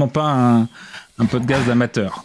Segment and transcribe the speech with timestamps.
[0.00, 0.68] vraiment pas un,
[1.18, 2.24] un podcast d'amateur.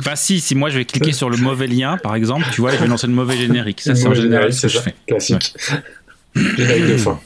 [0.00, 2.72] Enfin, si, si moi je vais cliquer sur le mauvais lien, par exemple, tu vois,
[2.72, 3.80] je vais lancer le mauvais générique.
[3.80, 4.94] Ça, c'est en général ce que je fais.
[5.06, 5.54] Classique.
[6.34, 7.18] Générique de fin.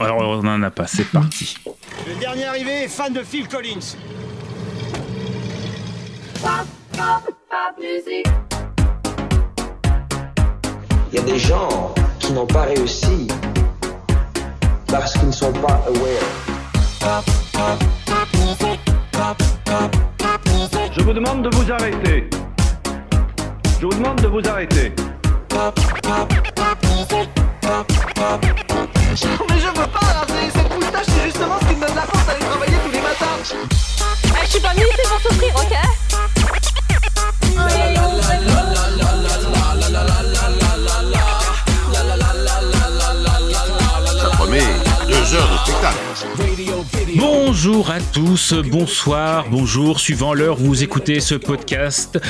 [0.00, 1.56] Alors, on n'en a pas, c'est parti.
[2.06, 3.96] Le dernier arrivé est fan de Phil Collins.
[11.10, 13.26] Il y a des gens qui n'ont pas réussi
[14.86, 17.24] parce qu'ils ne sont pas aware.
[20.96, 22.28] Je vous demande de vous arrêter.
[23.80, 24.92] Je vous demande de vous arrêter.
[29.48, 32.26] Mais je veux pas, c'est- cette moustache, c'est justement ce qui me donne la force
[32.26, 33.36] d'aller travailler tous les matins.
[34.34, 35.97] Ah, je suis pas venue ici pour souffrir, ok
[47.18, 52.20] Bonjour à tous, bonsoir, bonjour, suivant l'heure où vous écoutez ce podcast.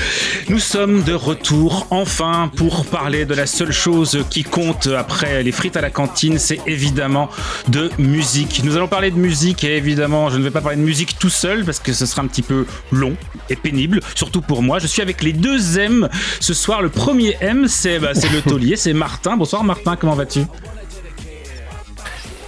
[0.48, 5.52] Nous sommes de retour enfin pour parler de la seule chose qui compte après les
[5.52, 7.28] frites à la cantine, c'est évidemment
[7.68, 8.62] de musique.
[8.64, 11.28] Nous allons parler de musique et évidemment je ne vais pas parler de musique tout
[11.28, 13.14] seul parce que ce sera un petit peu long
[13.50, 14.78] et pénible, surtout pour moi.
[14.78, 16.08] Je suis avec les deux M
[16.40, 16.80] ce soir.
[16.80, 19.36] Le premier M c'est bah, le taulier, c'est Martin.
[19.36, 20.40] Bonsoir Martin, comment vas-tu?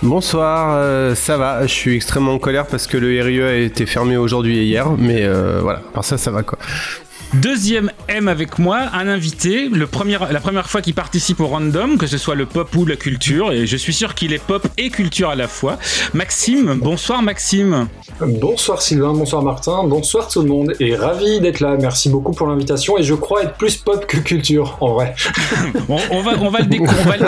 [0.02, 1.66] Bonsoir, euh, ça va.
[1.66, 4.88] Je suis extrêmement en colère parce que le RIE a été fermé aujourd'hui et hier,
[4.96, 6.58] mais euh, voilà, par ça, ça va quoi.
[7.34, 11.96] Deuxième M avec moi, un invité, le premier, la première fois qu'il participe au random,
[11.96, 14.66] que ce soit le pop ou la culture, et je suis sûr qu'il est pop
[14.76, 15.78] et culture à la fois.
[16.12, 17.86] Maxime, bonsoir Maxime.
[18.20, 21.76] Bonsoir Sylvain, bonsoir Martin, bonsoir tout le monde et ravi d'être là.
[21.80, 25.14] Merci beaucoup pour l'invitation et je crois être plus pop que culture en vrai.
[25.88, 27.26] On, on va, on, va le on, va le,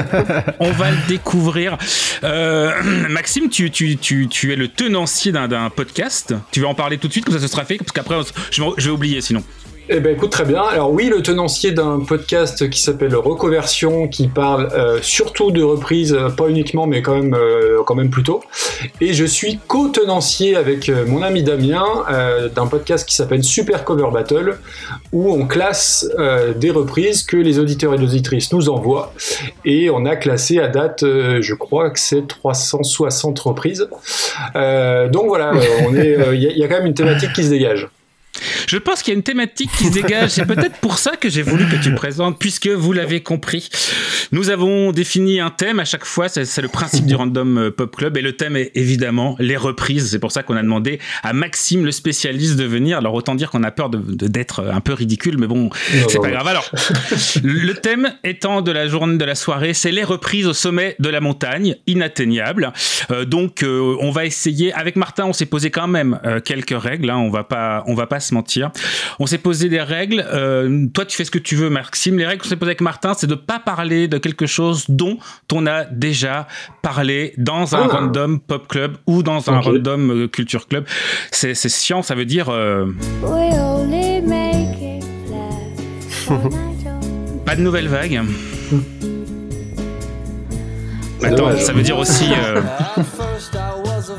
[0.59, 1.78] on va le découvrir.
[2.25, 2.72] Euh,
[3.09, 6.34] Maxime, tu, tu, tu, tu es le tenancier d'un podcast.
[6.50, 8.16] Tu veux en parler tout de suite, comme ça ce sera fait, parce qu'après
[8.50, 9.44] je vais oublier sinon.
[9.95, 10.62] Eh ben écoute très bien.
[10.62, 16.15] Alors oui, le tenancier d'un podcast qui s'appelle Reconversion, qui parle euh, surtout de reprises,
[16.15, 18.43] euh, pas uniquement, mais quand même, euh, quand même plutôt.
[19.03, 21.84] Et je suis co-tenancier avec euh, mon ami Damien
[22.55, 24.56] d'un podcast qui s'appelle Super Cover Battle,
[25.12, 26.09] où on classe
[26.56, 29.12] des reprises que les auditeurs et les auditrices nous envoient.
[29.66, 33.89] Et on a classé à date, je crois que c'est 360 reprises.
[34.55, 35.53] Donc voilà,
[35.93, 37.89] y, il y a quand même une thématique qui se dégage.
[38.66, 40.30] Je pense qu'il y a une thématique qui se dégage.
[40.30, 43.69] C'est peut-être pour ça que j'ai voulu que tu présentes, puisque vous l'avez compris.
[44.32, 46.28] Nous avons défini un thème à chaque fois.
[46.28, 48.16] C'est le principe du Random euh, Pop Club.
[48.16, 50.10] Et le thème est évidemment les reprises.
[50.10, 52.98] C'est pour ça qu'on a demandé à Maxime, le spécialiste, de venir.
[52.98, 55.70] Alors autant dire qu'on a peur de de- d'être un peu ridicule, mais bon,
[56.09, 56.34] c'est pas non.
[56.34, 56.48] grave.
[56.48, 56.70] Alors,
[57.42, 61.09] le thème étant de la journée de la soirée, c'est les reprises au sommet de
[61.09, 62.72] la montagne, inatteignables.
[63.10, 64.72] Euh, donc, euh, on va essayer.
[64.72, 67.10] Avec Martin, on s'est posé quand même euh, quelques règles.
[67.10, 68.70] hein, on va pas, on va pas se mentir.
[69.19, 70.25] On s'est posé des règles.
[70.32, 72.19] euh, toi, tu fais ce que tu veux, Maxime.
[72.19, 75.19] Les règles qu'on s'est posées avec Martin, c'est de pas parler de quelque chose dont
[75.53, 76.47] on a déjà
[76.82, 77.97] parlé dans un Ah.
[77.98, 80.84] random pop club ou dans un random euh, culture club.
[81.31, 82.47] C'est chiant, ça veut dire.
[82.48, 82.87] euh,
[83.22, 88.21] We only make it last one night Pas de nouvelles vagues.
[91.21, 91.60] C'est Attends, dommage.
[91.62, 92.60] ça veut dire aussi euh,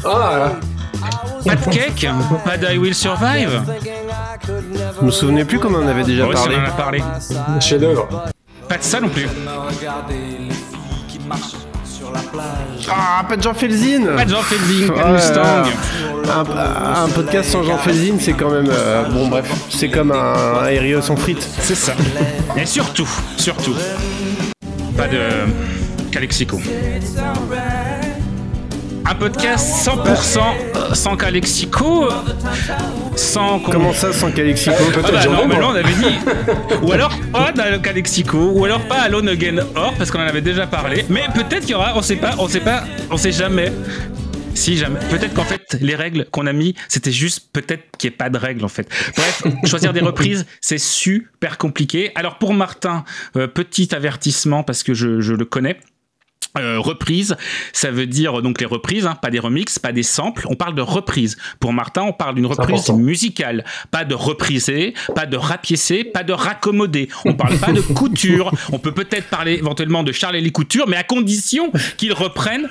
[0.06, 0.52] Ah,
[1.46, 2.08] pas de cake,
[2.46, 3.62] pas de I Will Survive.
[5.00, 6.56] Je me souvenais plus comment on avait déjà Ouais, si, parlé.
[6.58, 7.04] on en a parlé.
[7.60, 8.08] chef-d'œuvre.
[8.70, 9.28] Pas de ça non plus.
[12.90, 15.12] Ah, pas de Jean Felzin Pas de Jean Fielding, pas de Ouais.
[15.14, 15.66] Mustang.
[16.30, 18.68] un, un podcast sans Jean Felzin, c'est quand même...
[18.70, 21.48] euh, bon bref, c'est comme un, un sans frites.
[21.62, 21.94] C'est ça.
[22.58, 23.08] Et surtout,
[23.38, 23.76] surtout,
[24.98, 25.20] pas de
[26.12, 26.60] Calexico.
[29.14, 32.10] Un podcast 100% sans Calexico,
[33.16, 36.16] sans Comment ça sans Calexico Ah bah non, mais on avait dit.
[36.82, 40.42] Ou alors pas dans Calexico, ou alors pas Alone Again Or, parce qu'on en avait
[40.42, 41.06] déjà parlé.
[41.10, 43.72] Mais peut-être qu'il y aura, on sait pas, on sait pas, on sait jamais.
[44.56, 45.00] Si jamais.
[45.12, 48.32] Peut-être qu'en fait, les règles qu'on a mis, c'était juste peut-être qu'il n'y ait pas
[48.32, 48.90] de règles en fait.
[49.16, 52.12] Bref, choisir des reprises, c'est super compliqué.
[52.16, 53.04] Alors pour Martin,
[53.38, 55.78] euh, petit avertissement parce que je, je le connais.
[56.60, 57.36] Euh, reprise,
[57.72, 60.46] ça veut dire donc les reprises, hein, pas des remixes, pas des samples.
[60.50, 61.36] On parle de reprise.
[61.60, 66.32] Pour Martin, on parle d'une reprise musicale, pas de repriser, pas de rapiécer, pas de
[66.32, 67.10] raccommoder.
[67.26, 68.52] On parle pas de couture.
[68.72, 72.70] On peut peut-être parler éventuellement de Charles Élie Couture, mais à condition qu'il reprenne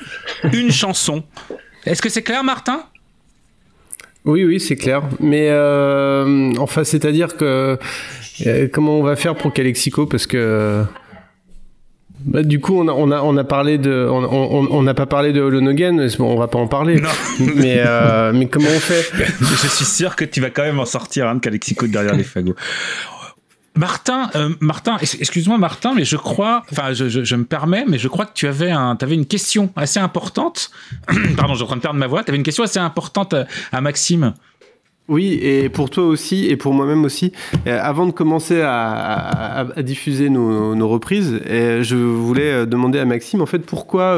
[0.52, 1.24] une chanson.
[1.84, 2.84] Est-ce que c'est clair, Martin?
[4.24, 5.02] Oui, oui, c'est clair.
[5.18, 7.78] Mais euh, enfin, c'est-à-dire que
[8.46, 10.84] euh, comment on va faire pour Calexico Parce que
[12.24, 14.94] Bah, du coup, on a, on a, on a parlé de, on, on, on n'a
[14.94, 17.00] pas parlé de Holonogen, bon, on va pas en parler.
[17.00, 17.08] Non.
[17.56, 19.04] Mais, euh, mais comment on fait?
[19.40, 22.24] Je suis sûr que tu vas quand même en sortir un de Calexico derrière les
[22.24, 22.54] fagots.
[23.74, 27.86] Martin, euh, Martin, ex- excuse-moi Martin, mais je crois, enfin je, je, je me permets,
[27.88, 30.70] mais je crois que tu avais, un, avais une question assez importante.
[31.38, 32.22] Pardon, je suis en train de perdre ma voix.
[32.22, 34.34] Tu avais une question assez importante à, à Maxime.
[35.08, 37.32] Oui, et pour toi aussi, et pour moi-même aussi.
[37.66, 43.40] Euh, avant de commencer à, diffuser nos, reprises, euh, je voulais euh, demander à Maxime,
[43.40, 44.16] en fait, pourquoi,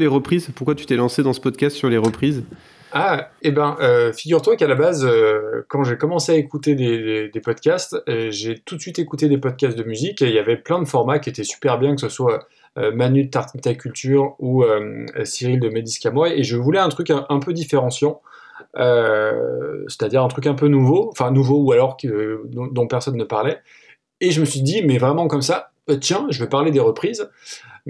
[0.00, 0.50] les reprises?
[0.54, 2.42] Pourquoi tu t'es lancé dans ce podcast sur les reprises?
[2.90, 5.08] Ah, eh euh, figure-toi qu'à la base,
[5.68, 7.96] quand j'ai commencé à écouter des, podcasts,
[8.30, 10.88] j'ai tout de suite écouté des podcasts de musique et il y avait plein de
[10.88, 14.64] formats qui étaient super bien, que ce soit Manu de Tartita Culture ou
[15.24, 18.20] Cyril de Médiscamoy, et je voulais un truc un, un peu différenciant.
[18.78, 23.16] Euh, c'est-à-dire un truc un peu nouveau, enfin nouveau ou alors que, dont, dont personne
[23.16, 23.58] ne parlait.
[24.20, 26.80] Et je me suis dit, mais vraiment comme ça, euh, tiens, je vais parler des
[26.80, 27.30] reprises.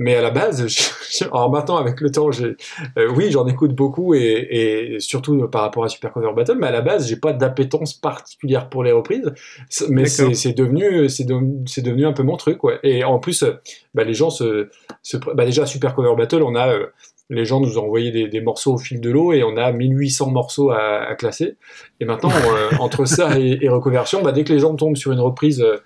[0.01, 0.67] Mais à la base,
[1.11, 2.55] je- alors maintenant avec le temps, j'ai,
[2.99, 4.21] euh, oui, j'en écoute beaucoup et,
[4.51, 7.95] et surtout par rapport à Super Cover Battle, mais à la base, j'ai pas d'appétence
[7.95, 9.33] particulière pour les reprises.
[9.89, 12.79] Mais c'est c'est devenu, c'est de- c'est devenu un peu mon truc, ouais.
[12.85, 13.45] Et en plus,
[13.95, 14.69] bah, les gens se,
[15.35, 16.73] bah, déjà Super Cover Battle, on a,
[17.31, 19.71] les gens nous ont envoyé des, des morceaux au fil de l'eau et on a
[19.71, 21.57] 1800 morceaux à, à classer.
[22.01, 25.13] Et maintenant, euh, entre ça et, et reconversion, bah, dès que les gens tombent sur
[25.13, 25.77] une reprise euh,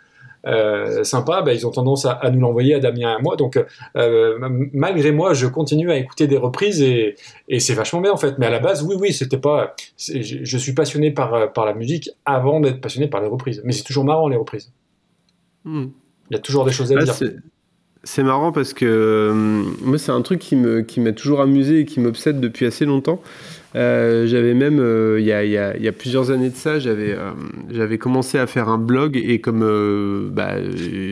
[0.47, 3.37] euh, sympa, bah, ils ont tendance à, à nous l'envoyer à Damien et à moi.
[3.37, 3.63] Donc,
[3.97, 4.39] euh,
[4.73, 7.17] malgré moi, je continue à écouter des reprises et,
[7.49, 8.39] et c'est vachement bien en fait.
[8.39, 9.75] Mais à la base, oui, oui, c'était pas.
[9.99, 13.63] Je, je suis passionné par, par la musique avant d'être passionné par les reprises.
[13.65, 14.73] Mais c'est toujours marrant les reprises.
[15.65, 15.87] Hmm.
[16.31, 17.15] Il y a toujours des choses à dire.
[18.05, 19.33] C'est- marrant parce que euh,
[19.83, 22.85] moi, c'est un truc qui me qui m'a toujours amusé et qui m'obsède depuis assez
[22.85, 23.23] longtemps.
[23.75, 26.55] Euh, j'avais même, euh, il y, a, y a- il y a plusieurs années de
[26.57, 27.17] ça, j'avais
[27.71, 29.61] j'avais commencé à faire un blog et comme
[30.31, 30.57] bah,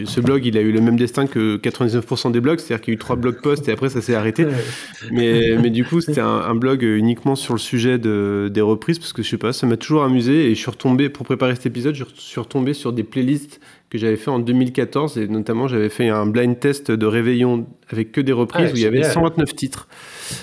[0.05, 2.95] ce blog, il a eu le même destin que 99% des blogs, c'est-à-dire qu'il y
[2.95, 4.47] a eu trois blog posts et après ça s'est arrêté.
[5.11, 8.99] Mais, mais du coup, c'était un, un blog uniquement sur le sujet de, des reprises
[8.99, 11.55] parce que je sais pas, ça m'a toujours amusé et je suis retombé, pour préparer
[11.55, 13.61] cet épisode, je suis retombé sur des playlists
[13.91, 18.13] que j'avais fait en 2014 et notamment j'avais fait un blind test de réveillon avec
[18.13, 19.13] que des reprises Ah, où il y avait génial.
[19.13, 19.89] 129 titres.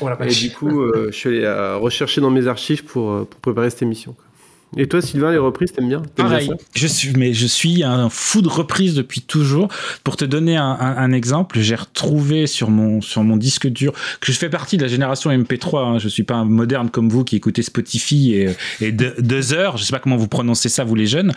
[0.02, 3.24] Oh Et du coup, euh, je suis allé euh, rechercher dans mes archives pour, euh,
[3.24, 4.14] pour préparer cette émission.
[4.14, 4.26] quoi.
[4.76, 6.02] Et toi, Sylvain, les reprises, t'aimes bien?
[6.16, 9.70] Pareil, je suis, mais je suis un fou de reprise depuis toujours.
[10.04, 13.94] Pour te donner un, un- un exemple, j'ai retrouvé sur mon, sur mon disque dur,
[14.20, 17.08] que je fais partie de la génération MP3, hein, je suis pas un moderne comme
[17.10, 18.50] vous qui écoutez Spotify et,
[18.82, 21.34] et de- Deezer, je sais pas comment vous prononcez ça, vous les jeunes,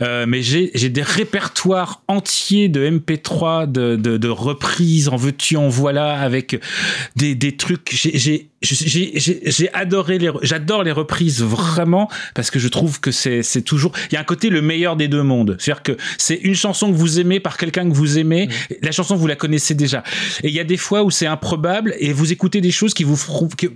[0.00, 5.56] euh, mais j'ai j'ai des répertoires entiers de MP3, de, de, de reprises, en veux-tu,
[5.58, 6.58] en voilà, avec
[7.16, 7.90] des, des trucs.
[7.92, 13.42] J'ai- J'ai adoré les, re- j'adore les reprises vraiment parce que je trouve que c'est
[13.42, 15.56] c'est toujours, il y a un côté le meilleur des deux mondes.
[15.58, 18.48] C'est-à-dire que c'est une chanson que vous aimez par quelqu'un que vous aimez,
[18.82, 20.02] la chanson vous la connaissez déjà.
[20.42, 23.04] Et il y a des fois où c'est improbable et vous écoutez des choses qui
[23.04, 23.16] vous
[23.56, 23.66] que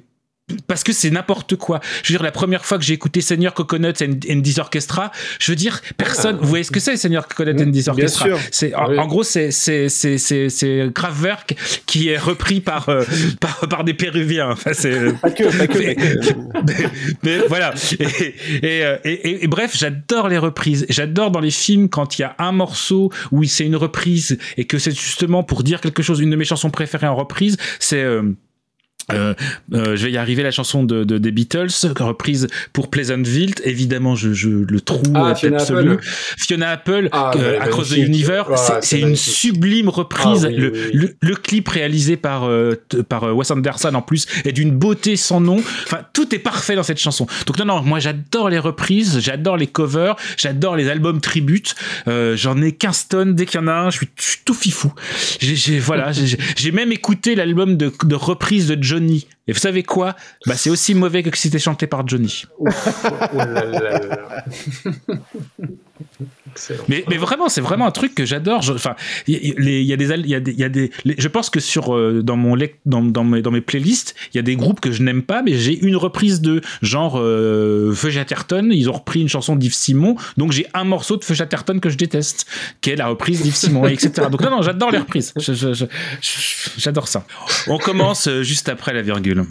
[0.67, 1.81] parce que c'est n'importe quoi.
[2.03, 5.11] Je veux dire, la première fois que j'ai écouté Seigneur Coconuts and, and This Orchestra,
[5.41, 6.37] je veux dire, personne.
[6.41, 8.27] vous voyez ce que c'est, Seigneur Coconuts and This Bien Orchestra?
[8.27, 8.39] sûr.
[8.51, 8.99] C'est en, Oui.
[8.99, 11.57] en gros, c'est c'est c'est c'est c'est Kraftwerk
[11.87, 13.05] qui est repris par euh,
[13.41, 14.51] par, par des Péruviens.
[14.51, 15.79] Enfin, c'est Pas que, pas que.
[15.79, 15.97] mais,
[16.67, 16.89] mais-
[17.23, 17.73] mais voilà.
[17.99, 20.85] Et, et, euh, et- et- et bref, j'adore les reprises.
[20.91, 24.67] J'adore dans les films quand il y a un morceau où c'est une reprise et
[24.67, 26.21] que c'est justement pour dire quelque chose.
[26.21, 28.23] Une de mes chansons préférées en reprise, c'est euh,
[29.13, 29.35] euh,
[29.75, 31.69] euh, je vais y arriver la chanson de, de- des Beatles
[32.01, 33.55] reprise pour Pleasantville.
[33.65, 36.05] Évidemment je, je le trouve Ah, Fiona absolu Apple.
[36.39, 37.97] Fiona Apple Ah, euh, Across the.
[37.99, 40.45] Universe Ah, c'est- une sublime reprise.
[40.45, 40.91] Ah, oui, le, oui, oui.
[40.95, 42.49] le- le clip réalisé par
[43.09, 45.63] par Wes Anderson en plus est d'une beauté sans nom.
[45.85, 47.27] Enfin tout est parfait dans cette chanson.
[47.47, 51.75] Donc non non moi j'adore les reprises j'adore les covers j'adore les albums tributes.
[52.07, 54.09] J'en ai 15 tonnes dès qu'il y en a un je suis,
[54.45, 54.93] tout fifou.
[55.41, 59.27] J'ai voilà j'ai- même écouté l'album de, de reprise de Johnny.
[59.49, 60.15] Et vous savez quoi?
[60.47, 62.45] Bah c'est aussi mauvais que si c'était chanté par Johnny.
[62.59, 64.45] Ouf, oh là là là là.
[66.55, 66.85] Excellent.
[66.89, 68.63] Mais, mais vraiment, c'est vraiment un truc que j'adore.
[68.63, 68.95] Je- Enfin,
[69.27, 70.91] il y, a- y des, il y a des, y a des.
[71.05, 72.57] les- je pense que sur euh, dans mon
[72.87, 75.43] dans, dans mes dans mes playlists, il y a des groupes que je n'aime pas,
[75.43, 78.71] mais j'ai une reprise de genre euh, Feu Chatterton.
[78.73, 81.91] Ils ont repris une chanson d'Yves Simon, donc j'ai un morceau de Feu Chatterton que
[81.91, 82.47] je déteste,
[82.81, 84.29] qui est la reprise d'Yves Simon, etc.
[84.31, 85.33] Donc non, non, j'adore les reprises.
[86.79, 87.25] J'adore ça.
[87.67, 89.45] On commence euh, juste après la virgule.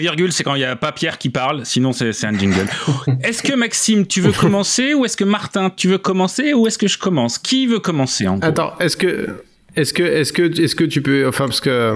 [0.00, 2.66] Virgule, c'est quand il n'y a pas Pierre qui parle, sinon c'est un jingle.
[3.22, 6.78] est-ce que Maxime, tu veux commencer ou est-ce que Martin, tu veux commencer ou est-ce
[6.78, 7.38] que je commence?
[7.38, 9.28] Qui veut commencer en Attends, est-ce que.
[9.76, 11.94] Est-ce que, est-ce que, est-ce que tu peux, enfin parce que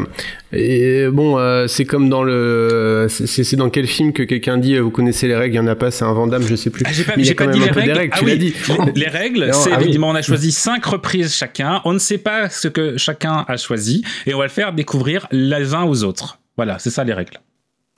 [0.53, 4.81] et bon, euh, c'est comme dans le, c'est, dans quel film que quelqu'un dit, euh,
[4.81, 6.85] vous connaissez les règles, il y en a pas, c'est un Vandame, je sais plus.
[6.87, 7.91] Ah, j'ai pas, y j'ai dit les règles.
[7.93, 8.55] règles, Ah tu oui, dit.
[8.95, 9.99] Les règles, c'est ah oui.
[10.01, 11.81] on a choisi cinq reprises chacun.
[11.85, 15.27] On ne sait pas ce que chacun a choisi et on va le faire découvrir
[15.33, 16.39] les uns aux autres.
[16.57, 17.41] Voilà, c'est ça les règles.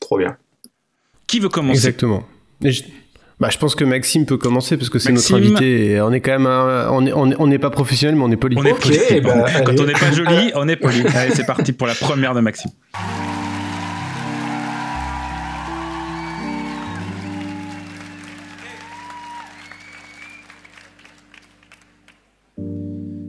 [0.06, 0.36] Trop bien.
[1.26, 2.22] Qui veut commencer Exactement.
[2.62, 2.84] Et je,
[3.40, 5.90] bah, je pense que Maxime peut commencer parce que c'est notre invité.
[5.90, 8.22] Et on est quand même, un- on est, on est, on n'est pas professionnel, mais
[8.22, 8.56] on est poli.
[8.56, 8.96] On est poli.
[9.20, 9.80] ben, Quand allez.
[9.80, 11.04] on n'est pas joli, on est poli.
[11.12, 12.70] Allez, c'est parti pour la première de Maxime.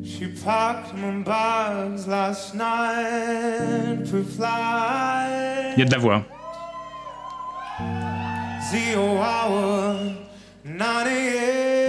[0.04, 5.74] She packed my bags last night for flight.
[5.76, 6.26] Il y a de la voix.
[8.72, 9.96] Zero hour,
[10.66, 11.88] 9 a.m.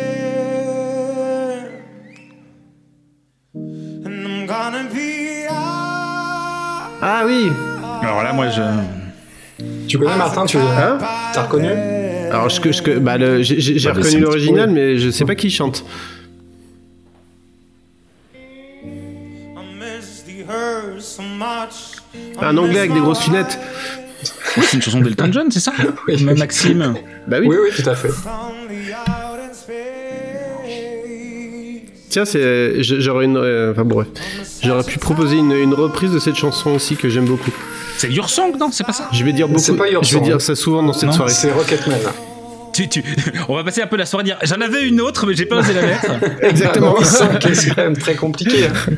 [4.04, 6.90] And I'm gonna be out.
[7.02, 7.50] Ah oui.
[8.02, 8.62] Alors là, moi, je.
[9.88, 10.98] Tu connais Martin Tu Hein
[11.32, 11.68] T'as reconnu
[12.30, 15.84] Alors je, je, bah, le- j'ai, Bah, reconnu l'original, mais je sais pas qui chante.
[22.40, 23.58] Un anglais avec des grosses lunettes.
[24.62, 25.72] C'est une chanson d'Elton John, c'est ça
[26.08, 26.22] Oui.
[26.24, 26.94] Même Maxime.
[27.26, 27.46] Bah oui.
[27.48, 28.08] Oui, oui, tout à fait.
[32.10, 34.06] Tiens, c'est, j'aurais une, euh, enfin bref,
[34.62, 37.50] j'aurais pu proposer une, une reprise de cette chanson aussi que j'aime beaucoup.
[37.98, 39.82] C'est Your Song, non C'est pas ça Je vais dire C'est beaucoup.
[39.84, 40.24] pas Your je vais Song.
[40.24, 41.14] dire ça souvent dans cette Non.
[41.14, 41.32] soirée.
[41.32, 41.98] C'est Rocketman.
[42.72, 43.04] tu, tu...
[43.48, 45.44] On va passer un peu la soirée à dire J'en avais une autre, mais j'ai
[45.44, 46.06] pas osé la mettre.
[46.42, 46.94] Exactement.
[46.98, 48.68] Ah, c'est c'est quand même très compliqué.
[48.68, 48.92] hein.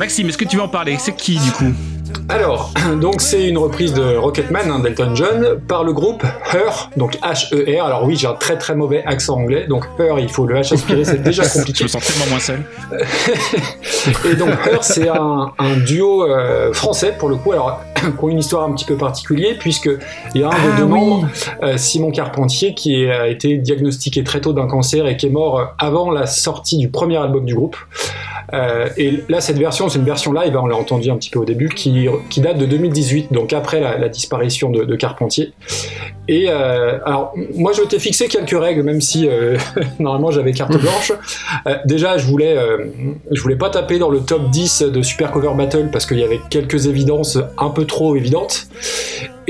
[0.00, 0.96] Maxime, est-ce que tu veux en parler?
[0.98, 1.72] C'est qui du coup?
[2.28, 7.16] Alors, donc c'est une reprise de Rocketman hein, d'Elton John par le groupe Her, donc
[7.22, 7.84] H-E-R.
[7.84, 10.74] Alors oui, j'ai un très très mauvais accent anglais, donc Her, il faut le H
[10.74, 11.84] aspiré, c'est déjà Je compliqué.
[11.84, 12.62] me sens tellement moins seul.
[14.30, 18.28] Et donc Her, c'est un, un duo euh, français pour le coup, alors qui ont
[18.28, 19.90] une histoire un petit peu particulière, puisque
[20.34, 21.28] il y a un Ah des deux membres,
[21.62, 25.74] euh, Simon Carpentier, qui a été diagnostiqué très tôt d'un cancer et qui est mort
[25.78, 27.76] avant la sortie du premier album du groupe.
[28.54, 31.30] Euh, et là, cette version, c'est une version live, hein, on l'a entendu un petit
[31.30, 34.96] peu au début, qui, qui date de 2018, donc après la, la disparition de, de
[34.96, 35.52] Carpentier.
[36.28, 39.56] Et euh, alors, moi, je m'étais fixé quelques règles, même si euh,
[39.98, 41.12] normalement j'avais carte blanche.
[41.84, 42.56] Déjà, je voulais,
[43.30, 46.24] je voulais pas taper dans le top 10 de Super Cover Battle parce qu'il y
[46.24, 48.68] avait quelques évidences un peu trop évidentes.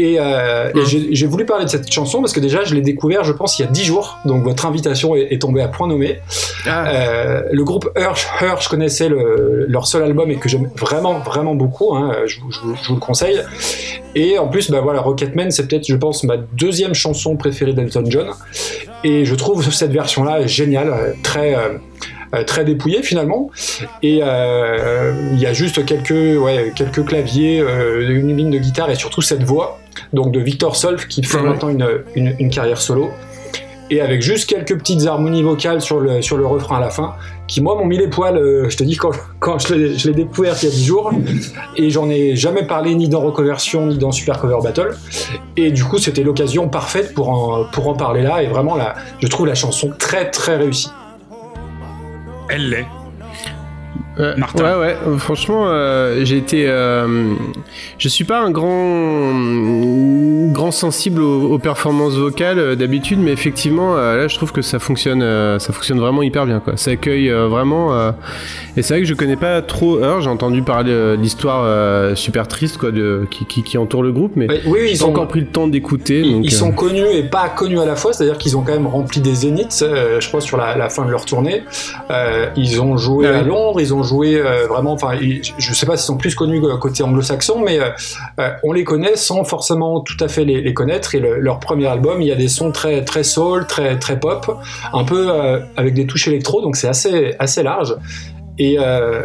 [0.01, 3.25] Et, euh, et j'ai- voulu parler de cette chanson parce que déjà, je l'ai découvert,
[3.25, 4.19] je pense, il y a 10 jours.
[4.25, 6.21] Donc, votre invitation est, est tombée à point nommé.
[6.67, 10.71] Ah, Euh, le groupe Hirsch, Hirsch, je connaissais le- leur seul album et que j'aime
[10.77, 11.95] vraiment, vraiment beaucoup.
[11.97, 13.41] hein, je, vous- je vous- je vous le conseille.
[14.15, 18.05] Et en plus, bah voilà, Rocketman, c'est peut-être, je pense, ma deuxième chanson préférée d'Elton
[18.07, 18.29] John.
[19.05, 21.55] Et je trouve cette version-là géniale, très.
[21.57, 21.79] euh,
[22.35, 23.49] euh, très dépouillée finalement
[24.03, 28.91] et euh, il y a juste quelques ouais, quelques claviers euh, une ligne de guitare
[28.91, 29.78] et surtout cette voix
[30.13, 33.11] donc de Victor Solf qui fait maintenant une, une, une carrière solo.
[33.91, 37.15] Et avec juste quelques petites harmonies vocales sur le, sur le refrain à la fin,
[37.47, 40.55] qui moi m'ont mis les poils, euh, je te dis, quand, quand je l'ai découvert
[40.63, 41.11] il y a 10 jours,
[41.77, 44.95] et j'en ai jamais parlé ni dans Recoversion ni dans Super Cover Battle,
[45.57, 48.95] et du coup c'était l'occasion parfaite pour en, pour en parler là, et vraiment là,
[49.21, 50.91] je trouve la chanson très très réussie.
[52.51, 52.87] Elle l'est.
[54.19, 54.65] Euh, Martin.
[54.81, 56.65] Ouais, ouais, franchement, euh, j'ai été.
[56.69, 57.35] euh,
[57.99, 59.33] je suis pas un grand,
[60.53, 64.63] grand sensible aux, aux performances vocales euh, d'habitude, mais effectivement, euh, là, je trouve que
[64.63, 66.77] ça fonctionne, euh, ça fonctionne vraiment hyper bien, quoi.
[66.77, 67.95] Ça accueille euh, vraiment.
[67.95, 68.11] euh,
[68.77, 71.63] et c'est vrai que je connais pas trop Heur, j'ai entendu parler euh, de l'histoire
[71.65, 75.11] euh, super triste, quoi, de, qui, qui, qui entoure le groupe, mais oui, ils ont,
[75.11, 76.21] encore pris le temps d'écouter.
[76.21, 78.63] ils, donc, ils euh, sont connus et pas connus à la fois, c'est-à-dire qu'ils ont
[78.63, 81.63] quand même rempli des zéniths, euh, je crois, sur la, la fin de leur tournée.
[82.11, 85.75] Euh, ils ont joué Ah à Londres, ils ont joué euh, vraiment, enfin, ils- je
[85.75, 87.91] sais pas s'ils sont plus connus côté anglo-saxon, mais euh,
[88.41, 91.15] euh, on les connaît sans forcément tout à fait les, les connaître.
[91.15, 94.19] Et le- leur premier album, il y a des sons très très soul, très très
[94.21, 94.59] pop,
[94.93, 95.31] un peu
[95.77, 97.97] avec des touches électro, donc c'est assez assez large.
[98.59, 98.77] Et,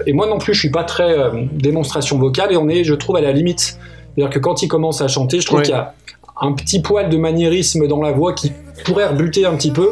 [0.06, 1.16] et moi non plus, je suis pas très
[1.54, 3.78] démonstration vocale, et on est, je trouve, à la limite.
[4.16, 5.66] C'est-à-dire que quand il commence à chanter, je trouve Ouais.
[5.66, 5.94] qu'il y a
[6.42, 8.52] un petit poil de maniérisme dans la voix qui
[8.86, 9.92] pourrait rebuter un petit peu.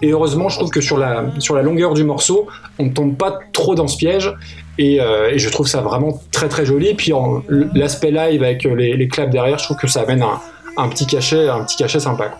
[0.00, 2.46] Et heureusement, je trouve que sur la, sur la longueur du morceau,
[2.78, 4.32] on ne tombe pas trop dans ce piège.
[4.78, 6.88] Et, euh, et je trouve ça vraiment très très joli.
[6.88, 7.12] Et puis
[7.74, 10.40] l'aspect live avec les, les claps derrière, je trouve que ça amène un,
[10.78, 12.28] un petit cachet, un petit cachet sympa.
[12.28, 12.38] quoi.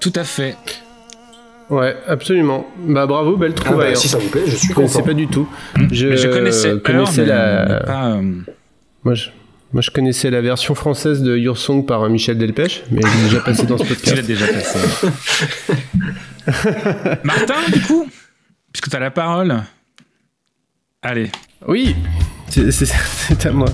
[0.00, 0.56] Tout à fait.
[1.70, 2.66] Ouais, absolument.
[2.78, 3.92] Bah bravo, belle Ah bah, trouvaille.
[3.92, 3.94] hein.
[3.96, 5.06] si ça vous plaît, je suis Je connaissais content.
[5.06, 5.48] pas du tout.
[5.90, 7.66] Je, connaissais, connaissais la.
[7.66, 8.22] mais pas, euh,
[9.04, 9.28] Moi, je,
[9.72, 13.06] Moi, je connaissais la version française de Your Song par euh, Michel Delpech, mais il
[13.20, 14.16] est déjà passé dans ce Tu podcast.
[14.16, 14.78] l'as déjà passé.
[17.24, 18.06] Martin, du coup,
[18.72, 19.62] puisque tu as la parole.
[21.00, 21.30] Allez.
[21.66, 21.96] Oui,
[22.48, 23.68] c'est à moi.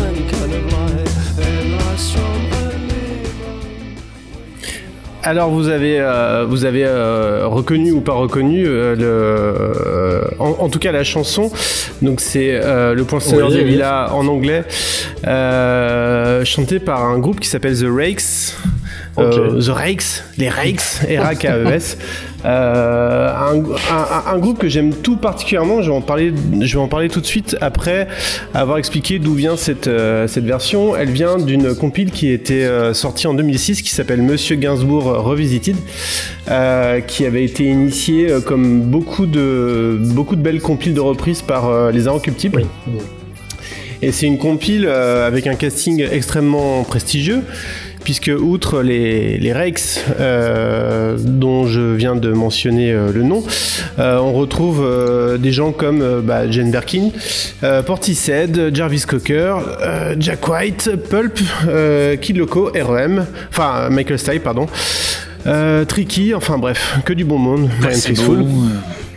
[0.00, 1.08] Any kind of light.
[1.38, 2.24] And lights from
[5.22, 10.68] Alors vous avez euh, vous avez euh, reconnu ou pas reconnu euh, le en, en
[10.68, 11.50] tout cas la chanson
[12.02, 13.70] donc c'est le point sonore Oui, des oui.
[13.70, 14.64] villas en anglais
[16.44, 18.56] chanté par un groupe qui s'appelle The Rakes
[19.16, 21.96] The Rakes les Rakes R A K E S
[22.44, 26.82] Euh, un, un- un groupe que j'aime tout particulièrement je vais en parler je vais
[26.82, 28.06] en parler tout de suite après
[28.52, 30.94] avoir expliqué d'où vient cette euh, cette version.
[30.94, 35.76] Elle vient d'une compile qui était euh, sortie en 2006 qui s'appelle Monsieur Gainsbourg Revisited
[36.50, 41.90] euh, qui avait été initiée comme beaucoup de beaucoup de belles compiles de reprises par
[41.92, 42.64] les Inrecuptibles.
[44.02, 47.42] Et c'est une compile avec un casting extrêmement prestigieux,
[48.04, 53.42] puisque outre les, les Rex, euh, dont je viens de mentionner euh, le nom,
[53.98, 54.86] euh, on retrouve
[55.38, 57.10] des gens comme bah, Jane Birkin,
[57.86, 59.56] Portishead, Jarvis Cocker,
[60.18, 61.40] Jack White, Pulp,
[62.20, 64.66] Kid Loco, REM, enfin Michael Stipe, pardon,
[65.88, 67.70] Tricky, enfin bref, que du bon monde,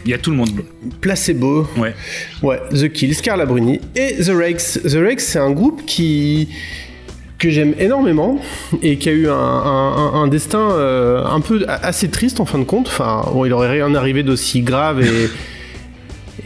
[0.06, 0.52] Il y a tout le monde.
[1.02, 1.94] Placebo, Ouais.
[2.42, 4.80] Ouais, The Kills, Carla Bruni et The Rakes.
[4.84, 6.48] The Rakes, c'est un groupe qui
[7.38, 8.40] que j'aime énormément
[8.82, 12.46] et qui a eu un, un- un- un destin euh, un peu assez triste en
[12.46, 12.88] fin de compte.
[12.88, 15.30] Enfin, bon, il aurait rien arrivé d'aussi grave et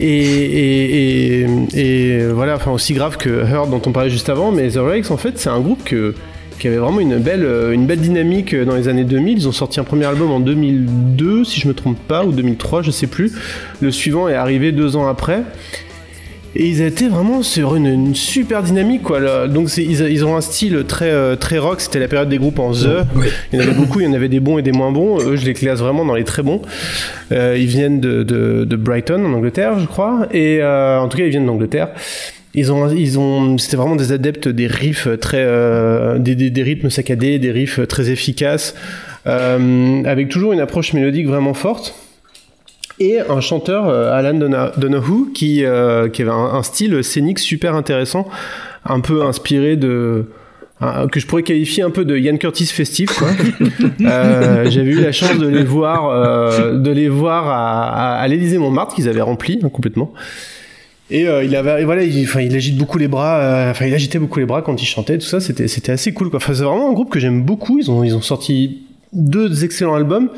[0.00, 4.52] et, et, et- et voilà, enfin aussi grave que Hurt dont on parlait juste avant.
[4.52, 6.14] Mais The Rakes, en fait, c'est un groupe que
[6.58, 9.38] qui avait vraiment une belle, euh, une belle dynamique dans les années 2000.
[9.38, 12.82] Ils ont sorti un premier album en 2002, si je me trompe pas, ou 2003,
[12.82, 13.32] je sais plus.
[13.80, 15.42] Le suivant est arrivé deux ans après.
[16.54, 19.20] Et ils étaient vraiment sur une, une super dynamique, quoi.
[19.20, 21.80] Là, Donc ils, ils ont un style très, euh, très rock.
[21.80, 23.06] C'était la période des groupes en The.
[23.52, 25.18] Il y en avait beaucoup, il y en avait des bons et des moins bons.
[25.20, 26.60] Eux, je les classe vraiment dans les très bons.
[27.32, 30.28] Euh, ils viennent de, de- de Brighton, en Angleterre, je crois.
[30.32, 31.88] Et euh, en tout cas, ils viennent d'Angleterre.
[32.54, 36.62] Ils ont, ils ont, c'était vraiment des adeptes des riffs très, euh, des, des, des
[36.62, 38.74] rythmes saccadés, des riffs très efficaces,
[39.26, 41.94] euh, avec toujours une approche mélodique vraiment forte
[43.04, 47.38] et un chanteur euh, Alan Dona- Donahue qui, euh, qui avait un, un style scénique
[47.38, 48.28] super intéressant
[48.84, 50.26] un peu inspiré de
[50.80, 53.28] un- que je pourrais qualifier un peu de Ian Curtis festif quoi.
[54.04, 58.28] Euh, j'avais eu la chance de les voir euh, de les voir à, à, à
[58.28, 60.12] l'Élysée Montmartre qu'ils avaient rempli hein, complètement
[61.10, 64.38] et il avait, voilà, il, enfin, il agite beaucoup les bras, enfin, il agitait beaucoup
[64.38, 66.38] les bras quand il chantait, tout ça, c'était, c'était assez cool, quoi.
[66.38, 67.78] Enfin, c'est vraiment un groupe que j'aime beaucoup.
[67.78, 70.30] Ils ont, ils ont sorti deux excellents albums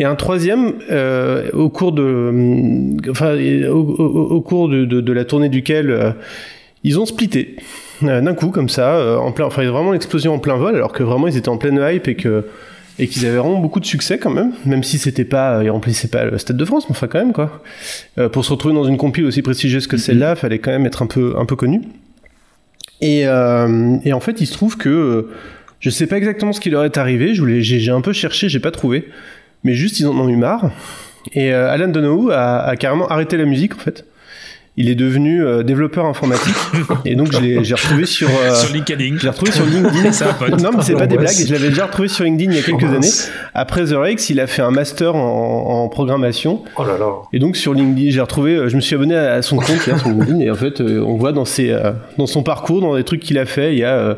[0.00, 3.34] et un troisième euh, au cours de, hum, enfin,
[3.68, 6.10] au, au- au cours de, de- de la tournée duquel euh,
[6.82, 7.56] ils ont splitté
[8.02, 10.92] euh, d'un coup comme ça, euh, en plein, enfin, vraiment l'explosion en plein vol, alors
[10.92, 12.44] que vraiment ils étaient en pleine hype et que
[12.98, 16.08] et qu'ils avaient vraiment beaucoup de succès quand même, même si c'était pas, ils remplissaient
[16.08, 17.62] pas le Stade de France, mais enfin quand même quoi.
[18.18, 21.02] Euh, pour se retrouver dans une compile aussi prestigieuse que celle-là, fallait quand même être
[21.02, 21.80] un peu, un peu connu.
[23.00, 25.22] Et, euh, et en fait, il se trouve que euh,
[25.80, 27.34] je sais pas exactement ce qui leur est arrivé.
[27.34, 29.08] Je voulais, j'ai un peu cherché, j'ai pas trouvé,
[29.64, 30.70] mais juste ils en ont eu marre.
[31.32, 34.04] Et euh, Alan Donahue a, a carrément arrêté la musique en fait.
[34.76, 36.54] Il est devenu euh, développeur informatique
[37.04, 39.18] et donc je l'ai, j'ai retrouvé sur euh, Sur LinkedIn.
[39.18, 40.10] je l'ai retrouvé sur LinkedIn.
[40.38, 40.62] Pote.
[40.62, 41.34] Non, mais c'est pas des blagues.
[41.34, 43.08] Je l'avais déjà retrouvé sur LinkedIn il y a quelques années.
[43.52, 46.62] Après The Rakes, il a fait un master en, en programmation.
[46.76, 47.10] Oh là là.
[47.34, 49.98] Et donc sur LinkedIn, j'ai retrouvé, euh, je me suis abonné à son compte là,
[49.98, 52.94] sur LinkedIn, et en fait, euh, on voit dans ses, euh, dans son parcours, dans
[52.94, 54.16] les trucs qu'il a fait, il y a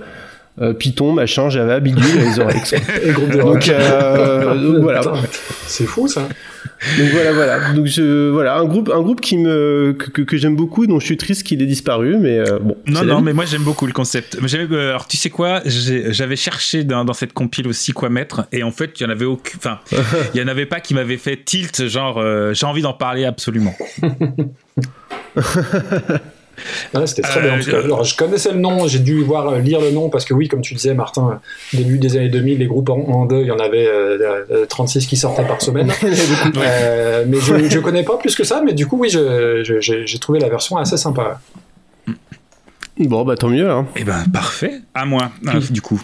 [0.61, 2.03] euh, Python, machin, Java, bidule,
[3.15, 5.01] groupe de Donc, euh, donc voilà.
[5.67, 6.29] C'est fou ça.
[6.99, 7.73] Donc voilà, voilà.
[7.73, 10.99] Donc je, voilà, un groupe, un groupe qui me, que, que, que j'aime beaucoup, dont
[11.01, 12.77] je suis triste qu'il ait disparu, mais euh, bon.
[12.87, 14.37] Non, non, mais moi j'aime beaucoup le concept.
[14.43, 18.47] Euh, alors tu sais quoi, j'ai- j'avais cherché dans, dans cette compile aussi quoi mettre,
[18.53, 19.79] et en fait il y en avait aucun, enfin
[20.35, 23.25] il y en avait pas qui m'avait fait tilt, genre euh, j'ai envie d'en parler
[23.25, 23.75] absolument.
[26.95, 27.55] Ouais, c'était très Euh, bien.
[27.59, 27.79] en tout cas.
[27.85, 30.49] Alors, je connaissais le nom, j'ai dû voir euh, lire le nom parce que oui,
[30.49, 31.41] comme tu disais, Martin,
[31.75, 34.45] euh, début des années 2000, les groupes en, en deux, il y en avait euh,
[34.51, 35.91] euh, 36 qui sortaient par semaine.
[36.57, 40.39] Euh, mais je, je connais pas plus que ça, mais du coup, oui, j'ai trouvé
[40.39, 41.41] la version assez sympa.
[42.99, 43.71] Bon, bah tant mieux.
[43.71, 43.87] Hein.
[43.97, 44.81] Eh ben, parfait.
[44.95, 45.31] À moi,
[45.71, 46.01] du coup.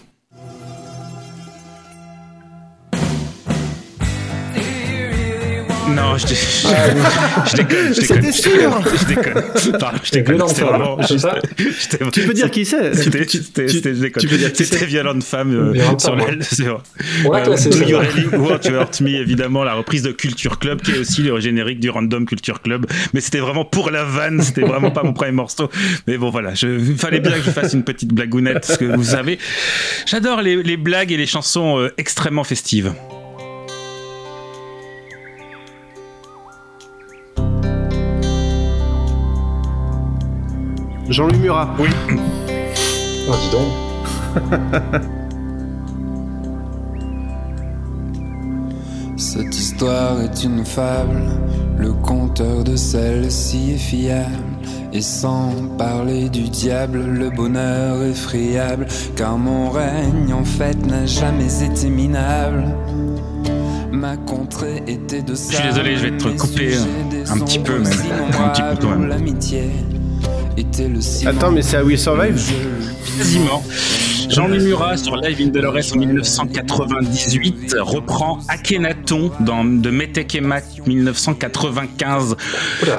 [5.94, 8.16] Non, je, dé- je déconne, je déconne.
[8.22, 8.82] C'était sûr.
[9.00, 9.42] Je déconne.
[9.54, 9.60] Je
[10.04, 10.34] C'est déconne.
[10.36, 13.72] violente C'était vraiment juste- ça j'étais- Tu peux dire qui c'est C'était, Tu- c'était, tu-
[13.76, 14.20] c'était- je déconne.
[14.22, 16.82] tu peux dire qui C'était c'est Violente Femme euh, sur, la, sur
[17.24, 17.98] On l'a euh, classé, Do You.
[17.98, 21.38] Really Want to Hurt Me, évidemment, la reprise de Culture Club, qui est aussi le
[21.40, 22.86] générique du Random Culture Club.
[23.14, 25.70] Mais c'était vraiment pour la vanne, c'était vraiment pas mon premier morceau.
[26.06, 28.84] Mais bon, voilà, je, il fallait bien que je fasse une petite blagounette, parce que
[28.84, 29.38] vous savez,
[30.06, 32.92] j'adore les, les blagues et les chansons euh, extrêmement festives.
[41.08, 41.74] Jean-Louis Murat.
[41.78, 41.88] Oui.
[43.28, 43.68] Oh, dis donc.
[49.16, 51.22] Cette histoire est une fable,
[51.78, 54.36] le conteur de celle-ci est fiable.
[54.92, 61.06] Et sans parler du diable, le bonheur est friable, car mon règne en fait n'a
[61.06, 62.64] jamais été minable.
[63.92, 66.76] Ma contrée était de Je suis désolé, je vais te couper
[67.30, 67.92] un petit peu, même.
[68.38, 69.97] Un petit peu quand même.
[70.58, 72.40] L'amitié était le Attends, mais c'est à We Survive
[73.16, 73.62] Quasiment.
[74.28, 80.64] Jean-Louis Murat sur Live in Dolores en 1998 reprend Akhenaton dans de Metek et Mac
[80.86, 82.36] 1995.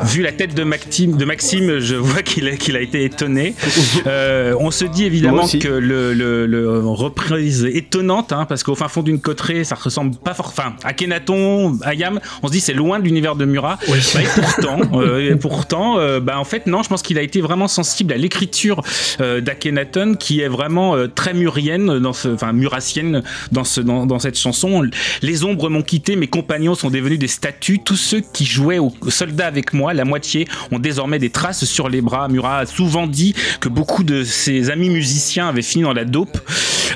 [0.06, 3.54] Vu la tête de Maxime, de Maxime je vois qu'il a, qu'il a été étonné.
[4.08, 8.88] Euh, on se dit évidemment que le, le- le reprise étonnante hein, parce qu'au fin
[8.88, 10.48] fond d'une coterie, ça ressemble pas fort.
[10.48, 13.78] Enfin, Akhenaton, Ayam, on se dit c'est loin de l'univers de Murat.
[13.88, 17.22] Bah, et pourtant, euh, et pourtant, euh, bah en fait non, je pense qu'il a
[17.22, 18.82] été vraiment sensible à l'écriture
[19.20, 24.40] d'Akhenaton qui est vraiment très murienne dans ce, enfin murassienne dans ce, dans, dans cette
[24.40, 24.84] chanson.
[25.22, 27.80] Les ombres m'ont quitté, mes compagnons sont devenus des statues.
[27.84, 31.90] Tous ceux qui jouaient aux soldats avec moi, la moitié, ont désormais des traces sur
[31.90, 32.30] les bras.
[32.30, 36.38] Murat a souvent dit que beaucoup de ses amis musiciens avaient fini dans la dope,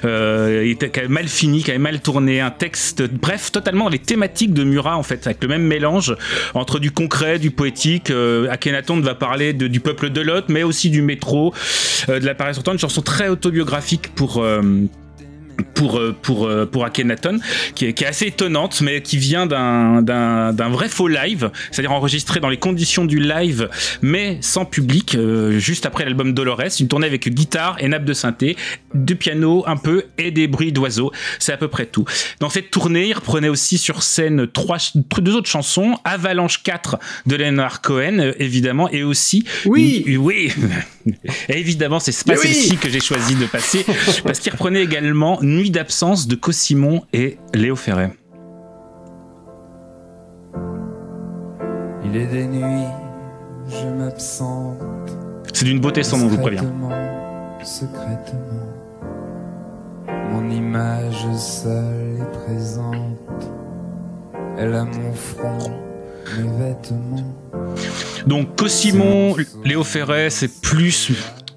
[0.05, 2.39] euh, était mal fini, qui avait mal tourné.
[2.39, 6.15] Un texte, bref, totalement les thématiques de Murat en fait, avec le même mélange
[6.53, 8.09] entre du concret, du poétique.
[8.09, 11.53] Euh, Akhenaton va parler de- du peuple de Lot, mais aussi du métro,
[12.07, 14.41] euh, de l'appareil sortant, une chanson très autobiographique pour.
[14.41, 14.87] euh,
[15.73, 17.39] pour, euh, pour, euh, pour Akhenaton,
[17.75, 22.39] qui est, qui est assez étonnante, mais qui vient d'un, vrai faux live, c'est-à-dire enregistré
[22.39, 23.69] dans les conditions du live,
[24.01, 28.13] mais sans public, euh, juste après l'album Dolores, une tournée avec guitare et nappe de
[28.13, 28.55] synthé,
[28.93, 32.05] du piano un peu et des bruits d'oiseaux, c'est à peu près tout.
[32.39, 37.35] Dans cette tournée, il reprenait aussi sur scène trois, deux autres chansons, Avalanche 4 de
[37.35, 39.45] Leonard Cohen, évidemment, et aussi...
[39.65, 40.51] Oui Oui
[41.49, 43.85] Et évidemment, c'est pas oui celle-ci que j'ai choisi de passer,
[44.23, 48.11] parce qu'il reprenait également Nuit d'absence de Cosimon et Léo Ferret.
[52.05, 52.87] Il est des nuits,
[53.67, 54.77] je m'absente.
[55.53, 56.61] C'est d'une beauté sans nom, je vous préviens.
[56.61, 58.73] Secrètement, secrètement.
[60.31, 63.51] Mon image seule est présente.
[64.57, 65.92] Elle a mon front.
[68.27, 71.11] Donc Cosimon, Léo Ferret, c'est plus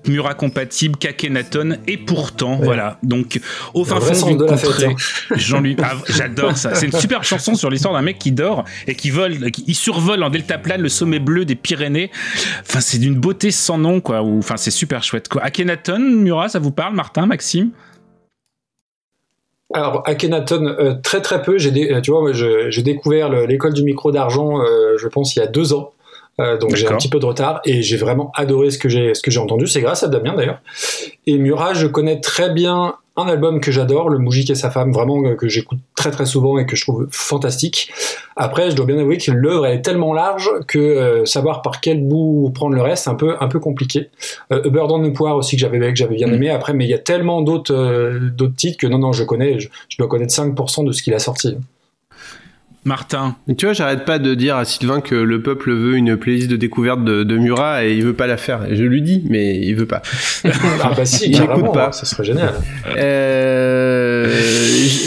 [0.08, 2.98] Murat compatible qu'Akhenaton, et pourtant, voilà.
[3.02, 3.40] Donc,
[3.74, 4.94] au fin fond du contrée, hein.
[5.36, 6.74] Jean-Louis, ah, j'adore ça.
[6.74, 9.74] C'est une super chanson sur l'histoire d'un mec qui dort et qui vole, qui il
[9.74, 12.10] survole en deltaplane le sommet bleu des Pyrénées.
[12.68, 14.22] Enfin, c'est d'une beauté sans nom, quoi.
[14.22, 15.42] Enfin, c'est super chouette, quoi.
[15.42, 17.70] Akhenaton, Murat, ça vous parle, Martin, Maxime?
[19.74, 21.59] Alors, Akhenaton, euh, très très peu.
[21.59, 25.35] J'ai dé- euh, tu vois, j'ai découvert le- l'école du micro d'argent, euh, je pense,
[25.35, 25.92] il y a deux ans.
[26.38, 29.14] Euh, donc j'ai un petit peu de retard et j'ai vraiment adoré ce que j'ai
[29.14, 29.66] ce que j'ai entendu.
[29.66, 30.61] C'est grâce à Damien d'ailleurs.
[31.26, 34.92] Et Murat, je connais très bien un album que j'adore, Le Moujik et sa femme,
[34.92, 37.90] vraiment euh, que j'écoute très très souvent et que je trouve fantastique.
[38.37, 41.81] Après, je dois bien avouer que l'œuvre elle est tellement large que euh, savoir par
[41.81, 44.11] quel bout prendre le reste, c'est un peu un peu compliqué.
[44.52, 46.50] Euh, A Bird on the Poire aussi que j'avais que j'avais bien aimé.
[46.50, 49.59] Après, mais il y a tellement d'autres euh, d'autres titres que non non je connais.
[49.59, 51.57] Je, je dois connaître 5% de ce qu'il a sorti.
[52.87, 53.37] Martin.
[53.49, 56.49] Mais tu vois, j'arrête pas de dire à Sylvain que le peuple veut une playlist
[56.49, 58.64] de découverte de, de Murat et il veut pas la faire.
[58.70, 60.03] Et je lui dis, mais il veut pas.
[60.83, 61.38] Ah bah si, il
[61.75, 61.90] pas.
[61.92, 62.55] ça serait génial.
[62.96, 64.33] Euh,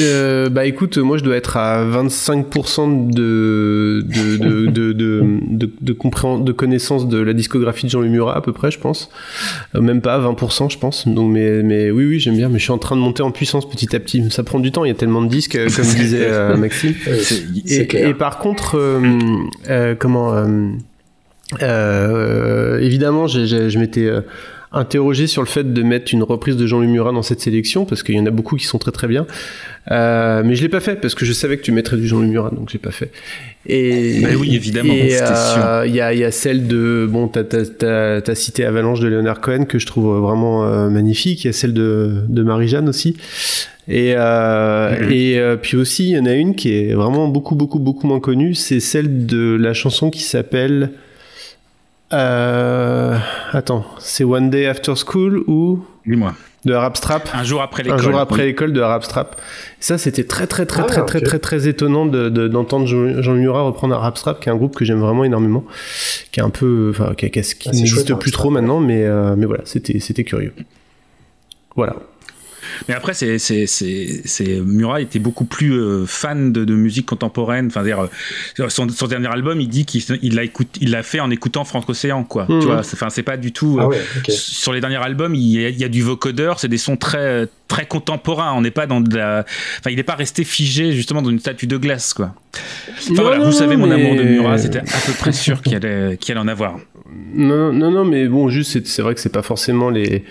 [0.01, 5.69] euh, bah écoute, moi je dois être à 25% de de de de de, de,
[5.81, 9.09] de compréhen- de connaissance de la discographie de Jean-Louis Murat à peu près, je pense.
[9.75, 11.07] Euh, même pas 20%, je pense.
[11.07, 13.31] Donc mais mais oui oui j'aime bien, mais je suis en train de monter en
[13.31, 14.29] puissance petit à petit.
[14.31, 16.93] Ça prend du temps, il y a tellement de disques, comme disait euh, Maxime.
[17.69, 18.07] Et, c'est clair.
[18.07, 19.19] et par contre, euh,
[19.69, 20.71] euh, comment euh,
[21.61, 24.21] Euh, évidemment, je m'étais euh,
[24.71, 28.03] interrogé sur le fait de mettre une reprise de Jean-Louis Murat dans cette sélection parce
[28.03, 29.25] qu'il y en a beaucoup qui sont très très bien.
[29.91, 32.27] Euh, mais je l'ai pas fait parce que je savais que tu mettrais du Jean-Louis
[32.29, 33.11] Murat, donc j'ai pas fait.
[33.65, 38.21] Et Bah oui, évidemment, euh, Il y, a, y a celle de bon, t'as t'as-
[38.21, 41.43] t'as cité Avalanche de Leonard Cohen que je trouve vraiment euh, magnifique.
[41.43, 43.17] Il y a celle de, de Marie-Jeanne aussi.
[43.87, 45.11] Et, euh, Mhm.
[45.11, 48.05] et euh, puis aussi, il y en a une qui est vraiment beaucoup, beaucoup, beaucoup
[48.05, 48.53] moins connue.
[48.53, 50.91] C'est celle de la chanson qui s'appelle.
[52.11, 53.17] Euh,
[53.51, 56.33] attends, c'est One Day After School ou Dis-moi.
[56.65, 58.01] de Arab Strap Un jour après un l'école.
[58.01, 58.47] jour après oui.
[58.47, 59.39] l'école de Arab Strap.
[59.79, 63.33] Ça, c'était très, très, très, Ah, très, très, très, très étonnant de- de- d'entendre Jean,
[63.35, 65.63] Murat reprendre Arab Strap, qui est un groupe que j'aime vraiment énormément,
[66.31, 69.05] qui est un peu, enfin, qui, qui- qui Ah, n'existe Arab plus trop maintenant, mais,
[69.05, 70.53] euh, mais voilà, c'était, c'était curieux.
[71.75, 71.95] Voilà.
[72.87, 77.05] Mais après, c'est, c'est, c'est, c'est- Murat était beaucoup plus euh, fan de, de musique
[77.05, 77.67] contemporaine.
[77.67, 78.07] Enfin, dire,
[78.59, 81.29] euh, son, son dernier album, il dit qu'il il l'a, écoute, il l'a fait en
[81.31, 82.45] écoutant Franck Océan, quoi.
[82.49, 82.59] Mhm.
[82.59, 83.77] Tu vois, c'est, c'est pas du tout.
[83.79, 84.01] euh, Ah ouais.
[84.29, 86.97] Sur les derniers albums, il y, a, il y a du vocodeur, c'est des sons
[86.97, 88.53] très, très contemporains.
[88.55, 89.45] On n'est pas dans de la.
[89.79, 92.33] Enfin, il n'est pas resté figé justement dans une statue de glace, quoi.
[92.91, 95.31] Enfin, Non, voilà, non, vous savez, mon mais- amour de Murat, c'était à peu près
[95.31, 96.77] sûr qu'il allait, qu'il allait en avoir.
[97.33, 100.23] Non, non, non, mais bon, juste, c'est, c'est vrai que c'est pas forcément les.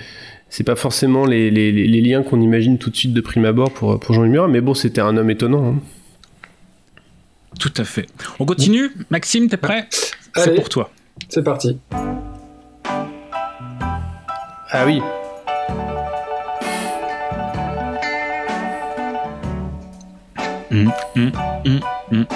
[0.50, 3.44] C'est pas forcément les, les, les- les liens qu'on imagine tout de suite de prime
[3.44, 5.66] abord pour, pour Jean-Louis Murat, mais bon, c'était un homme étonnant.
[5.74, 5.80] hein.
[7.60, 8.06] Tout à fait.
[8.38, 8.90] On continue?
[9.10, 9.86] Maxime, t'es prêt?
[9.90, 10.54] C'est Allez.
[10.54, 10.90] pour toi.
[11.28, 11.78] C'est parti.
[14.70, 15.00] Ah oui.
[20.70, 21.32] Mm, mm,
[22.12, 22.26] mm,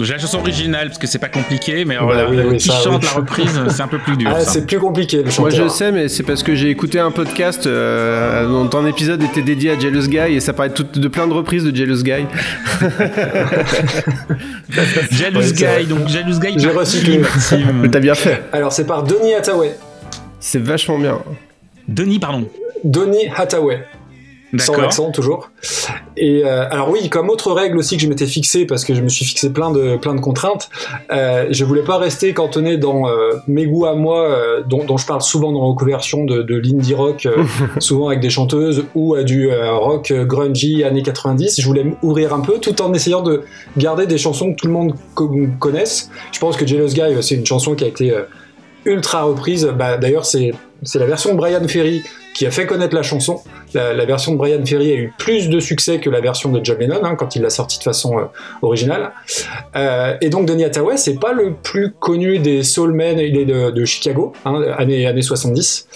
[0.00, 2.68] J'ai la chanson originale parce que c'est pas compliqué, mais voilà, Bah oui, oui, qui
[2.68, 3.08] ça, chante oui.
[3.12, 4.30] la reprise, c'est un peu plus dur.
[4.32, 7.10] Ah, c'est plus compliqué le Moi je sais, mais c'est parce que j'ai écouté un
[7.10, 11.08] podcast euh, dont un épisode était dédié à Jealous Guy et ça parlait tout- de
[11.08, 12.26] plein de reprises de Jealous Guy.
[15.10, 15.52] Jealous Ouais.
[15.80, 16.54] Guy, donc Jealous Guy.
[16.58, 17.20] J'ai recyclé.
[17.74, 18.42] Mais t'as bien fait.
[18.52, 19.76] Alors c'est par Donny Hathaway.
[20.40, 21.18] C'est vachement bien.
[21.88, 22.48] Denis, pardon.
[22.84, 23.82] Donny Hathaway.
[24.56, 25.50] Sans accent toujours.
[26.16, 29.02] Et euh, alors oui, comme autre règle aussi que je m'étais fixé parce que je
[29.02, 30.70] me suis fixé plein de plein de contraintes,
[31.12, 34.96] euh, je voulais pas rester cantonné dans euh, mes goûts à moi, euh, dont, dont
[34.96, 37.28] je parle souvent dans reconversion de, de l'indie rock,
[37.78, 41.60] souvent avec des chanteuses ou à du rock grungy années 90.
[41.60, 43.42] Je voulais m'ouvrir un peu, tout en essayant de
[43.76, 46.10] garder des chansons que tout le monde co- connaisse.
[46.32, 48.14] Je pense que Jealous Guy, c'est une chanson qui a été
[48.86, 49.70] ultra reprise.
[49.76, 50.52] Bah, D'ailleurs, c'est
[50.84, 52.02] c'est la version de Brian Ferry
[52.36, 53.40] qui a fait connaître la chanson.
[53.74, 56.78] La, version de Brian Ferry a eu plus de succès que la version de John
[56.78, 58.24] Lennon hein, quand il l'a sortie de façon euh,
[58.62, 59.12] originale.
[59.76, 63.84] Euh, et donc Donny Hathaway, c'est pas le plus connu des soulmen, il est de,
[63.84, 65.88] Chicago, hein, années, années 70.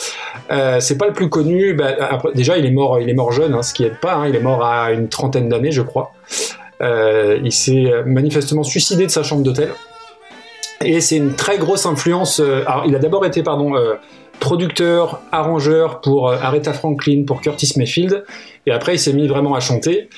[0.51, 1.75] Euh, c'est pas le plus connu.
[1.75, 1.95] bah,
[2.35, 4.25] déjà, il est mort, il est mort jeune, hein, ce qui aide pas.
[4.29, 6.13] il est mort à une trentaine d'années, je crois.
[6.81, 9.71] Euh, il s'est manifestement suicidé de sa chambre d'hôtel.
[10.85, 12.41] Et c'est une très grosse influence.
[12.41, 13.75] alors, il a d'abord été, pardon,
[14.43, 18.25] producteur, arrangeur pour euh, Aretha Franklin, pour Curtis Mayfield,
[18.67, 20.09] et après il s'est mis vraiment à chanter.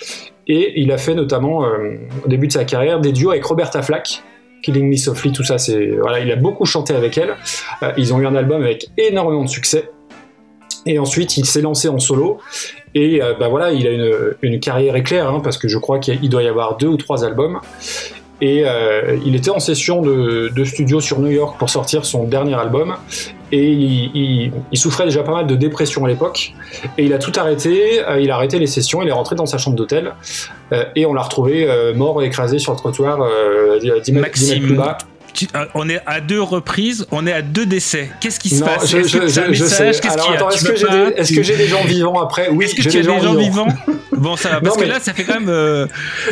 [0.47, 3.83] Et il a fait notamment, euh, au début de sa carrière, des duos avec Roberta
[3.83, 4.23] Flack.
[4.63, 7.37] Killing Me Softly, tout ça, c'est voilà, il a beaucoup chanté avec elle.
[7.83, 9.91] Euh, ils ont eu un album avec énormément de succès.
[10.87, 12.39] Et ensuite, il s'est lancé en solo.
[12.95, 16.29] Et euh, bah voilà, il a une, carrière éclair, hein, parce que je crois qu'il
[16.31, 17.61] doit y avoir deux ou trois albums.
[18.47, 22.25] Et euh, il était en session de, de studio sur New York pour sortir son
[22.25, 22.95] dernier album.
[23.53, 26.53] Et il, il- il souffrait déjà pas mal de dépression à l'époque.
[26.99, 27.75] Et il a tout arrêté.
[28.07, 29.01] euh, il a arrêté les sessions.
[29.03, 30.13] Il est rentré dans sa chambre d'hôtel.
[30.73, 34.13] euh, et on l'a retrouvé mort et écrasé sur le trottoir, euh, 10 mètres, 10
[34.13, 34.99] mètres plus Maxime, bas.
[35.35, 38.11] Tu- euh, on est à deux reprises, on est à deux décès.
[38.21, 39.27] Qu'est-ce qui se Non, passe je, Est-ce que a
[41.43, 43.67] j'ai des, gens vivants après Oui, Est-ce que j'ai tu as des gens vivants.
[43.67, 43.69] vivants
[44.13, 45.49] Bon, ça va, parce Non, que mais- là, ça fait quand même.
[45.49, 45.87] euh,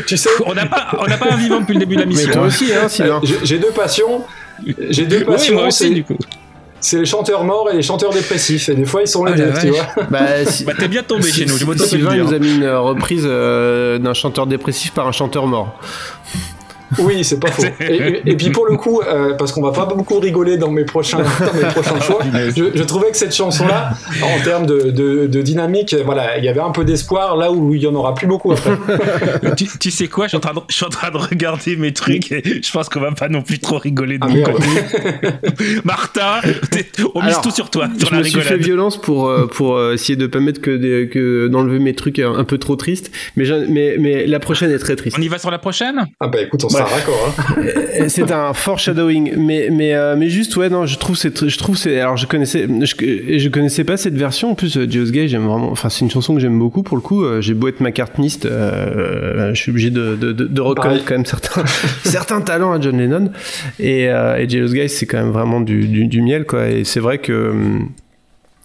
[0.07, 2.07] Tu sais, on n'a pas, on n'a pas un vivant depuis le début de la
[2.07, 2.31] Mais mission.
[2.33, 2.47] toi hein.
[2.47, 3.21] aussi, hein, Sylvain.
[3.25, 4.23] j'ai j'ai deux passions.
[4.91, 5.55] J'ai deux Oui, passions.
[5.55, 6.17] moi aussi, c'est- du coup.
[6.81, 8.69] c'est les chanteurs morts et les chanteurs dépressifs.
[8.69, 9.87] Et des fois, ils sont les Ah, la deux, tu vois.
[10.11, 13.25] Bah, si- Bah, t'es bien tombé chez nous, Sylvain nous a mis une euh, reprise
[13.27, 15.79] euh, d'un chanteur dépressif par un chanteur mort.
[16.98, 17.62] Oui, c'est pas faux.
[17.81, 20.70] Et, et- et puis pour le coup, euh, parce qu'on va pas beaucoup rigoler dans
[20.70, 22.18] mes prochains, dans mes prochains choix,
[22.57, 23.90] je, je trouvais que cette chanson-là,
[24.22, 27.74] en termes de, de- de dynamique, voilà, il y avait un peu d'espoir là où
[27.74, 28.72] il y en aura plus beaucoup après.
[29.57, 31.76] tu, tu sais quoi, je suis, en train de, je suis en train de regarder
[31.76, 34.35] mes trucs et je pense qu'on va pas non plus trop rigoler de Ah, mon
[34.35, 34.52] merde.
[34.52, 35.28] côté.
[35.85, 36.40] Martin,
[37.14, 39.76] on mise tout sur toi, sur Je la me suis fait violence pour, euh, pour
[39.76, 43.11] euh, essayer de pas mettre que, des- que d'enlever mes trucs un, peu trop tristes,
[43.37, 45.16] mais, mais, mais la prochaine est très triste.
[45.18, 46.07] On y va sur la prochaine?
[46.20, 46.82] Ah bah écoute, on Ouais.
[46.83, 47.35] Un raccord.
[47.59, 47.62] Hein.
[48.09, 51.77] C'est un foreshadowing, mais mais euh, mais juste ouais non, je trouve c'est je trouve
[51.77, 54.51] c'est alors je connaissais je, je connaissais pas cette version.
[54.51, 56.97] En plus euh, Geos Gay j'aime vraiment enfin c'est une chanson que j'aime beaucoup pour
[56.97, 60.61] le coup euh, j'ai beau être McCartneyiste euh, je suis obligé de de, de, de
[60.61, 61.64] reconnaître quand même certains
[62.05, 63.31] certains talents à John Lennon.
[63.79, 66.68] Et et Jealous Guys c'est quand même vraiment du, du du miel quoi.
[66.68, 67.88] Et c'est vrai que hum,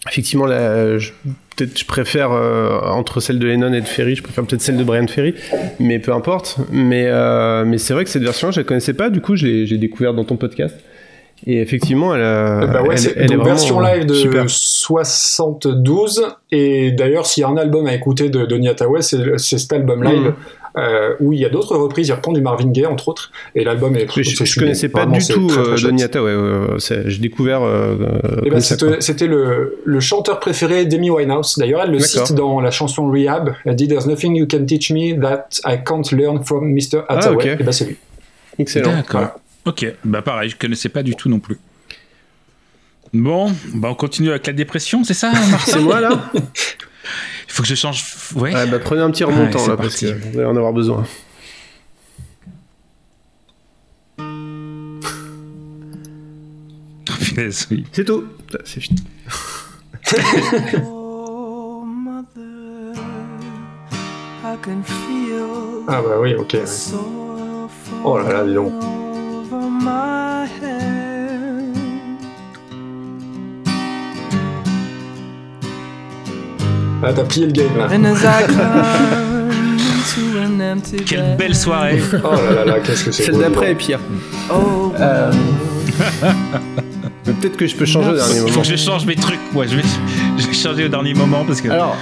[0.08, 1.12] effectivement là je-
[1.58, 4.76] peut-être je préfère euh, entre celle de Lennon et de Ferry je préfère peut-être celle
[4.76, 5.34] de Brian Ferry
[5.80, 9.10] mais peu importe mais euh, mais c'est vrai que cette version je la connaissais pas
[9.10, 10.76] du coup je l'ai j'ai découvert dans ton podcast
[11.46, 14.44] et effectivement elle, a- bah ouais, elle, elle est une vraiment version live de super
[14.50, 16.26] 72.
[16.50, 20.02] Et d'ailleurs, s'il y a un album à écouter de Donny Hathaway, c'est cet album
[20.02, 20.20] live.
[20.22, 20.34] Mhm.
[20.76, 23.64] Euh, où il y a d'autres reprises, il reprend du Marvin Gaye entre autres, et
[23.64, 24.06] l'album est.
[24.14, 24.66] je, je, sublime.
[24.66, 25.76] connaissais pas Vraiment, du tout très, très euh.
[25.88, 27.96] Donny Hathaway, ouais, ouais, c'est- j'ai découvert euh,
[28.44, 31.58] Eh ben, c'était le, le chanteur préféré d'Amy Winehouse.
[31.58, 33.54] D'ailleurs, elle le cite dans la chanson Rehab.
[33.64, 37.04] Elle dit There's nothing you can teach me that I can't learn from Mr.
[37.08, 37.50] Hathaway.
[37.50, 37.60] Ah, ok.
[37.60, 37.96] Et ben, c'est lui.
[38.58, 39.40] excellent D'accord.
[39.64, 41.58] Ok, bah pareil, je connaissais pas du tout non plus.
[43.12, 45.32] Bon, bah on continue avec la dépression, c'est ça,
[45.66, 46.30] c'est moi là?
[47.58, 48.04] faut que je change.
[48.36, 48.54] Ouais.
[48.54, 50.28] Ouais, bah, prenez un petit remontant Ouais, là parce que parti.
[50.30, 51.04] vous allez en avoir besoin
[57.20, 57.84] Punaise, oui.
[57.92, 58.24] c'est tout
[58.64, 59.02] c'est fini
[61.84, 62.94] mother,
[64.44, 66.52] I can feel Ah bah oui, ok.
[66.54, 66.64] ouais.
[68.04, 68.72] Oh là là, dis donc.
[77.02, 77.86] Ah, t'as plié le game là.
[81.06, 82.00] Quelle belle soirée.
[82.24, 84.00] Oh là là là, qu'est-ce que c'est celle d'après est pire
[84.50, 85.30] Oh, Euh,
[87.26, 89.16] mais peut-être que je peux changer au dernier Il faut moment que je change mes
[89.16, 89.38] trucs.
[89.54, 89.82] Ouais, je vais,
[90.38, 91.68] je vais changer au dernier moment parce que.
[91.68, 91.96] alors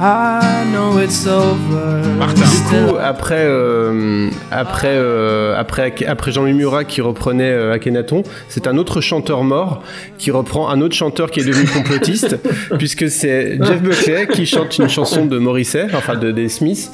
[0.00, 2.06] I know it's over.
[2.16, 2.44] Martin.
[2.44, 8.68] Du coup, après, euh, après, euh, après, après Jean-Louis Murat qui reprenait euh, Akhenaton, c'est
[8.68, 9.82] un autre chanteur mort
[10.16, 12.38] qui reprend un autre chanteur qui est devenu complotiste,
[12.78, 16.92] puisque c'est Jeff Buckley qui chante une chanson de Morrissey, enfin de des Smiths.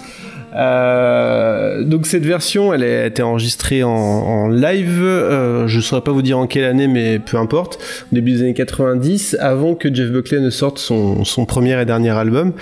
[0.56, 5.00] Euh, donc cette version, elle a été enregistrée en, en live.
[5.02, 7.78] euh, je saurais pas vous dire en quelle année, mais peu importe.
[8.12, 11.84] Au début des années 90, avant que Jeff Buckley ne sorte son, son premier et
[11.84, 12.52] dernier album.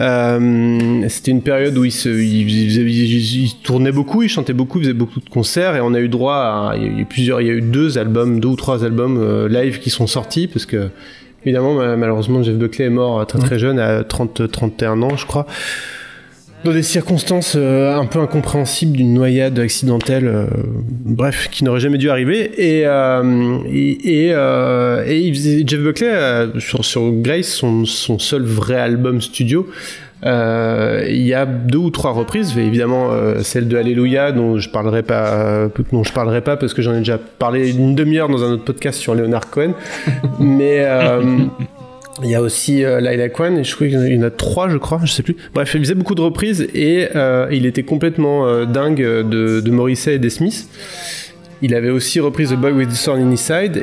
[0.00, 4.52] Euh, C'était une période où il, se, il, faisait- il- il tournait beaucoup, il chantait
[4.52, 7.00] beaucoup, il faisait beaucoup de concerts et on a eu droit à il y a
[7.00, 9.90] eu plusieurs, il y a eu deux albums, deux ou trois albums euh, live qui
[9.90, 10.88] sont sortis parce que
[11.44, 15.26] évidemment ma- malheureusement Jeff Buckley est mort très très jeune à 30 31 ans je
[15.26, 15.46] crois
[16.66, 20.46] dans des circonstances euh, un peu incompréhensibles d'une noyade accidentelle, euh,
[21.04, 22.50] bref, qui n'aurait jamais dû arriver.
[22.56, 29.68] Et, euh, et, et, Jeff Buckley, sur, sur Grace, son, son seul vrai album studio,
[30.24, 33.10] il y a deux ou trois reprises, évidemment
[33.42, 36.98] celle de Alléluia dont je parlerai pas, dont je parlerai pas parce que j'en ai
[36.98, 39.74] déjà parlé une demi-heure dans un autre podcast sur Leonard Cohen,
[40.40, 40.84] mais
[42.22, 44.68] il y a aussi euh, Laila Kwan, et je crois qu'il y en a- trois,
[44.68, 45.36] je crois, je sais plus.
[45.54, 49.70] Bref, il faisait beaucoup de reprises et euh, il était complètement euh, dingue de, de
[49.70, 50.68] Morrissey et des Smiths.
[51.62, 53.34] Il avait aussi repris The Boy with the Thorn in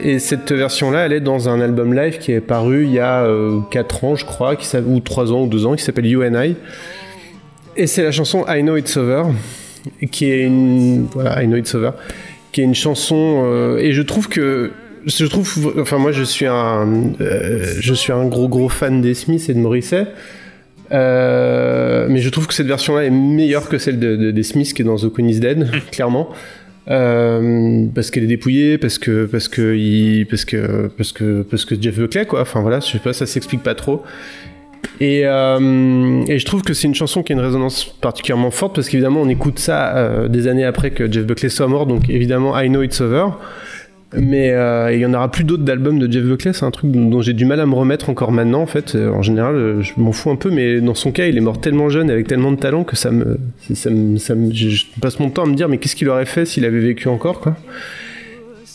[0.03, 3.27] et cette version-là, elle est dans un album live qui est paru il y a
[3.71, 4.55] 4 ans, je crois,
[4.87, 6.55] ou 3 ans ou 2 ans, qui s'appelle You and I.
[7.75, 9.23] Et c'est la chanson I Know It's Over,
[10.11, 11.07] qui est une.
[11.13, 11.91] Voilà, I Know It's Over,
[12.51, 13.41] qui est une chanson.
[13.45, 14.71] euh, et je trouve que.
[15.05, 15.73] Je trouve.
[15.79, 17.13] Enfin, moi, je suis un.
[17.21, 20.05] euh, je suis un gros, gros fan des Smiths et de Morrissey.
[20.91, 24.73] Euh, mais je trouve que cette version-là est meilleure que celle de, de- des Smiths
[24.73, 26.29] qui est dans The Queen is Dead, clairement.
[26.89, 31.63] Euh, parce qu'elle est dépouillée, parce que parce que il, parce que parce que parce
[31.65, 32.41] que Jeff Buckley quoi.
[32.41, 34.03] Enfin voilà, je sais pas, ça s'explique pas trop.
[34.99, 38.75] Et, euh, et je trouve que c'est une chanson qui a une résonance particulièrement forte
[38.75, 42.09] parce qu'évidemment on écoute ça euh, des années après que Jeff Buckley soit mort, donc
[42.09, 43.27] évidemment I Know It's Over.
[44.15, 46.91] Mais euh, il y en aura plus d'autres d'albums de Jeff Buckley, c'est un truc
[46.91, 48.95] dont, dont j'ai du mal à me remettre encore maintenant en fait.
[48.95, 51.41] Euh, En général, euh, je m'en fous un peu, mais dans son cas, il est
[51.41, 53.39] mort tellement jeune avec tellement de talent que ça me,
[53.73, 56.25] ça me, ça me- je passe mon temps à me dire mais qu'est-ce qu'il aurait
[56.25, 57.55] fait s'il avait vécu encore quoi.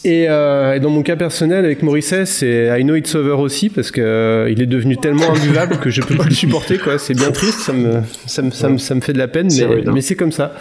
[0.04, 3.68] Et, euh, et dans mon cas personnel avec Morrissey, c'est I Know It's Over aussi
[3.68, 6.98] parce que euh, il est devenu tellement imbuvable que je peux plus le supporter quoi.
[6.98, 7.94] C'est bien triste, ça me,
[8.26, 10.54] ça me, ça me, ça me fait de la peine, mais, mais c'est comme ça.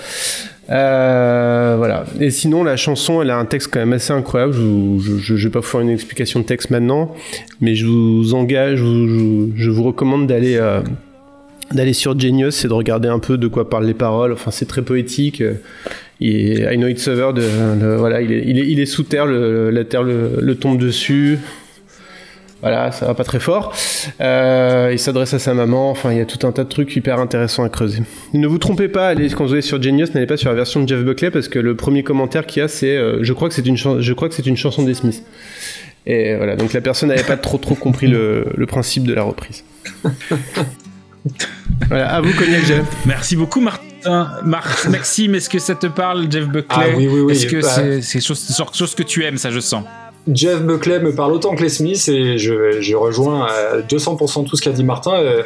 [0.70, 2.06] Euh, voilà.
[2.20, 4.54] Et sinon, la chanson, elle a un texte quand même assez incroyable.
[4.54, 7.16] Je, je vais pas vous faire une explication de texte maintenant,
[7.62, 8.84] mais je vous engage, je,
[9.70, 10.82] vous- recommande d'aller euh,
[11.74, 14.34] d'aller sur Genius et de regarder un peu de quoi parlent les paroles.
[14.34, 15.42] Enfin, c'est très poétique.
[16.20, 16.66] Il est,
[18.86, 21.40] sous terre, la terre le tombe dessus.
[22.62, 23.72] Voilà, ça va pas très fort.
[24.20, 25.92] Euh, il s'adresse à sa maman.
[25.92, 28.02] Enfin, il y a tout un tas de trucs hyper intéressants à creuser.
[28.34, 30.82] Ne vous trompez pas, allez, quand vous allez sur Genius, n'allez pas sur la version
[30.82, 33.48] de Jeff Buckley parce que le premier commentaire qu'il y a, c'est euh, je crois
[33.50, 35.22] que c'est une, chan- je crois que c'est une chanson des Smiths.
[36.08, 39.24] Et voilà, donc la personne n'avait pas trop trop compris le, le principe de la
[39.24, 39.64] reprise.
[41.90, 42.86] voilà, à vous, Cognac Jeff.
[43.06, 43.84] Merci beaucoup, Martin.
[44.44, 46.66] Mar- Maxime, est-ce que ça te parle, Jeff Buckley?
[46.92, 49.52] Ah oui, oui, oui, Est-ce que bah- c'est c'est chose, chose que tu aimes, ça
[49.52, 49.84] je sens?
[50.32, 54.62] Jeff Buckley me parle autant que les Smiths et je, rejoins à 200% tout ce
[54.62, 55.14] qu'a dit Martin.
[55.14, 55.44] Euh,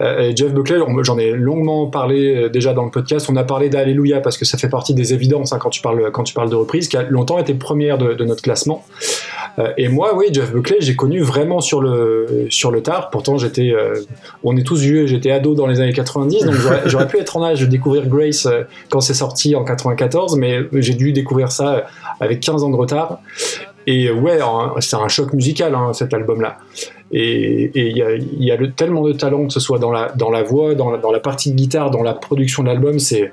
[0.00, 3.28] euh, Jeff Buckley, j'en ai longuement parlé euh, déjà dans le podcast.
[3.30, 6.10] On a parlé d'Alléluia parce que ça fait partie des évidences hein, quand, tu parles,
[6.12, 8.84] quand tu parles de reprise, qui a longtemps été première de, notre classement.
[9.76, 13.10] Et moi, oui, Jeff Buckley, j'ai connu vraiment sur le, sur le tard.
[13.10, 13.72] Pourtant, j'étais,
[14.44, 16.54] on est tous vieux, j'étais ado dans les années 90, donc
[16.86, 18.46] j'aurais- pu être en âge de découvrir Grace
[18.90, 21.86] quand c'est sorti en 94, mais j'ai dû découvrir ça
[22.20, 23.20] avec 15 ans de retard.
[23.90, 26.58] Et euh, ouais, hein, c'est un choc musical hein, cet album-là.
[27.10, 29.90] Et il y a, il y a le- tellement de talent que ce soit dans
[29.90, 32.68] la, dans la voix, dans la, dans la partie de guitare, dans la production de
[32.68, 33.32] l'album, c'est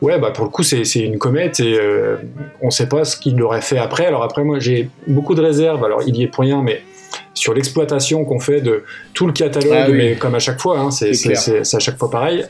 [0.00, 2.16] ouais bah pour le coup c'est une comète et euh,
[2.62, 4.06] on sait pas ce qu'il aurait fait après.
[4.06, 5.82] Alors après moi j'ai beaucoup de réserves.
[5.84, 6.82] Alors il y est pour rien, mais
[7.34, 9.96] sur l'exploitation qu'on fait de tout le catalogue, Ah oui.
[9.98, 11.10] mais comme à chaque fois, hein, c'est
[11.74, 12.44] à chaque fois pareil.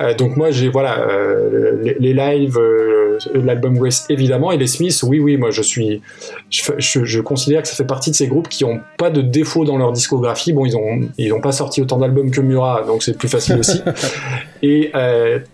[0.00, 4.66] Euh, donc moi j'ai voilà euh, les, les lives, euh, l'album Grace évidemment et les
[4.66, 6.00] Smiths oui oui moi je suis
[6.48, 9.20] je, je- je considère que ça fait partie de ces groupes qui ont pas de
[9.20, 12.84] défaut dans leur discographie bon ils ont ils ont pas sorti autant d'albums que Murat
[12.86, 13.82] donc c'est plus facile aussi
[14.62, 14.90] et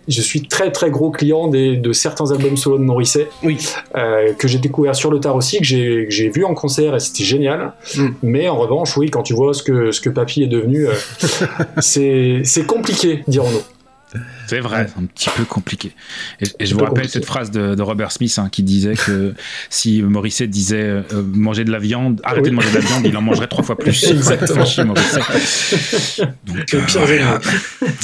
[0.07, 3.57] je suis très très gros client des, de certains albums solo de Morrissey Oui.
[4.37, 6.99] que j'ai découvert sur le tard aussi que j'ai que j'ai vu en concert et
[6.99, 8.07] c'était génial Mm.
[8.23, 10.87] mais en revanche oui quand tu vois ce que ce que Papy est devenu
[11.79, 13.61] c'est c'est compliqué dirons-nous
[14.47, 15.91] C'est vrai, c'est un petit peu compliqué.
[16.41, 17.13] Et, et je vous rappelle compliqué.
[17.13, 19.33] cette phrase de, de Robert Smith hein, qui disait que
[19.69, 21.03] si Morrissey disait euh,
[21.33, 22.49] manger de la viande, arrêtez Oui.
[22.51, 24.03] de manger de la viande, il en mangerait trois fois plus.
[24.09, 24.63] Exactement.
[24.85, 24.97] Donc,
[26.73, 27.39] euh,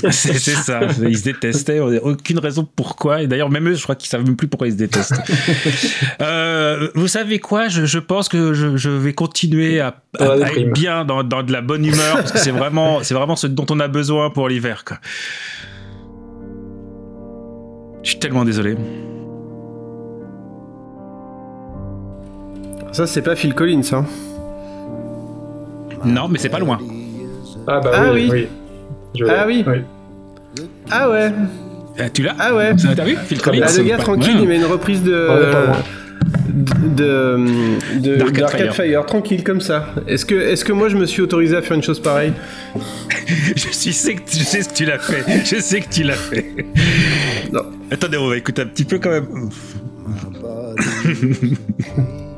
[0.11, 0.82] c'est c'est ça.
[1.07, 1.80] Ils se détestaient.
[1.80, 3.22] on Aucune raison pourquoi.
[3.22, 5.14] Et d'ailleurs, même eux, je crois qu'ils savent même plus pourquoi ils se détestent.
[6.22, 7.68] Euh, vous savez quoi?
[7.68, 11.61] Je, je pense que je, je vais continuer à, être bien dans, dans de la
[11.61, 14.84] bonne humeur parce que c'est vraiment, c'est vraiment ce dont on a besoin pour l'hiver.
[14.86, 14.99] quoi.
[18.04, 18.76] Je suis tellement désolé.
[22.91, 24.06] Ça, c'est pas Phil Collins, hein.
[26.06, 26.78] Non, mais c'est pas loin.
[27.68, 28.47] ah bah Ah oui, oui.
[29.16, 29.24] oui.
[29.30, 29.66] Ah oui.
[30.91, 31.32] Ah ouais.
[31.99, 32.72] Euh, Tu l'as Ah ouais.
[32.95, 34.04] T'as vu Phil Collins Bah, le gars Ouais.
[34.04, 35.14] tranquille, il met une reprise de.
[35.14, 35.54] Est
[36.95, 37.38] de
[37.99, 38.74] de- D'Arcade d'Arcade Fire.
[38.76, 39.06] Fire.
[39.06, 39.88] tranquille comme ça.
[40.08, 42.34] Est-ce que est-ce que moi je me suis autorisé à faire une chose pareille?
[43.56, 45.24] Je suis sais que tu, je sais que tu l'as fait.
[45.45, 46.45] Je sais que tu l'as fait.
[47.54, 47.62] Non.
[47.91, 49.49] Attendez, on va écouter un petit peu quand même.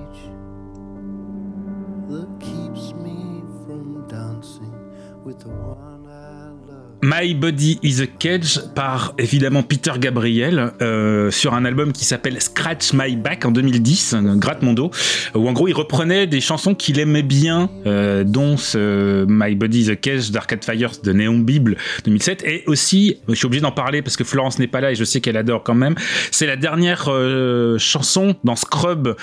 [7.05, 12.41] My Body is a Cage par évidemment Peter Gabriel euh, sur un album qui s'appelle
[12.41, 14.89] Scratch My Back en 2010, euh, Gratte mon dos,
[15.35, 19.81] où en gros il reprenait des chansons qu'il aimait bien, euh, dont ce My Body
[19.81, 23.71] is a Cage d'Arcade Fire de Néon Bible 2007, et aussi, je suis obligé d'en
[23.71, 25.93] parler parce que Florence n'est pas là et je sais qu'elle adore quand même,
[26.31, 29.15] c'est la dernière euh, chanson dans Scrub,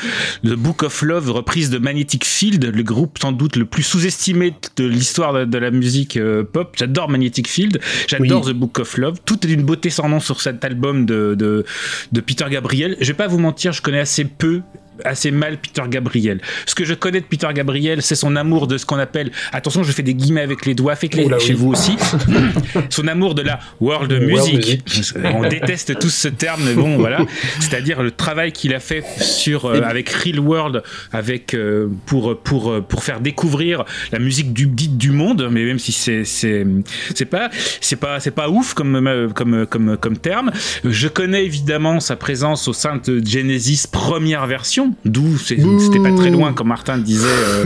[0.44, 4.54] The Book of Love, reprise de Magnetic Field, le groupe sans doute le plus sous-estimé
[4.76, 6.16] de l'histoire de, de la musique
[6.52, 6.76] pop.
[6.78, 7.71] J'adore Magnetic Field,
[8.06, 9.18] j'adore The Book of Love.
[9.24, 11.64] Tout est d'une beauté sans nom sur cet album de, de,
[12.12, 12.96] de Peter Gabriel.
[13.00, 14.62] Je vais pas vous mentir, je connais assez peu
[15.04, 16.40] assez mal Peter Gabriel.
[16.66, 19.82] Ce que je connais de Peter Gabriel, c'est son amour de ce qu'on appelle, attention,
[19.82, 21.52] je fais des guillemets avec les doigts, faites-les chez oui.
[21.52, 21.96] vous aussi,
[22.90, 24.82] son amour de la world World music.
[25.24, 27.24] On déteste tous ce terme, mais bon, voilà.
[27.60, 30.82] C'est-à-dire le travail qu'il a fait sur, euh, avec Real World,
[31.12, 35.78] avec, euh, pour, pour, pour faire découvrir la musique du, dite du monde, mais même
[35.78, 36.66] si c'est, c'est,
[37.14, 40.50] c'est pas, c'est pas, c'est pas ouf comme, euh, comme, comme, comme terme.
[40.84, 46.30] Je connais évidemment sa présence au sein de Genesis première version, d'où c'était pas très
[46.30, 47.64] loin comme Martin disait, euh,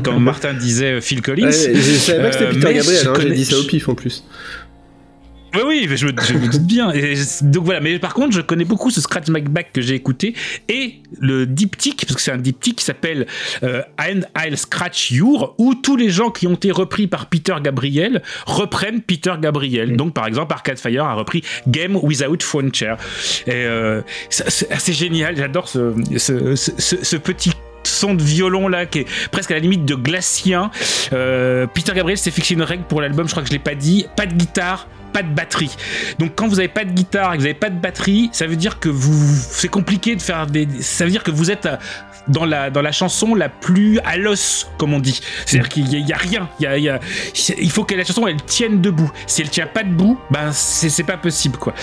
[0.18, 1.46] Martin disait Phil Collins.
[1.46, 3.88] Ouais, Je savais pas que c'était Euh, Peter Gabriel, hein, j'ai dit ça au pif
[3.88, 4.24] en plus.
[5.54, 6.90] Oui, oui, je, me- je me doute bien.
[6.92, 10.34] Et donc voilà, mais par contre, je connais beaucoup ce Scratch Back que j'ai écouté
[10.68, 13.26] et le diptyque, parce que c'est un diptyque qui s'appelle
[13.62, 17.54] euh, And I'll Scratch Your, où tous les gens qui ont été repris par Peter
[17.62, 19.96] Gabriel reprennent Peter Gabriel.
[19.96, 22.96] Donc par exemple, Arcade Fire a repris Game Without Phone Chair.
[23.46, 24.00] Et euh,
[24.30, 27.52] c'est génial, j'adore ce, ce, ce- ce- ce petit
[27.84, 30.70] son de violon là qui est presque à la limite de glacien.
[31.12, 33.74] Euh, Peter Gabriel s'est fixé une règle pour l'album, je crois que je l'ai pas
[33.74, 35.74] dit, pas de guitare, pas de batterie.
[36.18, 38.46] Donc quand vous avez pas de guitare et que vous avez pas de batterie, ça
[38.46, 41.66] veut dire que vous c'est compliqué de faire des ça veut dire que vous êtes
[41.66, 41.78] à-
[42.28, 45.20] dans la, dans la chanson la plus à l'os, comme on dit.
[45.44, 46.48] C'est-à-dire qu'il y, a- rien.
[46.60, 47.00] Il,
[47.58, 49.10] il faut que la chanson elle tienne debout.
[49.26, 51.74] Si elle tient pas debout, ben c'est pas possible quoi.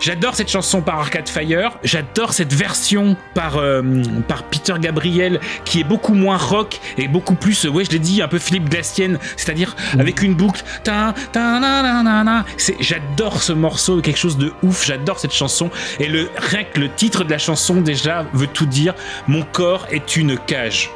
[0.00, 1.72] J'adore cette chanson par Arcade Fire.
[1.84, 3.82] J'adore cette version par, euh,
[4.26, 7.98] par Peter Gabriel qui est beaucoup moins rock et beaucoup plus, euh, ouais, je l'ai
[7.98, 10.64] dit, un peu Philippe Glastienne, c'est-à-dire avec une boucle.
[12.80, 14.86] J'adore ce morceau, quelque chose de ouf.
[14.86, 15.70] J'adore cette chanson.
[15.98, 18.94] Et le, rien que le titre de la chanson déjà veut tout dire.
[19.28, 20.90] Mon corps est une cage.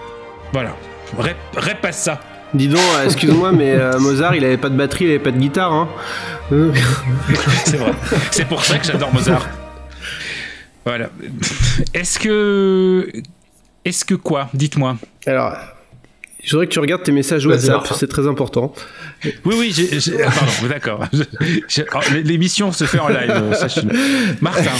[0.52, 0.74] Voilà.
[1.18, 2.20] Rép, répète ça.
[2.54, 5.32] Dis donc, euh, excuse-moi, mais euh, Mozart, il avait pas de batterie, il avait pas
[5.32, 5.72] de guitare.
[5.72, 5.88] Hein.
[7.64, 7.92] C'est vrai.
[8.30, 9.48] C'est pour ça que j'adore Mozart.
[10.84, 11.08] Voilà.
[11.94, 13.10] Est-ce que.
[13.84, 14.48] Est-ce que quoi?
[14.54, 14.96] Dites-moi.
[15.26, 15.56] Alors,
[16.42, 18.72] je voudrais que tu regardes tes messages WhatsApp, c'est très important.
[19.46, 19.98] Oui, oui, j'ai.
[20.00, 21.04] j'ai- ah, Pardon, d'accord.
[21.12, 21.22] Je-
[21.68, 23.54] je- oh, L'émission se fait en live, euh.
[24.42, 24.70] Martin.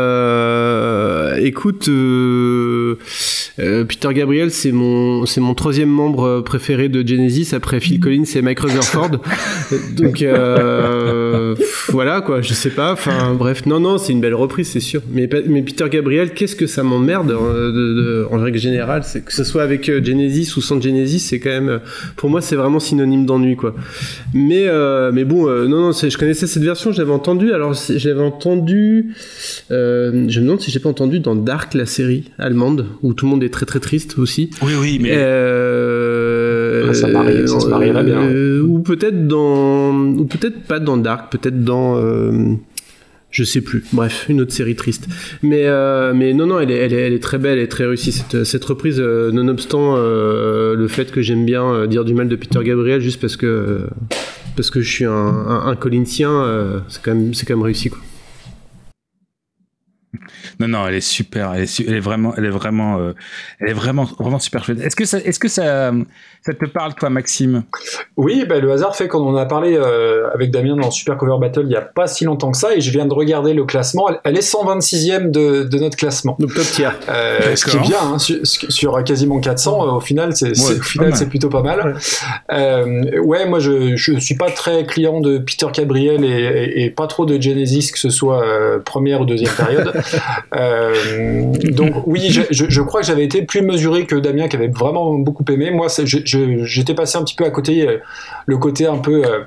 [0.00, 2.98] Euh, écoute, euh,
[3.84, 8.24] Peter Gabriel, c'est mon, c'est mon troisième membre euh, préféré de Genesis après Phil Collins
[8.34, 9.10] et Mike Rutherford.
[9.96, 11.54] Donc euh,
[11.88, 12.92] voilà quoi, je sais pas.
[12.92, 15.02] Enfin bref, non non, c'est une belle reprise, c'est sûr.
[15.12, 19.32] Mais, Peter Gabriel, qu'est-ce que ça m'emmerde euh, de- de- en règle générale, c'est que
[19.32, 21.78] ce soit avec euh, Genesis ou sans Genesis, c'est quand même, euh,
[22.16, 23.74] pour moi, c'est vraiment synonyme d'ennui quoi.
[24.34, 27.52] Mais euh, mais bon, euh, non non, je connaissais cette version, je l'avais entendue.
[27.52, 27.74] Alors
[28.20, 29.08] entendue.
[29.70, 33.26] euh, je me demande si j'ai pas entendu dans Dark, la série allemande, où tout
[33.26, 34.50] le monde est très très triste aussi.
[34.62, 35.10] Oui, oui, mais.
[35.14, 38.22] Euh, ça marie- ça se marierait bien.
[38.22, 42.54] euh, ou peut-être dans, ou peut-être pas dans Dark, peut-être dans, euh,
[43.30, 43.84] je sais plus.
[43.92, 45.06] Bref, une autre série triste.
[45.42, 47.68] Mais euh, mais non non, elle est, elle est elle est très belle, elle est
[47.68, 48.98] très réussie cette cette reprise.
[49.00, 53.00] euh, nonobstant euh, le fait que j'aime bien euh, dire du mal de Peter Gabriel
[53.00, 53.78] juste parce que euh,
[54.56, 57.64] parce que je suis un un, un Collinsien, euh, c'est quand même c'est quand même
[57.64, 58.00] réussi quoi.
[60.58, 61.52] Non, non, elle est super.
[61.54, 63.12] Elle est, su- elle est vraiment, elle est vraiment, euh,
[63.60, 64.80] elle est vraiment, vraiment super chouette.
[64.80, 65.92] Est-ce que ça, est-ce que ça,
[66.42, 67.64] ça te parle, toi, Maxime?
[68.16, 71.36] Oui, bah, le hasard fait qu'on en a parlé euh, avec Damien dans Super Cover
[71.40, 73.64] Battle il y a pas si longtemps que ça, et je viens de regarder le
[73.64, 74.08] classement.
[74.08, 76.36] Elle, elle est 126e de, de notre classement.
[76.38, 76.88] Donc top tier.
[77.08, 80.72] Euh, ce qui est bien, hein, sur, sur quasiment 400, euh, au final, c'est c'est-
[80.74, 81.30] Ouais, au final, pas c'est mal.
[81.30, 81.96] plutôt pas mal.
[82.52, 86.90] Euh, ouais, moi, je, je suis pas très client de Peter Gabriel et, et- et
[86.90, 89.92] pas trop de Genesis, que ce soit euh, première ou deuxième période.
[90.54, 94.56] Euh, donc, oui, je, je- je crois que j'avais été plus mesuré que Damien, qui
[94.56, 95.70] avait vraiment beaucoup aimé.
[95.70, 97.98] Moi, j'étais passé un petit peu à côté, euh,
[98.46, 99.22] le côté un peu.
[99.24, 99.44] euh,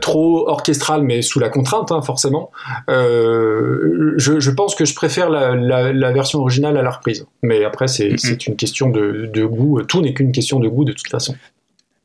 [0.00, 2.50] trop orchestral, mais sous la contrainte, hein, forcément.
[2.88, 7.26] Euh, je, je pense que je préfère la, la- la version originale à la reprise.
[7.42, 8.18] Mais après, c'est Mhm.
[8.18, 9.82] c'est une question de, de goût.
[9.82, 11.34] Tout n'est qu'une question de goût, de toute façon.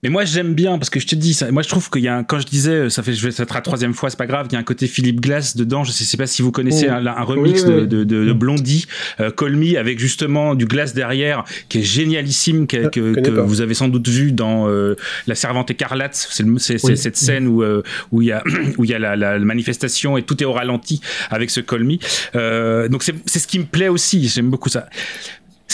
[0.04, 2.08] Mais moi, j'aime bien parce que je te dis, ça, moi, je trouve qu'il y
[2.10, 4.18] a, un, quand je disais, ça fait, je vais, ça sera la troisième fois, c'est
[4.18, 4.47] pas grave.
[4.49, 5.84] Il y a un côté Philippe Glass dedans.
[5.86, 6.91] Je sais, sais pas si vous connaissez Mm.
[6.93, 7.88] un, un remix Oui, oui, oui.
[7.88, 8.86] de, de, de, de Blondie,
[9.22, 13.62] euh, Call Me, avec justement du Glass derrière, qui est génialissime, que, Ah, que, vous
[13.62, 14.95] avez sans doute vu dans euh,
[15.28, 16.16] La Servante écarlate.
[16.30, 16.43] C'est
[16.84, 16.97] Oui.
[16.97, 17.82] cette scène où euh,
[18.12, 18.43] où il y a
[18.78, 20.99] où il y a la, la, la manifestation et tout est au ralenti
[21.30, 21.95] avec ce Call Me.
[22.36, 24.28] Euh, donc c'est c'est ce qui me plaît aussi.
[24.28, 24.88] J'aime beaucoup ça.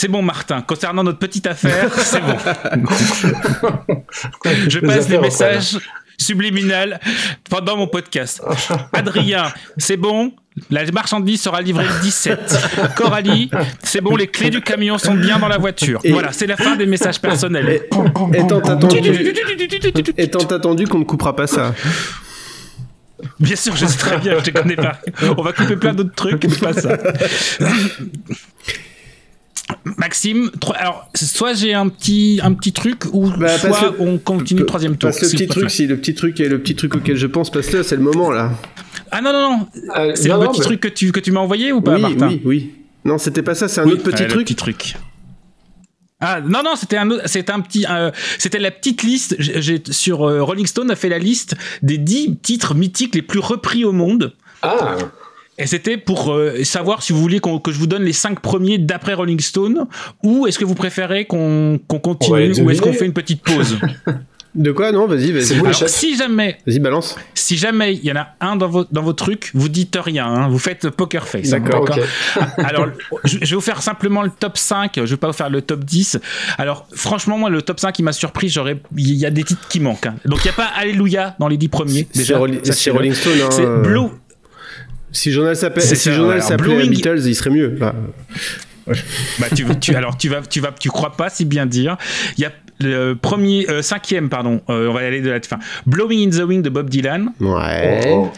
[0.00, 0.62] C'est bon, Martin.
[0.62, 2.34] Concernant notre petite affaire, c'est bon.
[4.66, 5.78] Je Les passe des affaires messages
[6.16, 6.98] subliminales
[7.50, 8.40] pendant mon podcast.
[8.94, 10.32] Adrien, c'est bon.
[10.70, 12.94] La marchandise sera livrée le 17.
[12.96, 13.50] Coralie,
[13.82, 16.00] c'est bon, les clés du camion sont bien dans la voiture.
[16.02, 17.82] Et- Voilà, c'est la fin des messages personnels.
[18.32, 19.22] Étant attendu,
[20.16, 21.74] étant attendu qu'on ne coupera pas ça.
[23.38, 24.98] Bien sûr, je sais très bien, je te connais pas.
[25.36, 26.96] On va couper plein d'autres trucs, mais pas ça.
[29.96, 34.18] Maxime, tro- alors soit j'ai un petit un petit truc ou Bah, soit le- on
[34.18, 35.10] continue le troisième tour.
[35.10, 37.50] Passe le petit truc, si le petit truc et le petit truc auquel je pense,
[37.50, 38.50] passe-le, c'est le moment là.
[39.10, 39.66] Ah non non non,
[39.96, 41.80] Euh, c'est non, le non, petit mais- truc que tu que tu m'as envoyé ou
[41.80, 42.70] pas, oui, Martin oui, oui.
[43.04, 44.46] Non, c'était pas ça, c'est un Oui, autre petit le truc.
[44.46, 44.94] petit truc.
[46.22, 49.62] Ah non non c'était un autre- c'était un petit euh, c'était la petite liste j'ai
[49.62, 53.38] j'ai- sur euh, Rolling Stone a fait la liste des 10 titres mythiques les plus
[53.38, 54.98] repris au monde Ah,
[55.60, 58.78] et c'était pour euh, savoir si vous voulez que je vous donne les 5 premiers
[58.78, 59.86] d'après Rolling Stone
[60.22, 63.78] ou est-ce que vous préférez qu'on continue ou est-ce qu'on fait une petite pause?
[64.52, 64.90] De quoi?
[64.90, 65.88] Non, vas-y, C'est vas-y.
[65.88, 67.16] si jamais Vas-y, balance.
[67.34, 70.26] si jamais il y en a un dans vos, dans vos trucs, vous dites rien,
[70.26, 71.52] hein, vous faites poker face.
[71.52, 71.88] hein, D'accord.
[72.58, 72.88] Alors,
[73.22, 75.62] je, je vais vous faire simplement le top 5, je vais pas vous faire le
[75.62, 76.18] top 10.
[76.58, 79.68] Alors, franchement, moi, le top 5, il m'a surpris, j'aurais, il y a des titres
[79.68, 80.06] qui manquent.
[80.06, 80.16] hein.
[80.24, 82.34] Donc, il n'y a pas Alléluia dans les 10 premiers, C'est déjà.
[82.72, 83.32] C'est Rolling Stone.
[83.40, 84.08] hein, C'est Blue.
[85.12, 87.68] Si le journal s'appelle, C'est si s'appelait Blowing- Beatles, il serait mieux.
[87.68, 87.94] Bah,
[89.38, 91.96] Bah, tu, tu, alors, tu vas, tu vas, tu crois pas si bien dire.
[92.36, 95.58] Il y a le premier, euh, cinquième, pardon, euh, on va aller de la fin.
[95.86, 97.30] Blowing in the Wind de Bob Dylan.
[97.40, 98.08] ouais.
[98.12, 98.32] Oh.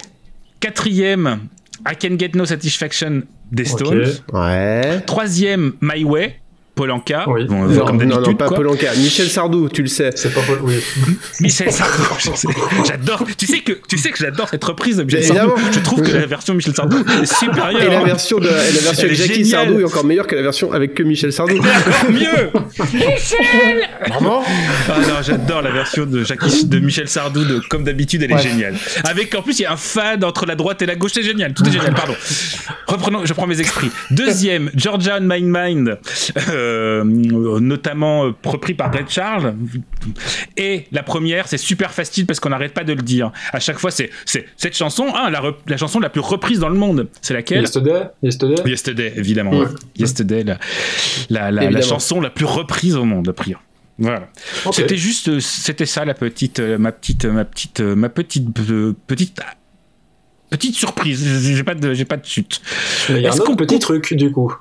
[0.61, 1.41] Quatrième,
[1.89, 4.05] I Can Get No Satisfaction des Stones.
[4.33, 5.01] Ouais.
[5.07, 6.37] Troisième, My Way,
[6.75, 7.25] Polanka.
[7.29, 7.45] Oui.
[7.47, 8.57] Bon, Non, comme non, non, d'habitude, pas quoi.
[8.57, 8.95] Polanka.
[8.97, 10.11] Michel Sardou, tu le sais.
[10.15, 10.59] C'est pas Paul.
[10.63, 10.75] Oui.
[11.41, 12.03] Michel Sardou,
[12.87, 13.25] j'adore.
[13.37, 15.53] Tu sais que tu sais que j'adore cette reprise de Michel Sardou.
[15.53, 15.71] évidemment.
[15.73, 17.83] Je trouve que la version de Michel Sardou est supérieure.
[17.83, 19.67] Et la version, de, et la version avec Jackie géniale.
[19.67, 21.59] Sardou est encore meilleure que la version avec que Michel Sardou.
[21.59, 22.51] Encore mieux.
[24.09, 24.43] Vraiment?
[24.89, 28.35] Ah non, j'adore la version de Jackie, de Michel Sardou de comme d'habitude, elle est
[28.35, 28.43] Ouais.
[28.43, 28.75] géniale.
[29.05, 31.23] Avec en plus il y a un fan entre la droite et la gauche, c'est
[31.23, 31.53] génial.
[31.55, 31.95] Tout est génial.
[31.95, 32.15] Pardon.
[32.87, 33.91] Reprenons, je prends mes esprits.
[34.11, 35.99] Deuxième, Georgia on My Mind,
[36.51, 36.62] euh,
[37.05, 39.55] notamment euh, repris par Red Charles.
[40.57, 43.33] Et la première, c'est super facile parce qu'on n'arrête pas de le dire.
[43.53, 46.79] À chaque fois, c'est cette chanson, hein, la, la chanson la plus reprise dans le
[46.79, 47.09] monde.
[47.21, 47.63] C'est laquelle?
[47.63, 48.09] Yesterday.
[48.23, 48.71] Yesterday?
[48.71, 49.53] Yesterday, évidemment.
[49.53, 49.67] Ouais.
[49.67, 49.73] ouais.
[49.97, 53.61] Yesterday, la, la, la, chanson la plus reprise au monde, a priori.
[53.99, 54.29] Voilà.
[54.73, 58.09] C'était juste, euh, c'était ça la petite, euh, ma petite, euh, ma petite, euh, ma
[58.09, 59.41] petite, euh, petite,
[60.53, 61.25] petite surprise.
[61.55, 62.61] J'ai pas de, j'ai pas de chute.
[63.09, 64.55] Mais il y a un Est-ce autre qu'on petit truc du coup.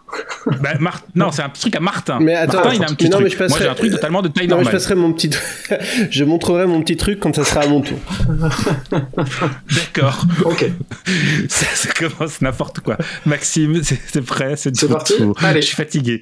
[0.61, 2.19] Bah, Mar- non, c'est un truc à Martin.
[2.19, 3.27] Mais attends, Martin, il a un mais petit mais truc.
[3.27, 4.73] je passerai- Moi, j'ai un truc totalement de taille Non, mais je normale.
[4.73, 5.29] passerai mon petit.
[6.09, 7.97] je montrerai mon petit truc quand ça sera à mon tour.
[8.91, 10.25] D'accord.
[10.45, 10.65] Ok.
[11.49, 12.97] ça, ça commence n'importe quoi.
[13.25, 15.33] Maxime, c'est prêt, c'est parti Tout.
[15.41, 15.61] Allez.
[15.61, 16.21] Je suis fatigué.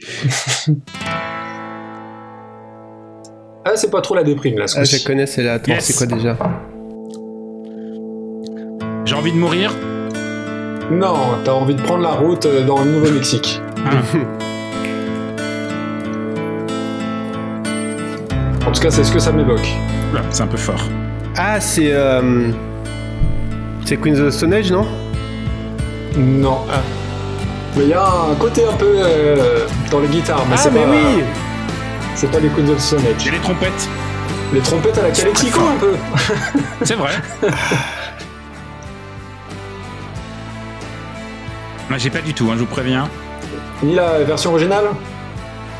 [3.66, 4.68] Ah, c'est pas trop la déprime là.
[4.68, 5.54] ce Ah, je la connais, c'est là.
[5.54, 5.86] Attends, Yes.
[5.86, 6.38] c'est quoi déjà?
[9.10, 9.72] J'ai envie de mourir.
[10.92, 13.60] Non, t'as envie de prendre la route euh, dans le Nouveau-Mexique.
[18.68, 19.68] En tout cas, c'est ce que ça m'évoque.
[20.30, 20.84] C'est un peu fort.
[21.36, 21.90] Ah, c'est.
[21.92, 22.52] euh,
[23.84, 24.86] C'est Queens of the Stone Age, non?
[26.16, 26.60] Non.
[27.76, 30.46] Mais il y a un côté un peu euh, dans les guitares.
[30.48, 31.24] Mais Ah, mais pas, oui
[32.14, 33.24] C'est pas les Queens of the Stone Age.
[33.24, 33.90] J'ai les trompettes.
[34.54, 35.94] Les trompettes à la Calexico un peu.
[36.84, 37.14] C'est vrai.
[41.98, 43.10] J'ai pas du tout, hein, je vous préviens.
[43.84, 44.86] Ni la version originale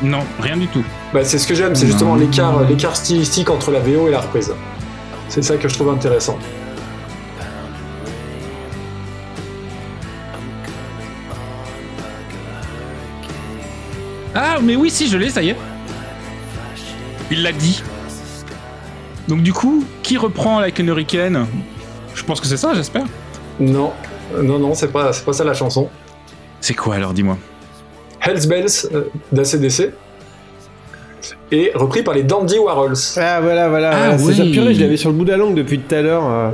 [0.02, 0.84] Non, rien du tout.
[1.14, 4.20] bah, C'est ce que j'aime, c'est justement l'écart l'écart stylistique entre la VO et la
[4.20, 4.52] reprise.
[5.28, 6.38] C'est ça que je trouve intéressant.
[14.34, 15.56] Ah, mais oui, si, je l'ai, ça y est.
[17.30, 17.82] Il l'a dit.
[19.28, 21.46] Donc, du coup, qui reprend la Hurricane?
[22.14, 23.04] Je pense que c'est ça, j'espère.
[23.58, 23.92] Non,
[24.42, 25.88] non, non, c'est pas, c'est pas ça la chanson.
[26.60, 27.36] C'est quoi alors, dis-moi
[28.22, 29.92] Hells Bells euh, d'ACDC.
[31.52, 32.94] Et repris par les Dandy Warhols.
[33.16, 33.90] Ah, voilà, voilà.
[34.12, 34.42] Ah, c'est ça.
[34.42, 34.52] oui.
[34.52, 36.24] Purée, je l'avais sur le bout de la langue depuis tout à l'heure.
[36.28, 36.50] euh.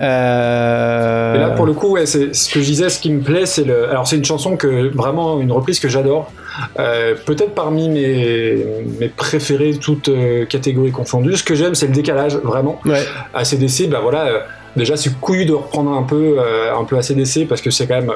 [0.00, 1.34] Euh...
[1.34, 3.46] Et là, pour le coup, ouais, c'est ce que je disais, ce qui me plaît,
[3.46, 3.88] c'est le.
[3.88, 6.30] Alors, c'est une chanson que vraiment une reprise que j'adore.
[6.78, 8.66] Euh, Peut-être parmi mes,
[9.00, 11.36] mes préférés, toutes euh, catégories confondues.
[11.36, 12.80] Ce que j'aime, c'est le décalage, vraiment.
[12.84, 13.02] Ouais.
[13.34, 14.46] ACDC, bah voilà.
[14.76, 18.00] Déjà, c'est couillu de reprendre un peu, euh, un peu ACDC parce que c'est quand
[18.00, 18.12] même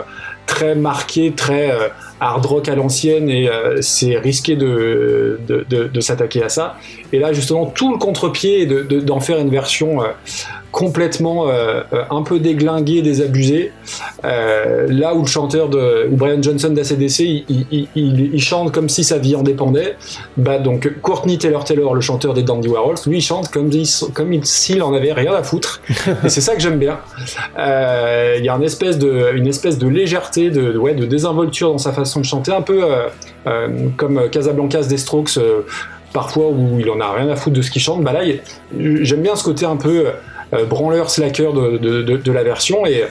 [0.46, 1.88] très marqué, très euh,
[2.20, 6.76] hard rock à l'ancienne et euh, c'est risqué de, de, s'attaquer à ça.
[7.12, 10.00] Et là, justement, tout le contre-pied d'en faire une version
[10.72, 13.72] complètement euh, euh, un peu déglinguée, désabusée.
[14.24, 18.70] Euh, là où le chanteur de où Brian Johnson d'ACDC, il, il, il- il chante
[18.72, 19.96] comme si sa vie en dépendait.
[20.36, 24.12] Bah donc Courtney Taylor Taylor, le chanteur des Dandy Warhols, lui il chante comme s'il
[24.12, 25.80] comme il- en avait rien à foutre.
[26.24, 26.98] Et c'est ça que j'aime bien.
[27.58, 31.70] Euh, Il y a une espèce de une espèce de légèreté, de, ouais, de désinvolture
[31.72, 32.82] dans sa façon de chanter, un peu
[33.96, 35.38] comme Casablancas des Strokes.
[36.12, 38.22] Parfois où il en a rien à foutre de ce qu'il chante, bah là
[39.02, 40.06] j'aime bien ce côté un peu
[40.68, 42.84] branleur slacker de, de, de- de la version.
[42.86, 43.05] Et,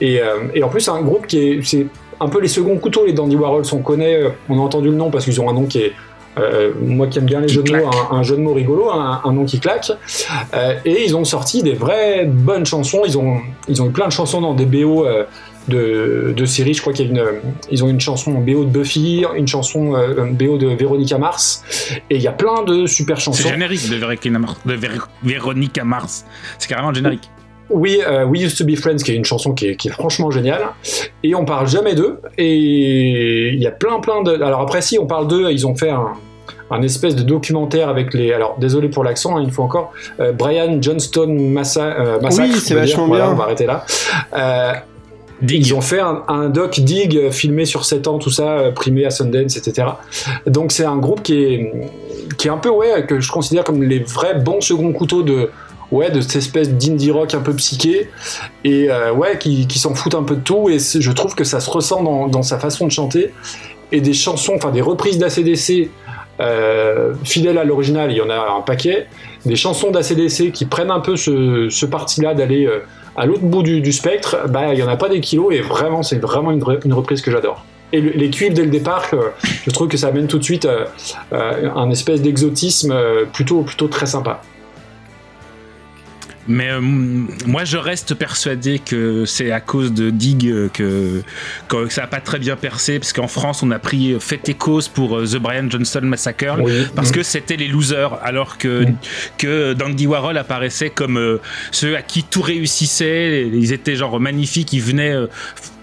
[0.00, 1.86] et, euh, et en plus c'est un groupe qui est c'est
[2.20, 4.94] un peu les seconds couteaux les Dandy Warhols on connaît euh, on a entendu le
[4.94, 5.92] nom parce qu'ils ont un nom qui est
[6.38, 8.90] euh, moi qui aime bien les jeux de mots un, un jeu de mots rigolo
[8.90, 9.90] un, un nom qui claque.
[10.54, 13.02] Euh, et ils ont sorti des vraies bonnes chansons.
[13.04, 13.38] Ils ont
[13.68, 15.24] ils ont eu plein de chansons dans des BO euh,
[15.68, 17.24] de, de séries je crois qu'il y a une
[17.70, 21.62] ils ont une chanson en BO de Buffy une chanson euh, BO de Véronica Mars
[22.10, 24.56] et il y a plein de super chansons C'est générique de Véronica Mars.
[24.66, 26.24] De Vér- Véronica Mars.
[26.58, 27.30] C'est carrément le générique.
[27.70, 29.92] Oui, euh, We Used to Be Friends, qui est une chanson qui est, qui est
[29.92, 30.62] franchement géniale.
[31.22, 32.20] Et on parle jamais d'eux.
[32.36, 34.32] Et il y a plein, plein de.
[34.42, 36.08] Alors après, si on parle d'eux, ils ont fait un,
[36.70, 38.32] un espèce de documentaire avec les.
[38.34, 39.92] Alors désolé pour l'accent, hein, une fois encore.
[40.20, 42.50] euh, Brian Johnston Massa, euh, Massacre.
[42.52, 42.82] Oui, c'est dire.
[42.82, 43.32] vachement Voilà, bien.
[43.32, 43.86] on va arrêter là.
[45.48, 49.04] Ils ont fait un, doc dig euh, filmé sur 7 ans, tout ça, euh, primé
[49.04, 49.88] à Sundance, etc.
[50.46, 51.72] Donc c'est un groupe qui est,
[52.38, 55.50] qui est un peu, ouais, que je considère comme les vrais bons seconds couteaux de,
[55.90, 58.10] ouais, de cette espèce d'indie rock un peu psyché,
[58.64, 61.44] et euh, ouais, qui, qui s'en foutent un peu de tout, et je trouve que
[61.44, 63.32] ça se ressent dans, dans sa façon de chanter,
[63.92, 65.90] et des chansons, enfin des reprises d'ACDC,
[66.40, 69.06] euh, fidèles à l'original, il y en a un paquet,
[69.44, 72.68] des chansons d'ACDC qui prennent un peu ce, ce parti-là d'aller
[73.16, 76.02] à l'autre bout du, spectre, bah il y en a pas des kilos et vraiment
[76.02, 77.64] c'est vraiment une, reprise que j'adore.
[77.92, 79.28] Et le- les cuivres dès le départ, euh,
[79.66, 80.86] je trouve que ça amène tout de suite euh,
[81.32, 84.40] euh, un espèce d'exotisme euh, plutôt plutôt très sympa.
[86.48, 91.22] Mais euh, moi, je reste persuadé que c'est à cause de Dig euh, que,
[91.68, 94.54] que ça n'a pas très bien percé, parce qu'en France, on a pris fait et
[94.54, 96.86] cause pour euh, The Brian Johnston Massacre, Oui.
[96.96, 97.14] parce Mhm.
[97.14, 98.84] que c'était les losers, alors que,
[99.38, 101.38] que Dandy Warhol apparaissait comme euh,
[101.70, 105.26] ceux à qui tout réussissait, ils étaient genre magnifiques, ils venaient euh,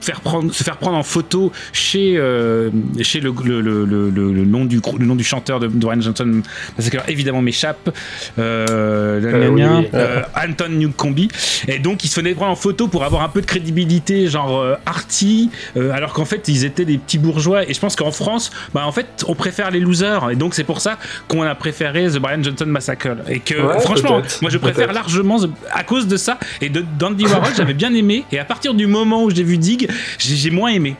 [0.01, 2.69] faire prendre, se faire prendre en photo chez, euh,
[3.01, 6.41] chez le, le, le, le, nom du, le nom du chanteur de, Brian Johnson
[6.77, 7.89] Massacre, évidemment m'échappe.
[8.37, 9.87] Euh, Euh, oui, oui.
[9.93, 11.19] euh, Anton Newcombe.
[11.67, 14.59] Et donc ils se venaient prendre en photo pour avoir un peu de crédibilité genre
[14.59, 17.67] euh, arty alors qu'en fait ils étaient des petits bourgeois.
[17.69, 20.29] Et je pense qu'en France bah en fait on préfère les losers.
[20.31, 20.97] Et donc c'est pour ça
[21.27, 23.09] qu'on a préféré The Brian Johnson Massacre.
[23.27, 25.37] Et que Ouais, franchement moi je préfère largement
[25.71, 26.39] à cause de ça.
[26.61, 28.23] Et de d'Andy Warhol j'avais bien aimé.
[28.31, 30.95] Et à partir du moment où j'ai vu Dig j'ai moins aimé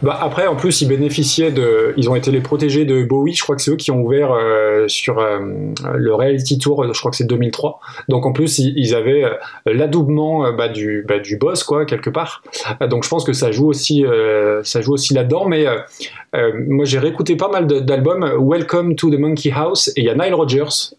[0.00, 1.92] Bah après, en plus, ils bénéficiaient de.
[1.96, 3.34] Ils ont été les protégés de Bowie.
[3.34, 5.40] Je crois que c'est eux qui ont ouvert euh, sur euh,
[5.94, 6.92] le Reality Tour.
[6.92, 7.80] Je crois que c'est 2003.
[8.08, 9.34] Donc en plus, ils, avaient euh,
[9.66, 12.42] l'adoubement bah, du, bah, du boss, quoi, quelque part.
[12.80, 14.04] Donc je pense que ça joue aussi,
[14.62, 15.46] ça joue aussi là-dedans.
[15.46, 15.66] Mais
[16.68, 18.32] moi, j'ai réécouté pas mal d'albums.
[18.40, 19.88] Welcome to the Monkey House.
[19.96, 20.94] Et il y a Nile Rodgers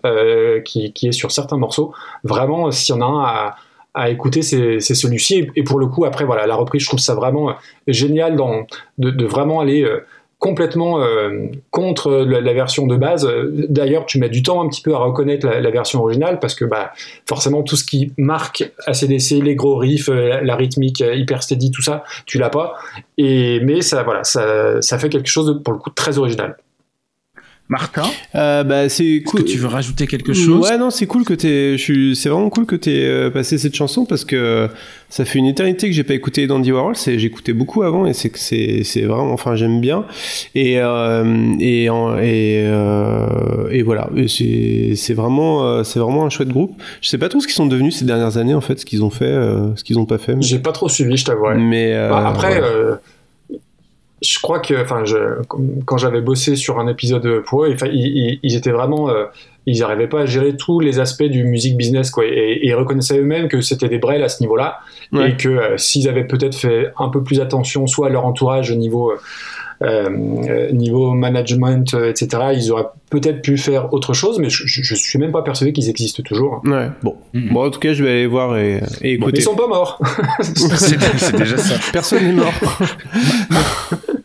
[0.65, 1.93] qui, qui est sur certains morceaux.
[2.23, 3.55] Vraiment, s'il y en a un à
[3.93, 5.47] à écouter, c'est celui-ci.
[5.55, 7.53] Et- pour le coup, après, voilà, la reprise, je trouve ça vraiment euh,
[7.87, 8.65] génial dans,
[8.97, 10.05] de, vraiment aller euh,
[10.39, 13.29] complètement euh, contre la, version de base.
[13.69, 16.65] D'ailleurs, tu mets du temps un petit peu à reconnaître la, version originale parce que
[16.65, 16.91] bah,
[17.29, 22.03] forcément, tout ce qui marque ACDC, les gros riffs, la, rythmique hyper steady, tout ça,
[22.25, 22.75] tu l'as pas.
[23.17, 26.57] Et, mais ça, voilà, ça, ça fait quelque chose de, pour le coup, très original.
[27.73, 28.03] Martin?
[28.35, 29.41] Euh, bah, c'est est-ce cool.
[29.41, 30.69] que tu veux rajouter quelque chose?
[30.69, 31.33] Ouais, non, c'est cool que
[31.77, 34.69] suis- C'est vraiment cool que t'aies euh, passé cette chanson parce que
[35.09, 36.95] ça fait une éternité que j'ai pas écouté d'Andy Warhol.
[36.95, 39.33] C'est j'écoutais beaucoup avant et c'est que c'est c'est vraiment.
[39.33, 40.05] Enfin, j'aime bien.
[40.53, 44.09] Et euh, et en- et euh, et voilà.
[44.15, 46.79] Et C'est c'est vraiment c'est vraiment un chouette groupe.
[47.01, 49.03] Je sais pas trop ce qu'ils sont devenus ces dernières années en fait, ce qu'ils
[49.03, 49.25] ont fait,
[49.75, 50.35] ce qu'ils ont pas fait.
[50.35, 51.49] Mais, J'ai pas trop suivi, je t'avoue.
[51.57, 52.99] mais, euh, Bah, après, voilà.
[54.23, 55.17] Euh, je crois que, enfin, je,
[55.85, 59.25] quand j'avais bossé sur un épisode pour eux, enfin, ils, ils- ils étaient vraiment, euh,
[59.65, 62.25] ils n'arrivaient pas à gérer tous les aspects du music business, quoi.
[62.25, 64.79] Et, et ils reconnaissaient eux-mêmes que c'était des brels à ce niveau-là,
[65.11, 65.31] Ouais.
[65.31, 68.71] et que euh, s'ils avaient peut-être fait un peu plus attention, soit à leur entourage
[68.71, 69.11] au niveau
[69.83, 74.81] euh, niveau management, euh, etc., ils auraient peut-être pu faire autre chose, mais je, je,
[74.83, 76.61] je suis même pas persuadé qu'ils existent toujours.
[76.65, 76.89] Ouais.
[77.03, 77.15] Bon.
[77.33, 79.37] Bon, en tout cas, je vais aller voir et, et Bon, mais écouter.
[79.39, 79.99] ils sont pas morts.
[80.41, 82.53] c'est c'est déjà ça Personne n'est mort.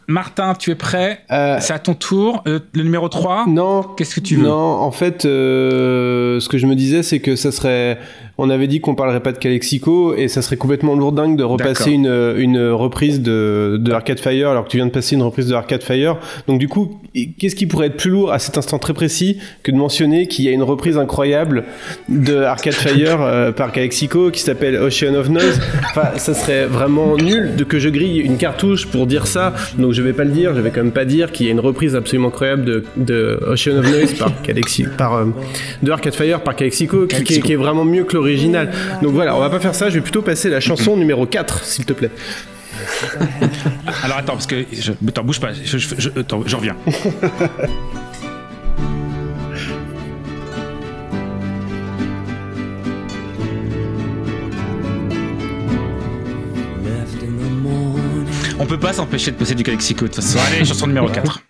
[0.06, 3.82] Martin tu es prêt Euh, c'est à ton tour Euh, le numéro 3 non.
[3.96, 4.44] qu'est-ce que tu veux?
[4.48, 7.98] Non, en fait, euh, ce que je me disais, c'est que ça serait.
[8.40, 11.90] On avait dit qu'on parlerait pas de Calexico et ça serait complètement lourdingue de repasser
[11.90, 15.48] une, une reprise de, de Arcade Fire alors que tu viens de passer une reprise
[15.48, 16.18] de Arcade Fire.
[16.46, 17.00] Donc, du coup,
[17.38, 20.44] qu'est-ce qui pourrait être plus lourd à cet instant très précis que de mentionner qu'il
[20.44, 21.64] y a une reprise incroyable
[22.08, 25.60] de Arcade Fire euh, par Calexico qui s'appelle Ocean of Noise?
[25.90, 29.52] Enfin, ça serait vraiment nul de que je grille une cartouche pour dire ça.
[29.78, 30.54] Donc, je vais pas le dire.
[30.54, 33.40] Je vais quand même pas dire qu'il y a une reprise absolument incroyable de, de
[33.48, 35.24] Ocean of Noise par Calexico, par euh,
[35.82, 38.16] de Arcade Fire par Calexico, qui, qui est- qui est vraiment mieux que
[39.02, 39.88] Donc voilà, on va pas faire ça.
[39.90, 42.10] Je vais plutôt passer la chanson numéro 4, s'il te plaît.
[44.04, 46.76] alors attends parce que je attends bouge pas je, je, je- attends, j'en reviens
[58.58, 60.38] On peut pas s'empêcher de passer du Calexico de toute façon.
[60.48, 61.40] Allez, chanson numéro 4.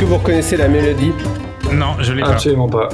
[0.00, 1.12] Que vous reconnaissez la mélodie
[1.74, 2.30] Non, je l'ai pas.
[2.30, 2.88] Absolument pas.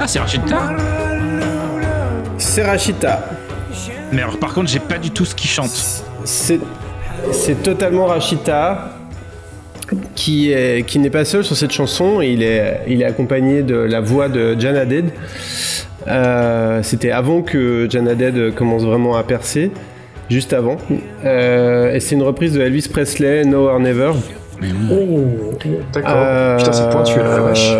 [0.00, 0.74] Ah, c'est Rachida
[2.38, 3.24] C'est Rachita.
[4.10, 5.70] Mais alors, par contre, j'ai pas du tout ce qu'il chante.
[6.24, 6.58] C'est
[7.30, 8.96] c'est totalement Rachita
[10.16, 12.20] qui est qui n'est pas seul sur cette chanson.
[12.20, 15.10] Il est il est accompagné de la voix de Jan Hadid.
[16.08, 19.70] Euh, C'était avant que Jan Hadid commence vraiment à percer,
[20.30, 20.76] juste avant.
[21.24, 24.12] Euh, et c'est une reprise de Elvis Presley, No or Never.
[24.90, 25.54] Oh,
[25.92, 26.10] d'accord.
[26.14, 27.72] Euh, Putain, c'est pointu, la vache.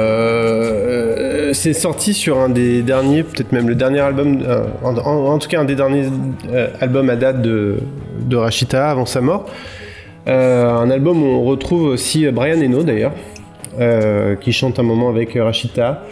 [1.52, 5.38] c'est sorti sur un des derniers, peut-être même le dernier album, euh, en, en- en
[5.38, 6.06] tout cas un des derniers
[6.52, 7.76] euh, albums à date de,
[8.20, 9.46] de Rachita avant sa mort.
[10.28, 13.12] Euh, un album où on retrouve aussi Brian Eno d'ailleurs,
[13.80, 16.02] euh, qui chante un moment avec euh, Rachita.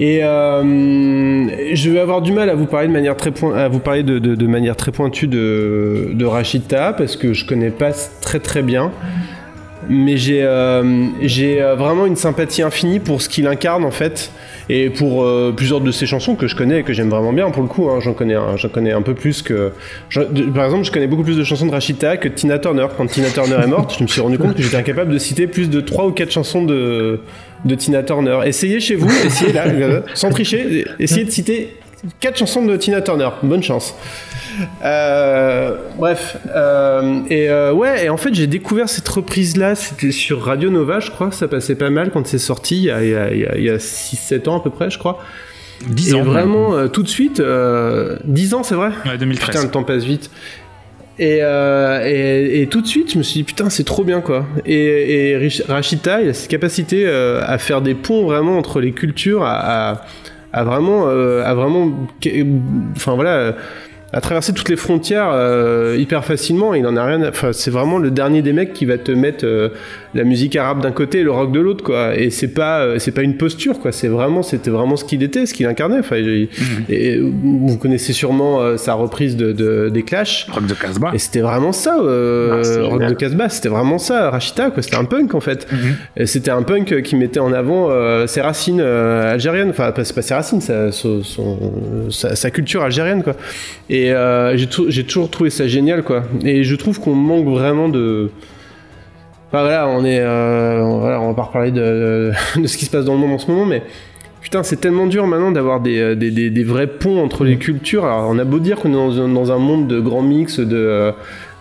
[0.00, 3.68] Et euh, je vais avoir du mal à vous parler de manière très point- à
[3.68, 7.92] vous parler de, de- manière très pointue de, de Rachita parce que je connais pas
[8.20, 8.90] très très bien.
[9.88, 10.82] Mais j'ai euh,
[11.60, 14.32] euh, vraiment une sympathie infinie pour ce qu'il incarne en fait
[14.70, 15.22] et pour
[15.54, 17.90] plusieurs de ses chansons que je connais et que j'aime vraiment bien pour le coup.
[17.90, 17.98] hein.
[18.00, 18.34] j'en connais
[18.72, 19.72] connais un peu plus que
[20.54, 22.86] par exemple je connais beaucoup plus de chansons de Rachita que Tina Turner.
[22.96, 25.46] Quand Tina Turner est morte, je me suis rendu compte que j'étais incapable de citer
[25.46, 27.20] plus de 3 ou 4 chansons de
[27.64, 28.38] de Tina Turner.
[28.44, 31.76] Essayez chez vous, essayez là, euh, sans tricher, essayez de citer
[32.20, 33.28] 4 chansons de Tina Turner.
[33.42, 33.94] Bonne chance.
[34.84, 40.12] Euh, bref, euh, et euh, ouais, et en fait j'ai découvert cette reprise là, c'était
[40.12, 42.96] sur Radio Nova, je crois, ça passait pas mal quand c'est sorti, il y a,
[42.96, 45.18] a- a- il y a 6-7 ans à peu près, je crois.
[45.88, 46.22] 10 et ans.
[46.22, 48.90] vraiment, tout de suite, euh, 10 ans c'est vrai?
[49.06, 49.48] Ouais, 2013.
[49.48, 50.30] Putain, le temps passe vite.
[51.18, 54.46] Et, euh, et, tout de suite, je me suis dit, putain, c'est trop bien, quoi.
[54.66, 58.92] Et, et Rachita, il a cette capacité euh, à faire des ponts vraiment entre les
[58.92, 60.02] cultures, à,
[60.52, 62.08] vraiment, euh, à vraiment,
[62.96, 63.54] enfin voilà,
[64.16, 66.72] à traverser toutes les frontières euh, hyper facilement.
[66.74, 67.28] Il en a rien.
[67.28, 69.70] Enfin, c'est vraiment le dernier des mecs qui va te mettre euh,
[70.14, 72.16] la musique arabe d'un côté et le rock de l'autre, quoi.
[72.16, 73.90] Et c'est pas, euh, c'est pas une posture, quoi.
[73.90, 75.98] C'est vraiment, c'était vraiment ce qu'il était, ce qu'il incarnait.
[75.98, 76.48] Enfin, il-
[76.88, 80.46] et vous connaissez sûrement sa reprise de, de- des Clash.
[80.52, 81.10] Rock de Casbah.
[81.12, 82.02] Et c'était vraiment ça, Ah,
[82.88, 84.82] Rock de Casbah, c'était vraiment ça, Rachita, quoi.
[84.82, 85.66] C'était un punk en fait.
[86.16, 87.88] Et c'était un punk qui mettait en avant
[88.28, 91.58] ses racines algériennes, enfin pas- c'est pas ses racines, sa, son- son-
[92.10, 93.34] sa, sa culture algérienne, quoi.
[93.90, 96.24] Et euh, j'ai tou- j'ai toujours trouvé ça génial, quoi.
[96.44, 98.30] Et je trouve qu'on manque vraiment de.
[99.48, 102.32] Enfin voilà, on est, euh, on- voilà, va pas reparler de,
[102.64, 103.82] ce qui se passe dans le monde en ce moment, mais
[104.40, 108.04] Putain, c'est tellement dur maintenant d'avoir des, euh, vrais ponts entre les cultures.
[108.04, 111.12] Alors, on a beau dire qu'on est dans un, monde de grands mix, de.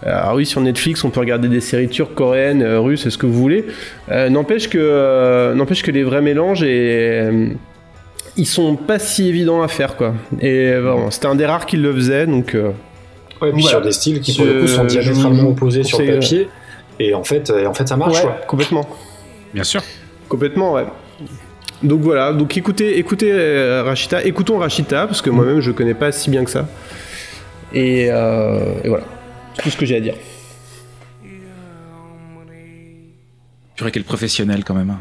[0.06, 3.40] alors oui, sur Netflix, on peut regarder des séries turques, coréennes, russes, ce que vous
[3.40, 3.64] voulez.
[4.12, 7.54] N'empêche que, n'empêche que les vrais mélanges et
[8.38, 10.14] ils sont pas si évidents à faire, quoi.
[10.42, 12.56] Et euh, c'était un des rares qui le faisait, donc.
[12.56, 12.72] euh,
[13.42, 13.78] Ouais, et puis Voilà.
[13.78, 16.48] sur des styles qui pour le coup sont diamétralement opposés sur le papier.
[17.00, 18.20] Et en fait, et en fait ça marche.
[18.24, 18.36] ouais, ouais.
[18.48, 18.88] complètement.
[19.54, 19.82] Bien sûr.
[20.30, 20.86] Complètement, ouais.
[21.82, 26.14] Donc voilà, donc écoutez, écoutez euh, Rachita, écoutons Rachita, parce que moi-même je connais pas
[26.14, 26.68] si bien que ça.
[27.74, 29.04] Et, euh, et voilà,
[29.56, 30.16] c'est tout ce que j'ai à dire.
[33.76, 34.92] Purée, quel professionnel quand même.
[34.92, 35.00] hein.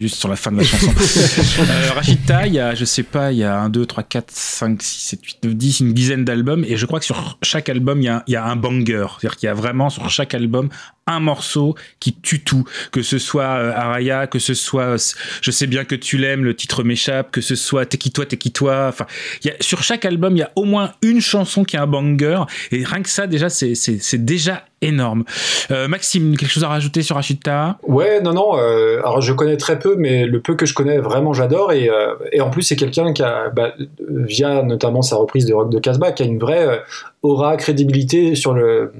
[0.00, 0.92] Juste sur la fin de la chanson.
[1.60, 4.30] euh, Rachita, il y a, je sais pas, il y a 1, 2, 3, 4,
[4.30, 6.64] 5, 6, 7, 8, 9, 10, une dizaine d'albums.
[6.64, 9.06] Et je crois que sur chaque album, il y a, il y a un banger.
[9.18, 10.68] C'est-à-dire qu'il y a vraiment sur chaque album
[11.08, 12.64] un morceau qui tue tout.
[12.92, 14.98] Que ce soit euh, Araya, que ce soit euh,
[15.42, 18.24] Je sais bien que tu l'aimes, le titre m'échappe, que ce soit T'es qui toi,
[18.24, 18.86] t'es qui toi.
[18.88, 19.06] Enfin,
[19.42, 21.82] il y a, sur chaque album, il y a au moins une chanson qui a
[21.82, 22.42] un banger.
[22.70, 25.24] Et rien que ça, déjà, c'est déjà énorme.
[25.70, 27.78] Euh, Maxime, quelque chose à rajouter sur Rachita?
[27.86, 28.56] Ouais, non, non.
[28.56, 31.72] euh, alors je connais très peu, mais le peu que je connais, vraiment j'adore.
[31.72, 33.72] Et, euh, en plus, c'est quelqu'un qui a, bah,
[34.08, 36.82] via notamment sa reprise de Rock de Casbah, qui a une vraie
[37.22, 38.34] aura, crédibilité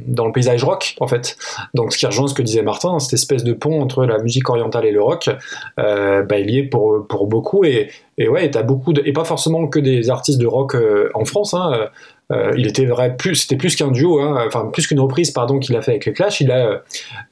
[0.06, 1.36] dans le paysage rock, en fait.
[1.74, 4.50] Donc ce qui rejoint ce que disait Martin, cette espèce de pont entre la musique
[4.50, 5.30] orientale et le rock,
[5.76, 7.64] bah, il y est pour, pour beaucoup.
[7.64, 10.76] Et, ouais, t'as beaucoup et pas forcément que des artistes de rock
[11.14, 11.54] en France.
[11.54, 11.88] Hein,
[12.30, 15.58] euh, il était vrai plus, c'était plus qu'un duo, hein, enfin plus qu'une reprise, pardon,
[15.58, 16.40] qu'il a fait avec les Clash.
[16.40, 16.82] Il a,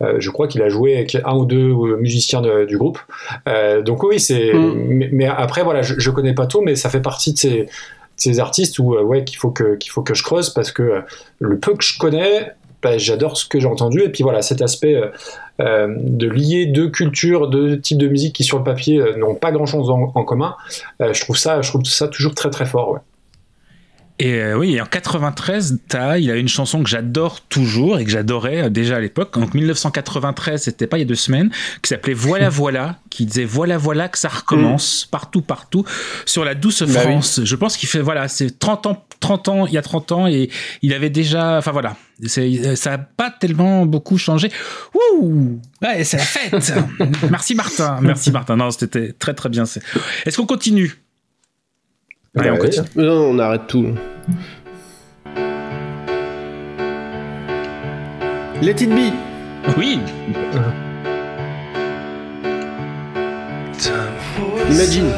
[0.02, 2.98] euh, je crois qu'il a joué avec un ou deux euh, musiciens de- du groupe.
[3.48, 4.52] Euh, donc oui, c'est.
[4.54, 4.74] Mm.
[4.88, 7.50] Mais, mais après voilà, je, je connais pas tout, mais ça fait partie de ces,
[7.64, 7.68] de
[8.16, 10.82] ces artistes où euh, ouais qu'il faut que qu'il faut que je creuse parce que
[10.82, 11.00] euh,
[11.40, 12.52] le peu que je connais.
[12.82, 15.08] bah, J'adore ce que j'ai entendu et puis voilà cet aspect euh,
[15.60, 19.34] euh, de lier deux cultures, deux types de musique qui sur le papier euh, n'ont
[19.34, 20.54] pas grand chose en, en commun.
[21.02, 22.92] euh, je trouve ça, je trouve ça toujours très très fort.
[22.92, 23.00] Ouais.
[24.18, 28.10] Et euh, oui, en 93, t'as, il a une chanson que j'adore toujours et que
[28.10, 29.38] j'adorais euh, déjà à l'époque.
[29.38, 31.50] Donc 1993, c'était pas il y a deux semaines,
[31.82, 35.84] qui s'appelait Voilà Voilà, qui disait Voilà Voilà que ça recommence partout, partout
[36.24, 37.40] sur la douce Bah France.
[37.44, 40.26] Je pense qu'il fait, voilà, c'est 30 ans, 30 ans, il y a 30 ans
[40.26, 40.48] et
[40.80, 44.50] il avait déjà, enfin voilà, c'est, ça a pas tellement beaucoup changé.
[44.94, 46.72] Ouh, ouais, c'est la fête.
[47.30, 48.56] Merci Martin, merci Martin.
[48.56, 49.64] Non, c'était très très bien.
[50.24, 50.96] Est-ce qu'on continue?
[52.36, 52.58] Allez, on Ouais.
[52.58, 52.86] continue.
[52.96, 53.86] Non, on arrête tout.
[58.62, 59.12] Let it be
[59.76, 60.00] Oui,
[64.70, 65.12] Imagine.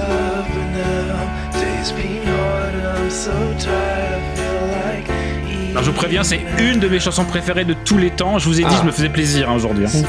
[5.70, 8.38] Alors je vous préviens, c'est une de mes chansons préférées de tous les temps.
[8.38, 8.78] Je vous ai dit, Ah.
[8.80, 9.86] je me faisais plaisir hein, aujourd'hui.
[9.86, 10.02] hein.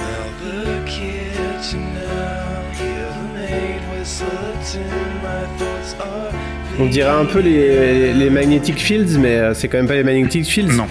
[6.79, 10.03] On dirait un peu les, les Magnetic Fields, mais euh, c'est quand même pas les
[10.03, 10.73] Magnetic Fields.
[10.73, 10.87] Non.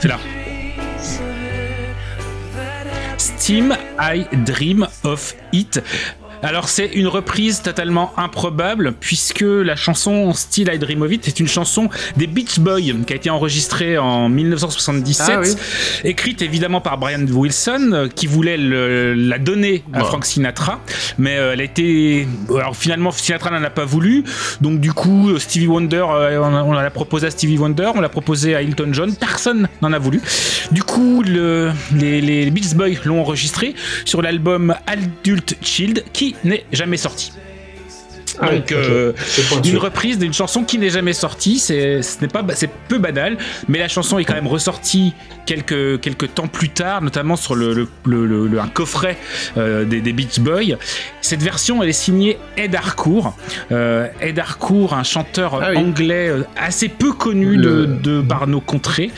[0.00, 0.18] C'est là.
[3.46, 5.80] Maxime, I Dream of It.
[6.42, 11.40] Alors c'est une reprise totalement improbable puisque la chanson Still I Dream of It est
[11.40, 15.50] une chanson des Beach Boys qui a été enregistrée en 1977, Ah oui.
[16.04, 20.80] écrite évidemment par Brian Wilson qui voulait le- la donner à Frank Sinatra,
[21.18, 24.24] mais euh, elle a été alors finalement Sinatra n'en a pas voulu,
[24.60, 28.08] donc du coup euh, Stevie Wonder euh, on, l'a proposé à Stevie Wonder, on l'a
[28.08, 30.20] proposé à Elton John, personne n'en a voulu.
[30.70, 33.74] Du coup le- les, les Beach Boys l'ont enregistré
[34.04, 37.32] sur l'album Adult Child qui n'est jamais sorti.
[38.40, 39.12] Ah Donc, euh,
[39.64, 43.38] une reprise d'une chanson qui n'est jamais sortie, c'est ce n'est pas c'est peu banal,
[43.68, 45.14] mais la chanson est quand même ressortie
[45.46, 49.16] quelques quelques temps plus tard, notamment sur le, le- le- le- le- un coffret
[49.56, 50.76] euh, des, des Beach Boys.
[51.22, 53.36] Cette version, elle est signée Ed Harcourt.
[53.72, 55.76] Euh, Ed Harcourt, un chanteur Ah oui.
[55.78, 59.10] anglais assez peu connu de, de par nos contrées,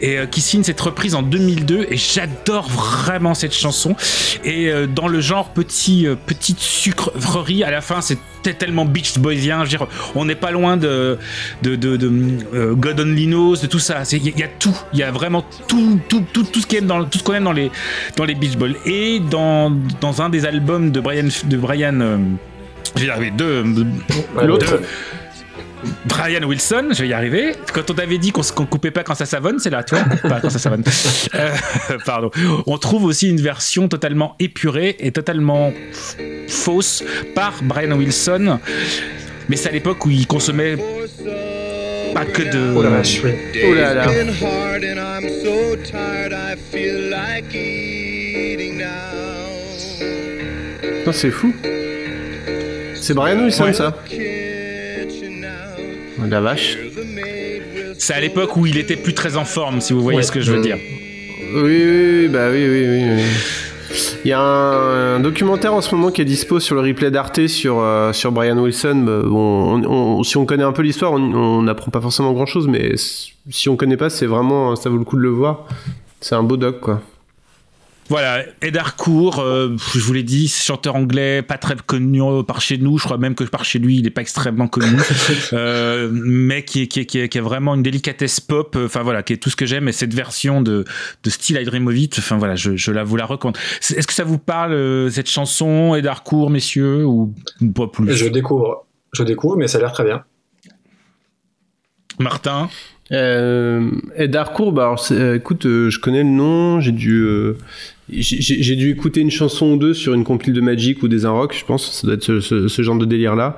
[0.00, 1.86] et qui signe cette reprise en 2002.
[1.90, 3.96] Et j'adore vraiment cette chanson.
[4.44, 8.18] Et dans le genre petit petite sucrerie, à la fin, c'est
[8.58, 9.58] tellement Beach Boysien.
[9.64, 11.18] Je veux dire, on n'est pas loin de
[11.62, 12.10] de, de, de,
[12.54, 14.02] euh, God Only Knows, de tout ça.
[14.12, 14.76] Il y, a- il y a tout.
[14.92, 17.34] Il y a vraiment tout, tout, tout, tout ce qui aime dans tout ce qu'on
[17.34, 17.70] aime dans les
[18.16, 18.68] dans les Beach Boys.
[18.86, 22.16] Et dans dans un des albums de Brian de Brian euh,
[22.96, 24.72] je vais y arriver, de, de- L'autre.
[24.78, 24.82] de-
[26.06, 27.52] Brian Wilson, je vais y arriver.
[27.72, 30.04] Quand on t'avait dit qu'on qu'on coupait pas quand ça savonne, c'est là, tu vois,
[30.06, 30.82] on coupe pas quand ça savonne.
[31.34, 31.50] Euh,
[32.06, 32.30] pardon.
[32.66, 35.72] On trouve aussi une version totalement épurée et totalement
[36.48, 37.04] fausse
[37.34, 38.58] par Brian Wilson.
[39.48, 40.76] Mais c'est à l'époque où il consommait
[42.14, 42.74] pas que de.
[42.76, 43.32] Oh la vache, oui.
[43.66, 44.06] Oh là là.
[44.06, 48.84] been hard and I'm so tired I feel like eating now.
[50.98, 51.54] Putain, c'est fou.
[53.00, 53.72] C'est Brian Wilson, Ouais.
[53.72, 53.94] ça.
[56.26, 56.76] La vache.
[57.98, 60.22] C'est à l'époque où il était plus très en forme, si vous voyez Ouais.
[60.24, 60.76] ce que je veux dire.
[61.54, 63.02] Oui, oui, bah oui, oui, oui.
[63.16, 63.22] oui.
[64.24, 67.10] Il y a un, un documentaire en ce moment qui est dispo sur le replay
[67.10, 69.02] d'Arte sur, euh, sur Brian Wilson.
[69.06, 69.84] Bah, Bon, on-
[70.18, 73.68] on- si on connaît un peu l'histoire, on- n'apprend pas forcément grand chose, mais si
[73.68, 75.66] on connaît pas, c'est vraiment, ça vaut le coup de le voir.
[76.20, 77.00] C'est un beau doc, quoi.
[78.08, 82.78] Voilà, Ed Harcourt, euh, je vous l'ai dit, chanteur anglais, pas très connu par chez
[82.78, 82.96] nous.
[82.96, 84.96] Je crois même que par chez lui, il n'est pas extrêmement connu,
[85.52, 88.76] euh, mais qui est, qui, est, qui, qui est vraiment une délicatesse pop.
[88.76, 89.88] euh, Enfin voilà, qui est tout ce que j'aime.
[89.88, 90.86] Et cette version de,
[91.22, 93.58] de Still I Dream of It, enfin voilà, je, je la vous la recommande.
[93.80, 97.34] Est-ce que ça vous parle euh, cette chanson, Ed Harcourt, messieurs, ou
[97.74, 98.10] pas plus?
[98.14, 98.86] Je découvre.
[99.12, 100.24] Je découvre, mais ça a l'air très bien.
[102.18, 102.70] Martin,
[103.12, 107.56] Euh, Ed Harcourt, bah alors, euh, écoute, euh, je connais le nom, j'ai dû, euh,
[108.10, 111.30] j'ai dû écouter une chanson ou deux sur une compile de Magic ou des Un
[111.30, 113.56] Rock, je pense, ça doit être ce, ce- ce genre de délire-là.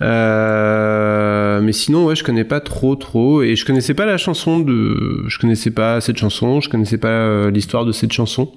[0.00, 4.60] Euh, mais sinon, ouais, je connais pas trop, trop, et je connaissais pas la chanson
[4.60, 8.50] de, je connaissais pas cette chanson, je connaissais pas euh, l'histoire de cette chanson.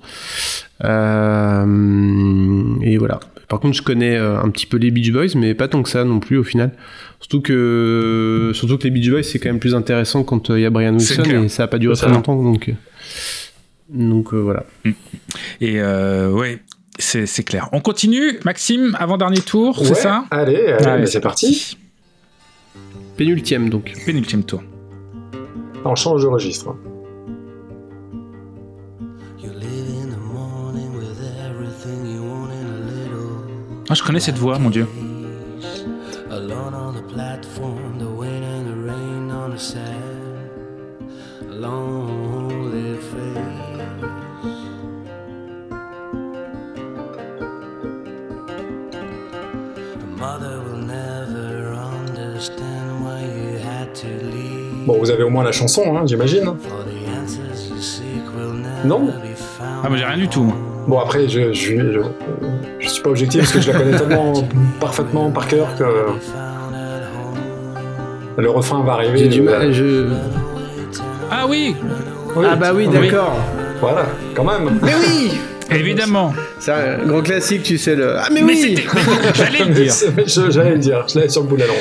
[0.83, 3.19] Euh, et voilà.
[3.47, 5.89] Par contre, je connais euh, un petit peu les Beach Boys, mais pas tant que
[5.89, 6.71] ça non plus au final.
[7.19, 10.63] Surtout que, surtout que les Beach Boys, c'est quand même plus intéressant quand euh, il
[10.63, 12.71] y a Brian Wilson et ça a pas duré très longtemps, donc.
[13.89, 14.65] Donc euh, voilà.
[15.61, 16.59] et euh, ouais,
[16.97, 17.69] c'est clair.
[17.71, 20.25] On continue, Maxime, avant-dernier tour, c'est ça?
[20.31, 21.77] Allez, allez, Allez, c'est parti.
[23.17, 23.93] Pénultième donc.
[24.05, 24.61] Pénultième tour.
[25.83, 26.75] On change de registre.
[29.39, 34.19] You live in the morning with everything you want in a little Ah, je connais
[34.19, 34.87] cette voix, mon dieu.
[54.85, 56.53] Bon, vous avez au moins la chanson, hein, j'imagine.
[58.85, 59.09] Non.
[59.83, 60.53] Ah, moi j'ai rien du tout.
[60.87, 61.99] Bon, après, je, je, je,
[62.79, 64.33] je suis pas objectif parce que je la connais tellement
[64.79, 65.83] parfaitement par cœur que
[68.37, 69.17] le refrain va arriver.
[69.17, 69.71] J'ai du euh, mal.
[69.73, 70.07] Je...
[71.31, 71.75] Ah oui,
[72.35, 72.45] oui.
[72.47, 73.07] Ah bah oui, Oui.
[73.07, 73.35] d'accord.
[73.81, 74.05] Voilà,
[74.35, 74.77] quand même.
[74.83, 75.31] Mais oui.
[75.71, 76.33] évidemment.
[76.59, 78.17] C'est un grand classique, tu sais le.
[78.17, 78.85] Ah mais, Mais oui.
[79.33, 79.93] J'allais le Mais dire.
[80.17, 81.75] mais J'allais le dire, je l'avais sur le bout de la langue.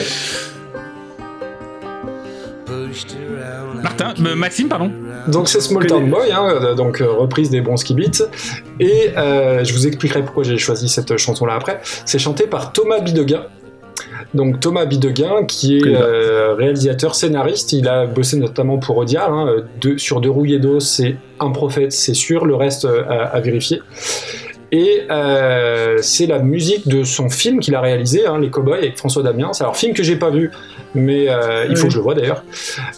[3.84, 4.90] Martin, euh, Maxime, pardon.
[5.28, 8.24] Donc c'est Small Town Boy, hein, euh, donc euh, reprise des Bronski Beats.
[8.80, 11.80] Et euh, je vous expliquerai pourquoi j'ai choisi cette chanson-là après.
[12.06, 13.42] C'est chanté par Thomas Bideguin.
[14.32, 19.54] Donc Thomas Bideguin, qui est euh, réalisateur, scénariste, il a bossé notamment pour Audiard, hein,
[19.80, 23.40] deux- sur Deux rouillés d'eau, c'est un prophète, c'est sûr, le reste euh, à, à
[23.40, 23.80] vérifier.
[24.72, 28.96] Et euh, c'est la musique de son film qu'il a réalisé, hein, Les Cowboys, avec
[28.98, 29.52] François Damiens.
[29.52, 30.50] C'est alors film que j'ai pas vu,
[30.94, 32.44] mais euh, il faut que je le vois d'ailleurs.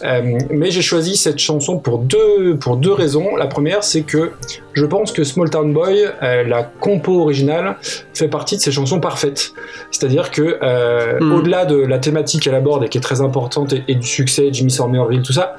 [0.03, 3.35] Euh, mais j'ai choisi cette chanson pour deux, pour deux raisons.
[3.35, 4.31] La première, c'est que
[4.73, 7.77] je pense que Small Town Boy, euh, la compo originale,
[8.13, 9.53] fait partie de ces chansons parfaites.
[9.91, 11.31] C'est-à-dire que euh, Mm.
[11.33, 14.49] au-delà de la thématique qu'elle aborde et qui est très importante et, et du succès,
[14.51, 15.55] Jimmy Somerville, tout ça,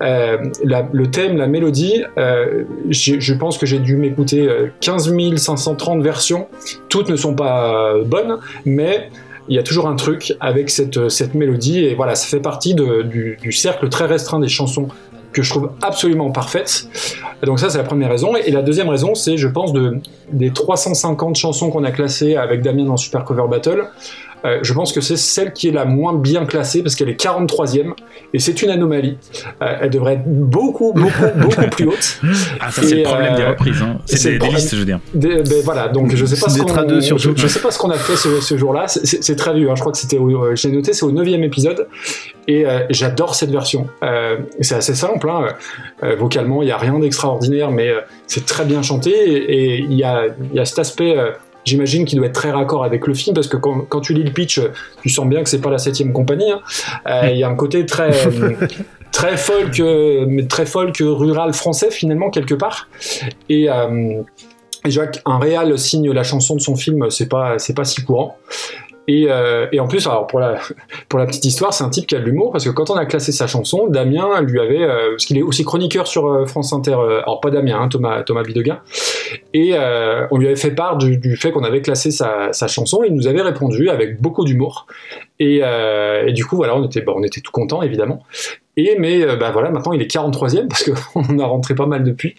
[0.00, 2.02] la- le thème, la mélodie,
[2.90, 6.48] je pense que j'ai dû m'écouter euh, 15 530 versions.
[6.88, 9.10] Toutes ne sont pas bonnes, mais
[9.48, 12.74] il y a toujours un truc avec cette, cette mélodie et voilà, ça fait partie
[12.74, 14.88] du, du cercle très restreint des chansons
[15.32, 16.88] que je trouve absolument parfaites.
[17.42, 18.34] Donc ça, c'est la première raison.
[18.36, 19.98] Et la deuxième raison, c'est, je pense, de,
[20.32, 23.84] des 350 chansons qu'on a classées avec Damien dans Super Cover Battle,
[24.44, 27.20] euh, je pense que c'est celle qui est la moins bien classée parce qu'elle est
[27.20, 27.92] 43e
[28.32, 29.18] et c'est une anomalie.
[29.62, 32.20] Euh, elle devrait être beaucoup, beaucoup, beaucoup plus haute.
[32.60, 33.82] Ah, ça, c'est le problème des euh, reprises.
[33.82, 33.98] Hein.
[34.04, 35.00] C'est des, listes, je veux dire.
[35.14, 37.32] Des- ben voilà, donc je sais pas C'est ce des qu'on trad surtout.
[37.36, 38.86] je, je sais pas ce qu'on a fait ce, ce jour-là.
[38.88, 39.70] C'est- très vieux.
[39.70, 39.74] hein.
[39.76, 41.86] Je crois que c'était, au- j'ai noté, c'est au neuvième épisode,
[42.46, 43.86] et j'adore cette version.
[44.60, 45.46] C'est assez simple, hein.
[46.18, 47.90] Vocalement, il y a rien d'extraordinaire, mais
[48.26, 51.16] c'est très bien chanté, et y il y a cet aspect.
[51.68, 54.22] J'imagine qu'il doit être très raccord avec le film parce que quand, quand tu lis
[54.24, 54.60] le pitch,
[55.02, 56.50] tu sens bien que c'est pas la septième compagnie.
[56.50, 56.60] hein.
[57.06, 58.10] Euh, Il y a un côté très
[59.12, 62.88] très folk, euh, mais très folk rural français finalement quelque part.
[63.48, 64.22] Et euh,
[64.86, 68.02] et vois qu'un réal signe la chanson de son film, c'est pas, c'est pas si
[68.02, 68.38] courant.
[69.08, 72.20] Et, euh, et en plus, alors pour la, petite histoire, c'est un type qui a
[72.20, 75.24] de l'humour parce que quand on a classé sa chanson, Damien lui avait, euh, parce
[75.24, 78.80] qu'il est aussi chroniqueur sur euh, France Inter, alors pas Damien, hein, Thomas, Thomas Bidegain,
[79.54, 79.74] et
[80.30, 83.42] on lui avait fait part du, fait qu'on avait classé sa, chanson, il nous avait
[83.42, 84.86] répondu avec beaucoup d'humour.
[85.40, 85.62] Et,
[86.32, 88.22] du coup, voilà, on était, bah, on était tout contents évidemment.
[88.78, 92.04] Et mais euh, bah voilà, maintenant il est 43e parce qu'on a rentré pas mal
[92.04, 92.36] depuis.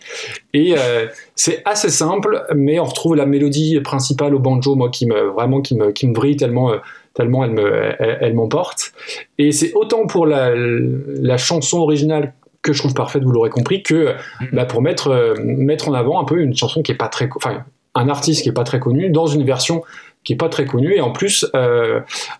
[0.54, 5.06] Et euh, c'est assez simple, mais on retrouve la mélodie principale au banjo, moi qui
[5.06, 6.78] me vraiment qui me qui me vrille tellement euh,
[7.14, 8.94] tellement elle me elle, m'emporte.
[9.38, 13.84] Et c'est autant pour la, la chanson originale que je trouve parfaite, vous l'aurez compris,
[13.84, 14.14] que
[14.54, 17.28] bah, pour mettre euh, mettre en avant un peu une chanson qui est pas très,
[17.36, 17.66] enfin
[17.96, 19.82] un artiste qui est pas très connu dans une version
[20.24, 21.46] qui est pas très connue et en plus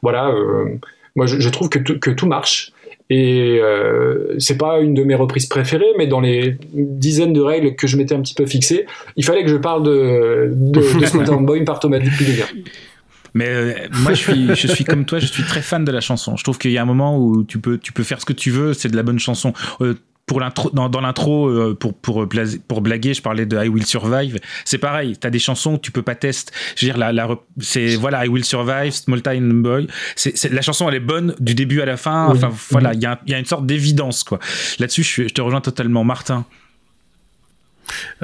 [0.04, 0.32] voilà
[1.16, 2.72] moi je, je trouve que que tout marche
[3.10, 7.76] et euh, c'est pas une de mes reprises préférées mais dans les dizaines de règles
[7.76, 8.86] que je m'étais un petit peu fixées
[9.16, 12.50] il fallait que je parle de de, de Town Boy par Thomas Dupont-Dégard.
[13.34, 16.02] Mais euh, moi, je suis, je suis comme toi, je suis très fan de la
[16.02, 16.36] chanson.
[16.36, 18.34] Je trouve qu'il y a un moment où tu peux, tu peux faire ce que
[18.34, 19.54] tu veux, c'est de la bonne chanson.
[19.82, 19.96] Euh,
[20.30, 23.68] pour l'intro, dans, dans l'intro, euh, pour, pour, blas- pour blaguer, je parlais de I
[23.68, 24.38] Will Survive.
[24.64, 26.54] C'est pareil, t'as des chansons que tu peux pas tester.
[26.76, 27.28] Je veux dire, la, la,
[27.60, 29.88] c'est, voilà, I Will Survive, Small Time Boy.
[30.16, 32.28] C'est, c'est, la chanson, elle est bonne du début à la fin.
[32.32, 32.38] Oui.
[32.38, 34.38] Enfin, voilà, il y, a, un- il y a une sorte d'évidence, quoi.
[34.78, 36.04] Là-dessus, je, te rejoins totalement.
[36.04, 36.46] Martin.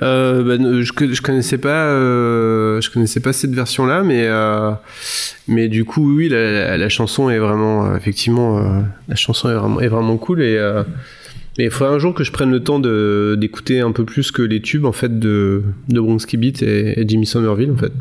[0.03, 4.71] Euh, ben, je, je connaissais pas, euh, je connaissais pas cette version-là, mais euh,
[5.47, 9.49] mais du coup, oui, la, la- la chanson est vraiment, euh, effectivement, euh, la chanson
[9.49, 10.83] est vraiment, est vraiment cool et euh,
[11.57, 14.31] mais il faudrait un jour que je prenne le temps de d'écouter un peu plus
[14.31, 17.91] que les tubes en fait de de Bronski Beat et, et Jimmy Somerville en fait.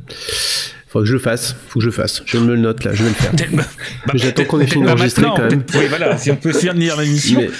[0.89, 2.23] Faut que je le fasse, faut que je le fasse.
[2.25, 3.33] Je me le note là, je vais le faire.
[4.13, 5.65] Mais J'attends qu'on ait fini Bah, d'enregistrer quand même.
[5.75, 7.41] Oui, voilà, si on peut finir l'émission.
[7.41, 7.51] Mais-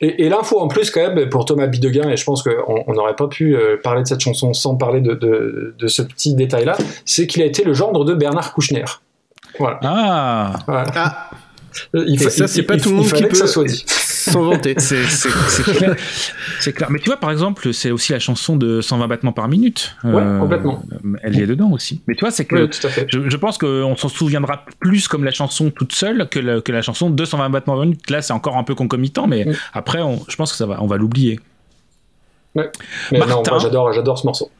[0.00, 2.92] Et, et l'info en plus quand même pour Thomas Bidegain, et je pense qu'on on
[2.94, 6.34] n'aurait pas pu euh, parler de cette chanson sans parler de, de, de ce petit
[6.36, 8.84] détail-là, c'est qu'il a été le gendre de Bernard Kouchner.
[9.58, 9.80] Voilà.
[9.82, 11.30] Ah, Ah,
[11.96, 13.24] Euh, Il et fa- ça, il- c'est il- pas il- tout le monde qui fallait
[13.24, 13.84] que peut ça soit dit.
[14.20, 14.74] S'en vanter.
[14.78, 16.90] c'est, clair.
[16.90, 19.96] Mais tu vois, par exemple, c'est aussi la chanson de 120 battements par minute.
[20.04, 20.82] Euh, Ouais, complètement.
[21.22, 22.02] Elle y est dedans aussi.
[22.06, 23.06] Mais tu vois, c'est que Oui, tout à fait.
[23.08, 26.72] je, je pense qu'on s'en souviendra plus comme la chanson toute seule que la, que
[26.72, 28.10] la chanson 220 battements par minute.
[28.10, 29.52] Là, c'est encore un peu concomitant, mais Mm.
[29.74, 31.40] après, on- je pense que ça va, on va l'oublier.
[32.54, 32.64] Mais
[33.12, 33.50] non, Martin.
[33.52, 34.50] moi j'adore, j'adore ce morceau.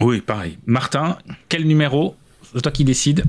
[0.00, 0.58] Oui, pareil.
[0.66, 1.16] Martin,
[1.48, 2.16] quel numéro?
[2.54, 3.24] C'est toi qui décides.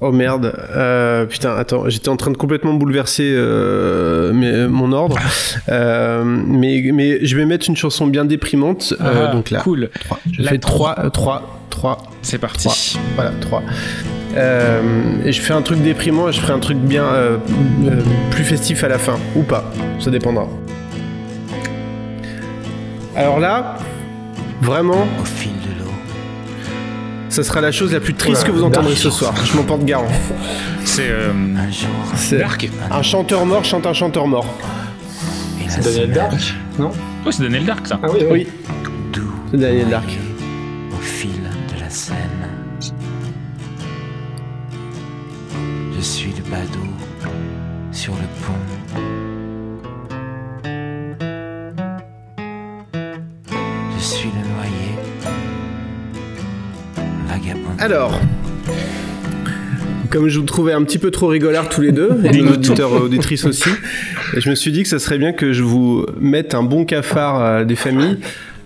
[0.00, 5.18] Oh merde, euh, putain, attends, j'étais en train de complètement bouleverser euh, mes- mon ordre,
[5.68, 9.90] Euh, mais, mais je vais mettre une chanson bien déprimante, euh, Ah, donc là, cool.
[10.00, 10.18] trois.
[10.32, 10.94] je La fais trois.
[10.94, 12.68] 3, 3, 3, C'est parti.
[12.68, 13.62] 3, voilà, 3.
[15.26, 17.36] et je fais un truc déprimant et je ferai un truc bien euh,
[17.84, 18.00] euh,
[18.30, 19.64] plus festif à la fin, ou pas,
[19.98, 20.46] ça dépendra.
[23.16, 23.78] Alors là,
[24.62, 25.50] vraiment, Au fil
[27.28, 29.02] ça sera la chose la plus triste que vous entendrez dark.
[29.02, 30.08] ce soir, je m'en porte garant.
[30.84, 32.42] C'est euh, un C'est
[33.02, 34.46] chanteur mort chante un chanteur mort.
[35.68, 36.90] C'est Daniel Dark, non
[37.26, 38.00] Oui, c'est Daniel Dark, ça.
[38.02, 38.46] Ah oui, oui.
[39.50, 40.18] C'est Daniel Dark.
[40.96, 42.16] au fil de la Seine.
[45.96, 46.78] Je suis le badaud
[47.92, 48.77] sur le pont.
[57.78, 58.20] Alors,
[60.10, 62.90] comme je vous trouvais un petit peu trop rigolard tous les deux, et nos auditeurs
[62.96, 63.70] et auditrices aussi,
[64.36, 67.40] je me suis dit que ça serait bien que je vous mette un bon cafard
[67.40, 68.18] euh, des familles.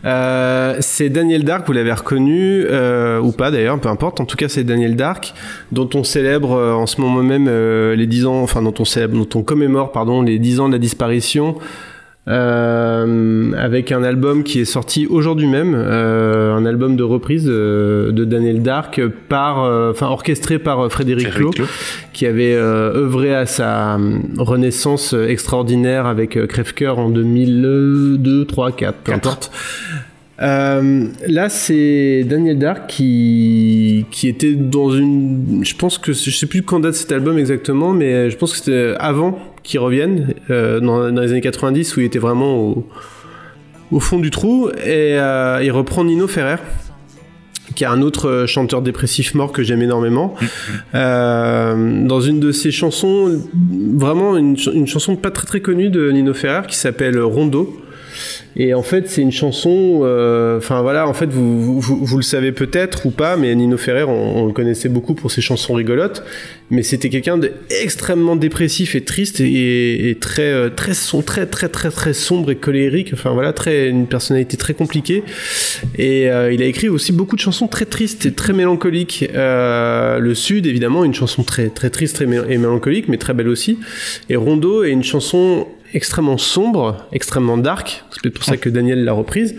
[0.04, 4.20] Euh, c'est Daniel Dark, vous l'avez reconnu, euh, ou pas d'ailleurs, peu importe.
[4.20, 5.34] En tout cas, c'est Daniel Dark,
[5.70, 8.84] dont on célèbre euh, en ce moment même euh, les 10 ans, enfin, dont on
[8.84, 11.56] célèbre, dont on commémore, pardon, les 10 ans de la disparition.
[12.28, 18.12] Euh, avec un album qui est sorti aujourd'hui même, euh, un album de reprise euh,
[18.12, 21.52] de Daniel Dark par, euh, enfin orchestré par euh, Frédéric Clos,
[22.12, 23.98] qui avait œuvré à sa
[24.38, 29.50] renaissance extraordinaire avec Crève-Cœur en 2002, 3, 4, peu importe.
[30.42, 35.60] Euh, là, c'est Daniel Dark qui, qui était dans une.
[35.62, 36.12] Je pense que.
[36.12, 39.78] Je sais plus quand date cet album exactement, mais je pense que c'était avant qu'il
[39.80, 42.88] revienne, euh, dans, dans les années 90, où il était vraiment au,
[43.92, 44.68] au fond du trou.
[44.84, 46.56] Et euh, il reprend Nino Ferrer
[47.74, 50.34] qui est un autre chanteur dépressif mort que j'aime énormément.
[50.94, 53.40] Euh, dans une de ses chansons,
[53.94, 57.80] vraiment une, ch- une chanson pas très très connue de Nino Ferrer qui s'appelle Rondo.
[58.56, 60.00] Et en fait, c'est une chanson.
[60.02, 64.04] euh, Enfin voilà, en fait, vous, vous, le savez peut-être ou pas, mais Nino Ferrer,
[64.04, 66.22] on, le connaissait beaucoup pour ses chansons rigolotes.
[66.70, 72.12] Mais c'était quelqu'un d'extrêmement dépressif et triste et, très euh, très très très très très
[72.12, 73.10] sombre et colérique.
[73.14, 75.22] Enfin voilà, très une personnalité très compliquée.
[75.96, 79.26] Et euh, il a écrit aussi beaucoup de chansons très tristes et très mélancoliques.
[79.34, 83.78] Le Sud, évidemment, une chanson très très triste et mélancolique, mais très belle aussi.
[84.28, 88.04] Et Rondo est une chanson extrêmement sombre, extrêmement dark.
[88.10, 89.54] C'est peut-être pour ça que Daniel l'a reprise,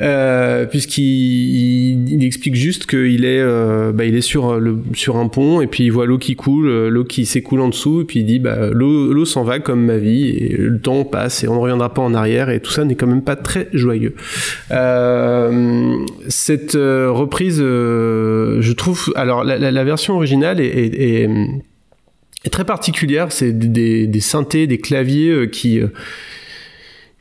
[0.00, 5.16] euh, puisqu'il il, il explique juste qu'il est, euh, bah, il est sur le sur
[5.16, 8.02] un pont et puis il voit l'eau qui coule, euh, l'eau qui s'écoule en dessous,
[8.02, 11.44] et puis il dit bah l'eau s'en va comme ma vie et le temps passe
[11.44, 13.68] et on ne reviendra pas en arrière et tout ça n'est quand même pas très
[13.72, 14.14] joyeux.
[16.28, 21.28] Cette reprise, je trouve, alors la, version originale est
[22.50, 23.32] très particulière.
[23.32, 25.88] C'est des, synthés, des claviers euh, qui euh,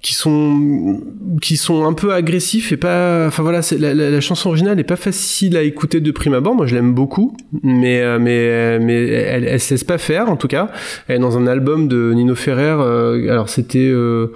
[0.01, 1.01] qui sont
[1.41, 5.57] qui sont un peu agressifs et pas enfin voilà la, chanson originale est pas facile
[5.57, 9.59] à écouter de prime abord moi je l'aime beaucoup mais euh, mais mais elle, elle
[9.59, 10.71] se laisse pas faire en tout cas
[11.07, 12.77] elle est dans un album de Nino Ferrer
[13.27, 14.33] alors c'était euh,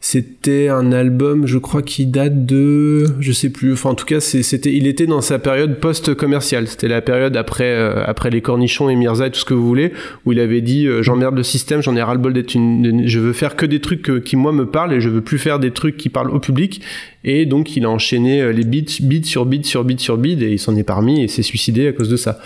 [0.00, 3.72] c'était un album, je crois, qui date de, je sais plus.
[3.72, 6.68] Enfin, en tout cas, c'était, il était dans sa période post-commerciale.
[6.68, 9.66] C'était la période après, euh, après les cornichons et Mirza et tout ce que vous
[9.66, 9.92] voulez,
[10.24, 13.08] où il avait dit, euh, j'emmerde le système, j'en ai ras le bol d'être une,
[13.08, 15.58] je veux faire que des trucs qui moi me parlent et je veux plus faire
[15.58, 16.82] des trucs qui parlent au public.
[17.26, 20.40] Et donc, il a enchaîné euh, les beats, beats sur beats sur beats sur beats
[20.40, 22.38] et il s'en est parmi et s'est suicidé à cause de ça.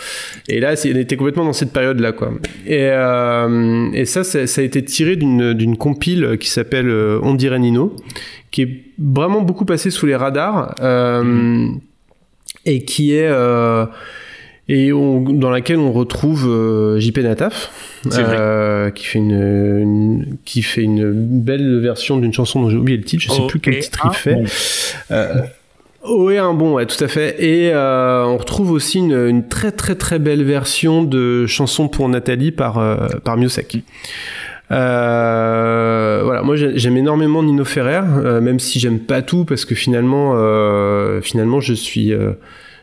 [0.48, 2.32] Et là, il était complètement dans cette période-là, quoi.
[2.66, 7.94] Et, euh, ça, ça, a été tiré d'une compile qui s'appelle euh, On dirait Nino,
[8.51, 10.74] qui est vraiment beaucoup passé sous les radars
[12.65, 13.31] et qui est
[14.73, 17.71] et on- dans laquelle on retrouve euh, JP Nataf,
[18.17, 22.97] euh, qui fait une, une- qui fait une belle version d'une chanson dont j'ai oublié
[22.99, 23.23] le titre.
[23.25, 24.35] Je sais Oh, plus quel titre il un fait.
[24.35, 24.45] bon.
[25.11, 25.35] Euh,
[26.03, 27.37] Oh un bon, ouais, tout à fait.
[27.45, 32.09] Et euh, on retrouve aussi une, une très très très belle version de chanson pour
[32.09, 33.77] Nathalie par euh, par Miossec.
[34.71, 38.01] Euh, voilà, moi j'ai- j'aime énormément Nino Ferrer,
[38.41, 40.33] même si j'aime pas tout parce que finalement,
[41.23, 42.13] finalement je suis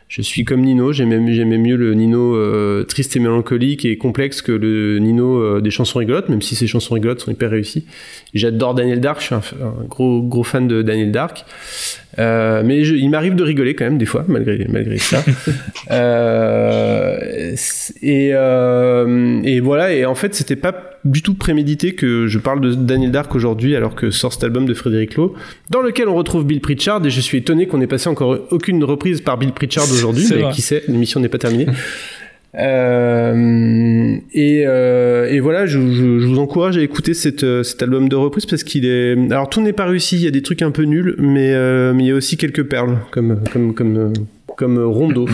[0.08, 0.92] je suis comme Nino.
[0.92, 5.70] J'aimais mieux le Nino euh, triste et mélancolique et complexe que le Nino euh, des
[5.70, 7.84] chansons rigolotes, même si ces chansons rigolotes sont hyper réussies.
[8.32, 11.44] J'adore Daniel Dark, je suis un, un gros gros fan de Daniel Dark.
[12.18, 15.22] Euh, mais je- il m'arrive de rigoler quand même des fois, malgré, malgré ça.
[15.90, 17.54] Euh,
[18.02, 20.74] et, euh, et voilà, et en fait, c'était pas
[21.04, 24.66] du tout prémédité que je parle de Daniel Dark aujourd'hui, alors que sort cet album
[24.66, 25.34] de Frédéric Lowe,
[25.70, 28.82] dans lequel on retrouve Bill Pritchard, et je suis étonné qu'on ait passé encore aucune
[28.84, 30.52] reprise par Bill Pritchard aujourd'hui, mais vrai.
[30.52, 31.66] qui sait, l'émission n'est pas terminée.
[32.54, 37.82] Euh, et, euh, et voilà, je, je- je vous encourage à écouter cette, euh, cet
[37.82, 39.12] album de reprise parce qu'il est.
[39.30, 41.92] Alors tout n'est pas réussi, il y a des trucs un peu nuls, mais, euh,
[41.94, 44.12] mais il y a aussi quelques perles comme comme comme
[44.56, 45.26] comme Rondo.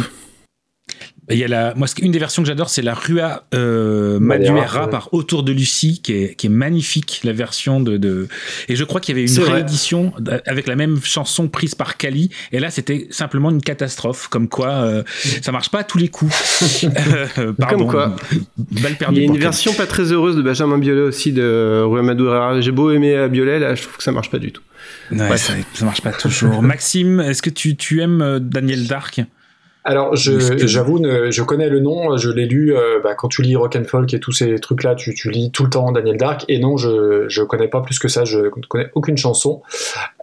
[1.31, 4.91] Il y a la, moi, une des versions que j'adore, c'est la Rua euh, ouais.
[4.91, 8.29] par Autour de Lucie, qui est, qui est magnifique, la version de, de...
[8.69, 9.55] Et je crois qu'il y avait une vrai.
[9.55, 10.13] réédition
[10.47, 14.69] avec la même chanson prise par Kali, et là, c'était simplement une catastrophe, comme quoi
[14.69, 15.03] euh,
[15.43, 16.85] ça marche pas à tous les coups.
[17.39, 17.79] Euh, pardon.
[17.79, 18.17] Comme quoi.
[18.57, 21.83] Balle Il perdue y a une version pas très heureuse de Benjamin Biolay aussi de
[21.83, 22.61] Rue Madoura.
[22.61, 24.63] J'ai beau aimer euh, Biolay, là, je trouve que ça marche pas du tout.
[25.11, 26.63] Ouais, ça, ça marche pas toujours.
[26.63, 29.21] Maxime, est-ce que tu, tu aimes euh, Daniel Dark
[29.87, 33.43] Alors, je- j'avoue, ne- je connais le nom, je l'ai lu euh, bah, quand tu
[33.43, 36.17] lis Rock and Folk et tous ces trucs-là, tu, tu lis tout le temps Daniel
[36.17, 36.45] Dark.
[36.49, 39.61] Et non, je je connais pas plus que ça, je ne connais aucune chanson.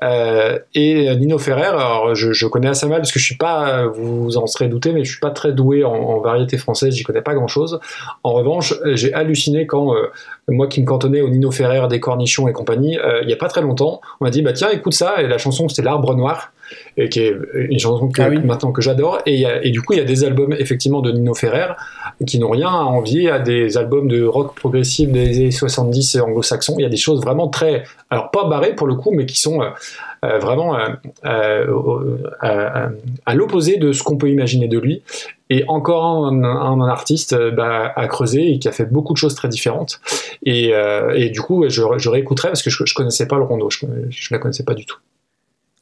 [0.03, 3.85] Euh, et Nino Ferrer, alors je, je connais assez mal parce que je suis pas,
[3.85, 7.03] vous en serez douté, mais je suis pas très doué en, en variété française, j'y
[7.03, 7.79] connais pas grand-chose.
[8.23, 10.07] En revanche, j'ai halluciné quand euh,
[10.47, 13.37] moi qui me cantonnais au Nino Ferrer, des Cornichons et compagnie, euh, il y a
[13.37, 16.15] pas très longtemps, on m'a dit bah tiens écoute ça et la chanson c'était L'Arbre
[16.15, 16.51] Noir
[16.97, 18.39] et qui est une chanson que, Ah oui.
[18.43, 19.19] maintenant que j'adore.
[19.25, 21.67] Et, du coup il y a des albums effectivement de Nino Ferrer
[22.27, 26.21] qui n'ont rien à envier à des albums de rock progressif des années 70 et
[26.21, 26.75] anglo-saxons.
[26.77, 29.39] Il y a des choses vraiment très alors pas barrées pour le coup mais qui
[29.39, 29.69] sont euh,
[30.25, 30.77] euh, vraiment
[31.25, 31.65] euh,
[33.25, 35.01] à l'opposé de ce qu'on peut imaginer de lui.
[35.49, 39.17] Et encore un, un- un artiste bah, à creuser et qui a fait beaucoup de
[39.17, 39.99] choses très différentes.
[40.45, 40.71] Et,
[41.15, 43.69] et du coup je, je réécouterai parce que je, je connaissais pas le rondo.
[43.69, 44.97] Je, je la connaissais pas du tout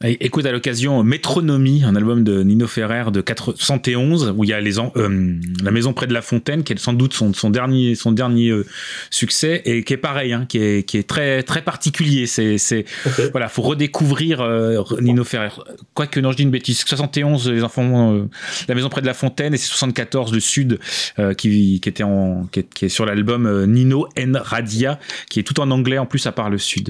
[0.02, 3.22] Écoute à l'occasion Métronomie, un album de Nino Ferrer de
[3.54, 6.72] 71 où il y a les en- euh, la maison près de la fontaine qui
[6.72, 8.64] est sans doute son, son dernier son dernier euh,
[9.10, 12.24] succès et qui est pareil, hein, qui est qui est très très particulier.
[12.26, 12.86] C'est c'est
[13.32, 15.50] voilà, faut redécouvrir euh, Nino Ferrer.
[15.92, 16.78] Quoique non, je dis une bêtise.
[16.82, 18.22] 71 les enfants, euh,
[18.68, 20.78] la maison près de la fontaine et c'est 74 le Sud
[21.18, 24.98] euh, qui qui était en qui est, qui est sur l'album euh, Nino N Radia
[25.28, 26.88] qui est tout en anglais en plus à part le Sud.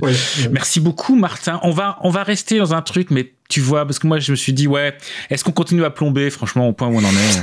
[0.53, 1.59] Merci beaucoup, Martin.
[1.65, 4.31] On va, on va rester dans un truc, mais tu vois, parce que moi, je
[4.33, 4.97] me suis dit, ouais,
[5.31, 7.43] est-ce qu'on continue à plomber, franchement, au point où on en est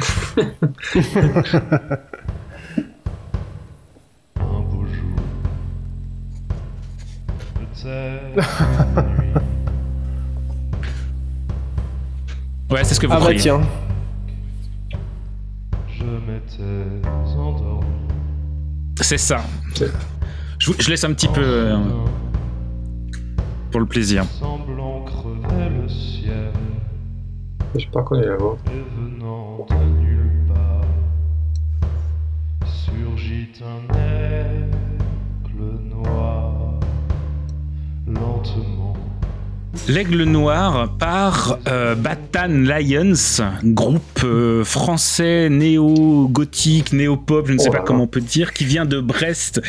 [4.39, 5.15] Un beau jour,
[7.55, 8.43] peut-être
[12.69, 13.39] Ouais, c'est ce que vous Ah bah croyez.
[13.39, 13.61] tiens.
[15.89, 17.07] je m'étais
[17.37, 17.85] endormi.
[19.01, 19.37] C'est ça.
[20.59, 21.77] Je, laisse un petit peu euh,
[23.71, 24.25] pour le plaisir.
[27.77, 30.81] Je sais pas la voix et venant de nulle part
[32.65, 36.79] surgit un aigle noir
[38.07, 38.86] lentement.
[39.87, 43.13] L'Aigle Noir par euh, Batan Lions,
[43.63, 48.65] groupe euh, français néo-gothique, néo-pop, je ne sais Oh pas comment on peut dire, qui
[48.65, 49.61] vient de Brest.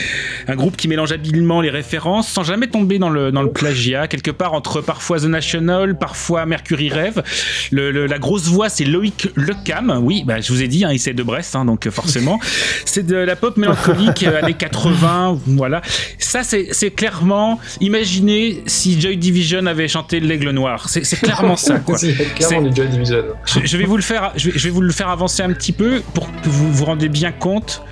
[0.48, 4.08] Un groupe qui mélange habilement les références sans jamais tomber dans le, dans le plagiat,
[4.08, 7.22] quelque part entre parfois The National, parfois Mercury Rêve.
[7.70, 10.00] Le- le- la grosse voix, c'est Loïc Lecam.
[10.02, 12.40] Oui, bah, je vous ai dit, hein, il c'est de Brest, hein, donc euh, forcément.
[12.84, 15.80] c'est de la pop mélancolique, euh, années 80, voilà.
[16.18, 20.88] Ça, c'est clairement, imaginez si Joy Division avait L'Aigle Noir.
[20.88, 21.96] C'est clairement ça, quoi.
[21.98, 23.22] C'est clairement du Joy Division.
[23.44, 25.52] Je, je vais vous le faire, je vais, je vais vous le faire avancer un
[25.52, 27.82] petit peu pour que vous vous rendez bien compte.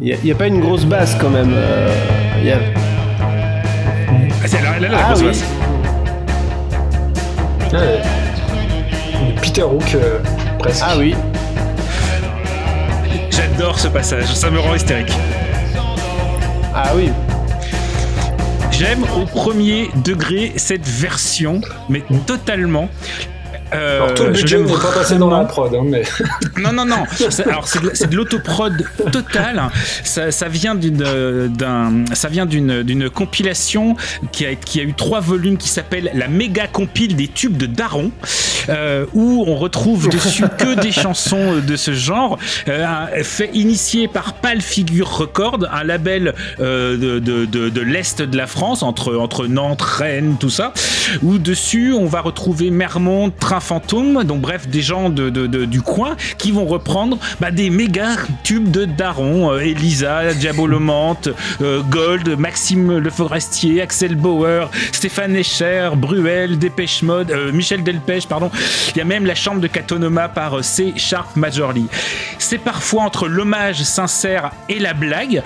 [0.00, 1.52] Il n'y a, pas une grosse basse quand même.
[1.54, 1.88] euh,
[2.40, 2.58] il y a-
[4.42, 5.26] Ah, c'est là, là, là, la Ah grosse oui.
[5.26, 5.44] basse.
[7.72, 8.02] Ouais.
[9.34, 10.18] Du Peter Hook euh,
[10.58, 10.82] presque.
[10.86, 11.14] Ah oui.
[13.30, 15.12] J'adore ce passage, ça me rend hystérique.
[16.74, 17.10] Ah oui.
[18.78, 22.88] J'aime au premier degré cette version, mais totalement.
[23.72, 26.02] Euh, Alors tout le budget n'est pas passé dans la prod, hein, mais
[26.62, 27.04] Non, non, non.
[27.30, 29.62] C'est- Alors, c'est de, de l'autoprod total.
[30.04, 31.02] Ça, ça vient d'une,
[33.10, 33.96] compilation
[34.32, 37.66] qui a, qui a eu trois volumes qui s'appelle la méga compile des tubes de
[37.66, 38.10] Daron,
[38.68, 42.38] euh, où on retrouve dessus que des chansons de ce genre,
[42.68, 42.84] euh,
[43.22, 48.36] fait initié par Pal Figure Record, un label euh, de, de, de, de l'est de
[48.36, 50.72] la France, entre, entre Nantes, Rennes, tout ça,
[51.22, 55.30] où dessus on va retrouver Mermont, Train Fantôme, donc bref, des gens de,
[55.64, 61.28] du coin qui vont reprendre bah, des méga tubes de Daron, euh, Elisa, Diabolomante,
[61.60, 68.26] euh, Gold, Maxime Le Forestier, Axel Bauer, Stéphane Escher, Bruel, Dépêche Mode, euh, Michel Delpech,
[68.26, 68.50] pardon.
[68.94, 70.94] Il y a même la chambre de Katonoma par C.
[70.96, 71.86] Sharp Majorly.
[72.38, 75.42] C'est parfois entre l'hommage sincère et la blague.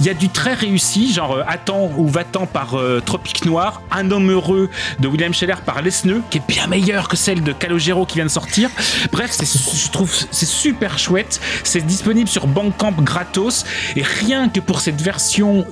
[0.00, 4.30] Il y a du très réussi, genre Attends ou Va-t'en par Tropique Noir, Un homme
[4.30, 4.68] heureux
[5.00, 8.24] de William Scheller par Lesneux, qui est bien meilleure que celle de Calogero qui vient
[8.24, 8.70] de sortir.
[9.10, 11.40] Bref, je trouve c'est super chouette.
[11.64, 13.64] C'est disponible sur Bandcamp gratos.
[13.96, 15.66] Et rien que pour cette version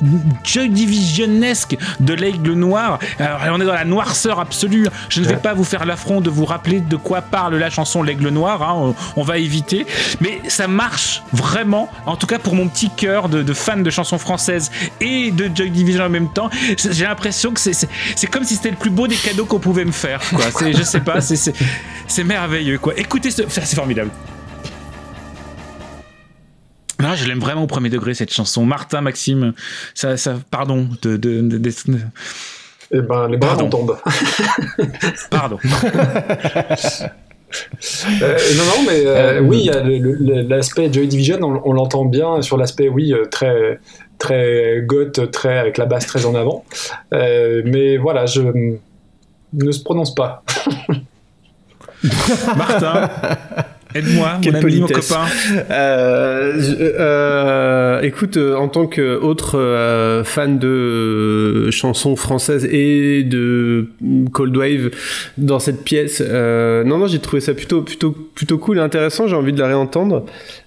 [0.44, 4.86] Joy Divisionesque de l'Aigle Noir, alors, on est dans la noirceur absolue.
[5.08, 8.02] Je ne vais pas vous faire l'affront de vous rappeler de quoi parle la chanson
[8.02, 8.62] L'Aigle Noir.
[8.62, 9.86] hein, on, on va éviter.
[10.20, 13.90] Mais ça marche vraiment, en tout cas pour mon petit cœur de, de fan de
[13.90, 14.70] chansons françaises
[15.00, 16.50] et de Joy Division en même temps.
[16.78, 17.86] J'ai l'impression que c'est,
[18.30, 20.20] comme si c'était le plus beau des cadeaux qu'on pouvait me faire.
[20.30, 20.70] Quoi.
[20.72, 21.52] Je sais pas, c'est,
[22.08, 22.78] c'est, merveilleux.
[22.78, 22.94] Quoi.
[22.96, 24.10] Écoutez, ce, c'est formidable.
[27.00, 28.64] Non, je l'aime vraiment au premier degré cette chanson.
[28.66, 29.54] Martin, Maxime,
[29.94, 31.70] ça, ça pardon, de, de, de- de-
[32.92, 33.96] eh ben, les bras tombent.
[35.30, 35.58] pardon.
[38.22, 42.42] Euh, non, non, mais euh, oui, le- le- l'aspect Joy Division, on, on l'entend bien
[42.42, 43.80] sur l'aspect, oui, euh, très
[44.18, 46.64] très goth, très avec la basse très en avant.
[47.12, 48.42] Euh, mais voilà, je
[49.52, 50.44] ne se prononce pas.
[52.02, 53.10] Martin,
[53.94, 55.24] aide-moi, mon Quelle ami, mon copain.
[55.70, 63.22] Euh, je- euh, écoute, euh, en tant qu'autre euh, fan de euh, chansons françaises et
[63.24, 63.88] de
[64.32, 64.90] Cold Wave
[65.38, 69.26] dans cette pièce, euh, non, non, j'ai trouvé ça plutôt, plutôt, plutôt cool et intéressant.
[69.26, 70.24] J'ai envie de la réentendre.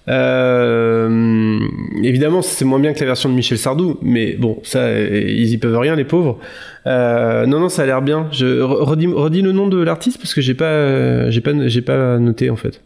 [0.08, 1.58] Euh,
[2.02, 5.58] évidemment, c'est moins bien que la version de Michel Sardou, mais bon, ça, ils y
[5.58, 6.38] peuvent rien, les pauvres.
[6.86, 8.26] Euh, non, non, ça a l'air bien.
[8.32, 11.52] Je re- redis, redis le nom de l'artiste parce que j'ai pas, euh, j'ai pas,
[11.66, 12.80] j'ai pas noté en fait.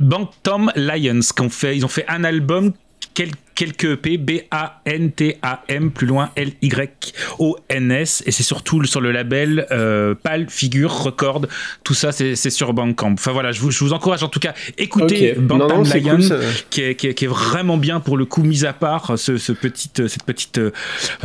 [0.00, 2.72] Bantam Lions, qu'on fait, ils ont fait un album,
[3.14, 10.46] quel- quelques EP, B-A-N-T-A-M, plus loin L-Y-O-N-S, et c'est surtout sur le label euh, PAL,
[10.48, 11.46] Figure, Record,
[11.84, 13.12] tout ça c'est sur Bandcamp.
[13.14, 15.38] Enfin voilà, je vous, je vous encourage en tout cas, écoutez Ok.
[15.40, 16.36] Bantam Non, Lions, cool, ça.
[16.70, 19.36] qui, est, qui est- qui est vraiment bien pour le coup, mis à part ce,
[19.36, 20.72] ce petite, cette petite euh,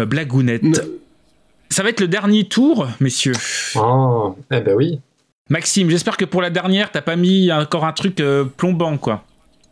[0.06, 0.84] blagounette.
[1.70, 3.34] Ça va être le dernier tour, messieurs.
[3.76, 5.00] Ah, eh ben oui.
[5.50, 9.24] Maxime, j'espère que pour la dernière, t'as pas mis encore un truc euh, plombant, quoi.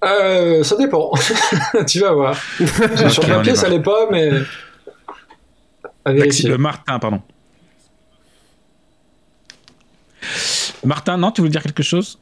[0.03, 1.11] Euh, ça dépend.
[1.88, 2.38] tu vas voir.
[3.10, 4.31] Sur papier, ça l'est pas, mais.
[6.06, 7.22] Maxime, Martin, pardon.
[10.84, 12.19] Martin, non, tu voulais dire quelque chose?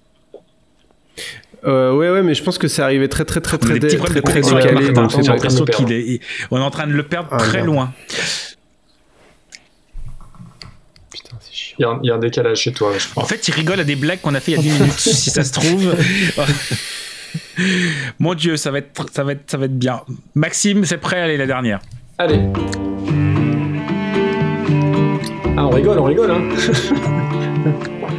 [1.66, 4.22] Euh, ouais, ouais, mais je pense que c'est arrivé très, très, très, très, très, très,
[4.22, 4.92] très avec décalé, Martin.
[5.02, 5.34] donc c'est J'ai bon.
[5.34, 6.20] l'impression qu'il est, il-
[6.52, 7.66] on est en train de le perdre Ah, très merde.
[7.68, 7.94] loin.
[8.10, 8.49] Il y, a un-
[11.80, 13.24] il y a un décalage chez toi, je crois.
[13.24, 14.92] En fait, il rigole à des blagues qu'on a fait il y a 10 minutes,
[15.00, 15.96] si ça se trouve.
[18.20, 20.02] Mon Dieu, ça va être, ça va être, ça va être bien.
[20.36, 21.80] Maxime, c'est prêt Allez, la dernière.
[22.18, 22.42] Allez.
[25.58, 26.50] Ah, on rigole, on rigole, hein.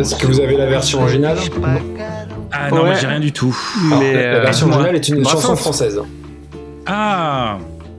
[0.00, 1.38] Est-ce que vous avez la version originale
[2.52, 2.82] Ah non, Ouais.
[2.86, 3.56] moi j'ai rien du tout.
[3.98, 6.00] Mais, la, la euh, version originale est une chanson française.
[6.86, 7.58] Ah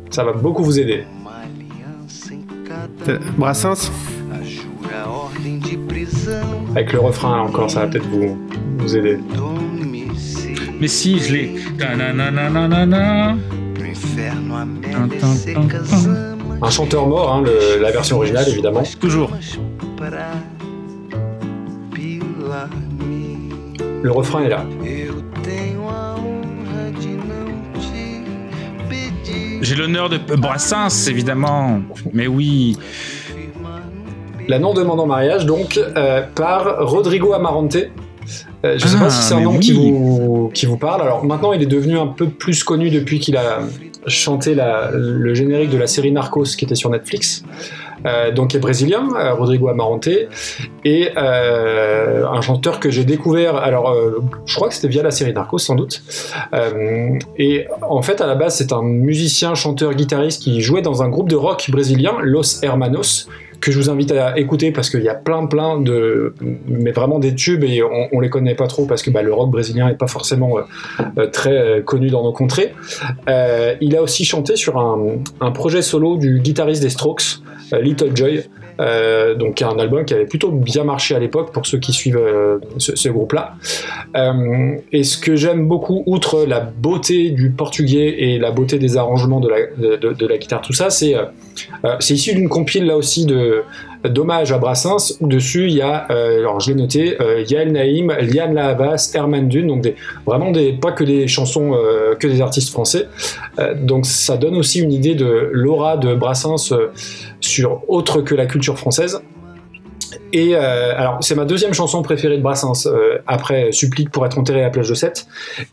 [0.09, 1.05] Ça va beaucoup vous aider.
[3.05, 3.91] T'as- Brassens.
[6.75, 8.37] Avec le refrain, encore, ça va peut-être vous,
[8.77, 9.19] vous aider.
[10.79, 11.55] Mais si, je l'ai.
[16.63, 18.83] Un chanteur mort, hein, le- la version originale, évidemment.
[18.99, 19.31] Toujours.
[24.01, 24.65] Le refrain est là.
[29.61, 31.81] J'ai l'honneur de Brassens, évidemment.
[32.13, 32.77] Mais oui.
[34.47, 37.77] La non demande en mariage, donc, euh, par Rodrigo Amarante.
[38.65, 39.59] Euh, je sais Ah, pas si c'est un nom oui.
[39.59, 41.01] qui, vous, qui vous parle.
[41.01, 43.59] Alors maintenant, il est devenu un peu plus connu depuis qu'il a
[44.07, 47.43] chanté la- le générique de la série Narcos qui était sur Netflix.
[48.05, 50.09] Euh, donc, il est brésilien, euh, Rodrigo Amarante,
[50.85, 53.55] et euh, un chanteur que j'ai découvert.
[53.55, 53.95] Alors,
[54.45, 56.03] je crois que c'était via la série Narcos, sans doute.
[57.37, 61.09] Et en fait, à la base, c'est un musicien, chanteur, guitariste qui jouait dans un
[61.09, 63.27] groupe de rock brésilien, Los Hermanos,
[63.59, 66.33] que je vous invite à écouter parce qu'il y a plein plein de
[66.65, 69.31] mais vraiment des tubes et on, on les connaît pas trop parce que bah, le
[69.31, 70.55] rock brésilien est pas forcément
[71.31, 72.73] très connu dans nos contrées.
[73.27, 77.41] Il a aussi chanté sur un, projet solo du guitariste des Strokes,
[77.79, 78.43] Little Joy.
[78.79, 82.17] Euh, donc un album qui avait plutôt bien marché à l'époque pour ceux qui suivent
[82.17, 83.55] euh, ce, groupe-là.
[84.15, 88.97] Euh, et ce que j'aime beaucoup, outre la beauté du portugais et la beauté des
[88.97, 89.57] arrangements de la,
[90.13, 91.15] de la guitare, tout ça, c'est
[91.85, 93.63] euh, c'est issu d'une compile là aussi de
[94.03, 98.11] à Brassens où dessus il y a, euh, alors je l'ai noté, euh, Yael Naïm,
[98.19, 99.93] Liane Lahavas, Herman Dune, donc
[100.25, 100.51] vraiment
[100.81, 101.75] pas que des chansons,
[102.19, 103.07] que des artistes français.
[103.75, 106.73] Donc ça donne aussi une idée de l'aura de Brassens
[107.39, 109.21] sur autre que la culture française.
[110.33, 114.37] Et euh, alors, c'est ma deuxième chanson préférée de Brassens, euh, après Supplique pour être
[114.37, 115.25] enterré à la plage de Sète.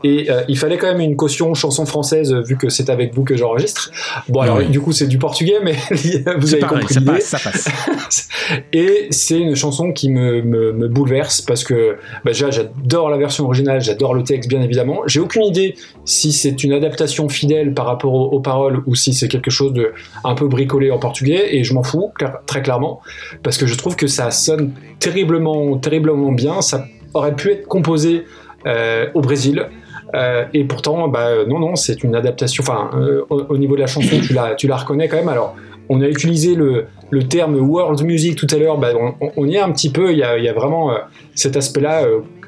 [0.05, 3.24] Et euh, il fallait quand même une caution chanson française, vu que c'est avec vous
[3.24, 3.90] que j'enregistre.
[4.28, 4.66] Bon, alors, Ouais.
[4.66, 5.74] du coup, c'est du portugais, mais
[6.39, 7.68] vous avez pareil, compris ça passe, ça passe.
[8.72, 13.18] Et c'est une chanson qui me, me, me bouleverse parce que bah, déjà j'adore la
[13.18, 15.01] version originale, j'adore le texte bien évidemment.
[15.06, 15.74] J'ai aucune idée
[16.05, 19.72] si c'est une adaptation fidèle par rapport aux, aux paroles ou si c'est quelque chose
[19.72, 19.93] de
[20.24, 23.01] un peu bricolé en portugais et je m'en fous clair- très clairement
[23.43, 24.30] parce que je trouve que ça
[24.99, 26.61] terriblement terriblement bien.
[26.61, 26.85] Ça
[27.15, 28.25] aurait pu être composé
[28.66, 29.66] euh, au Brésil.
[30.15, 32.65] Euh, et pourtant, bah, non, non, c'est une adaptation.
[32.66, 35.29] Enfin, euh, au, au niveau de la chanson, tu la, tu la reconnais quand même.
[35.29, 35.55] Alors,
[35.89, 36.87] on a utilisé le,
[37.29, 38.79] terme world music tout à l'heure.
[38.79, 38.89] Bah,
[39.37, 40.12] on, y est un petit peu.
[40.12, 40.91] Il y a, vraiment
[41.35, 41.99] cet aspect-là.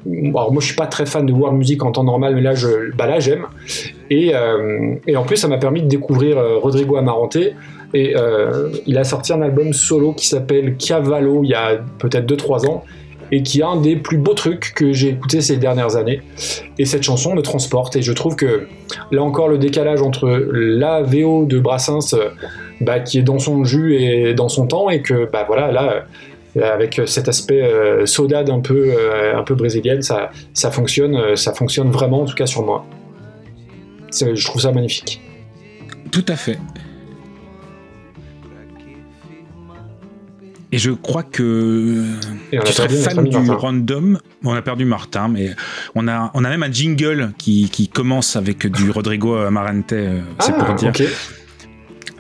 [0.07, 2.55] alors, moi, je suis pas très fan de world music en temps normal, mais là,
[2.55, 3.47] je, bah, là, j'aime.
[4.11, 4.33] Et,
[5.07, 7.39] et en plus, ça m'a permis de découvrir Rodrigo Amarante.
[7.93, 12.27] Et euh, il a sorti un album solo qui s'appelle Cavallo il y a peut-être
[12.33, 12.85] 2-3 ans
[13.33, 16.21] et qui est un des plus beaux trucs que j'ai écouté ces dernières années.
[16.79, 18.67] Et cette chanson me transporte et je trouve que
[19.11, 22.31] là encore le décalage entre la VO de Brassens euh,
[22.81, 26.05] bah, qui est dans son jus et dans son temps et que bah voilà là
[26.57, 31.37] euh, avec cet aspect euh, saudade un peu euh, un peu brésilienne ça ça fonctionne
[31.37, 32.85] ça fonctionne vraiment en tout cas sur moi.
[34.13, 35.21] Je trouve ça magnifique.
[36.11, 36.59] Tout à fait.
[40.73, 42.05] Et je crois que
[42.51, 43.55] tu serais fan du Martin.
[43.55, 44.19] random.
[44.45, 45.51] On a perdu Martin, mais
[45.95, 50.21] on a, on a même un jingle qui, qui commence avec du Rodrigo Amarante, euh,
[50.39, 50.93] c'est Ah, pour dire.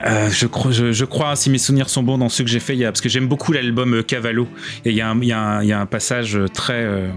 [0.06, 2.58] Euh, je, crois, je, je crois, si mes souvenirs sont bons, dans ceux que j'ai
[2.60, 4.48] fait, il y a, parce que j'aime beaucoup l'album euh, Cavallo.
[4.84, 6.48] Et il y, a un- il y, a un- il y a un passage euh,
[6.48, 6.72] très.
[6.84, 7.08] euh,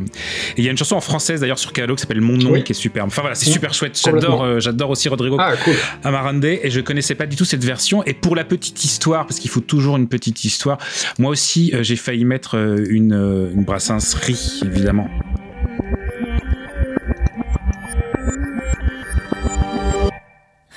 [0.57, 2.51] et il y a une chanson en française d'ailleurs sur Cavallo qui s'appelle Mon nom,
[2.51, 2.63] Oui.
[2.63, 3.07] qui est superbe.
[3.07, 3.99] Enfin voilà, c'est super chouette.
[4.03, 5.75] J'adore euh, j'adore aussi Rodrigo Ah cool.
[6.03, 8.03] Amarande et je connaissais pas du tout cette version.
[8.05, 10.77] Et pour la petite histoire, parce qu'il faut toujours une petite histoire,
[11.19, 12.55] moi aussi j'ai failli mettre
[12.89, 13.13] une,
[13.53, 15.09] une brassensserie, évidemment.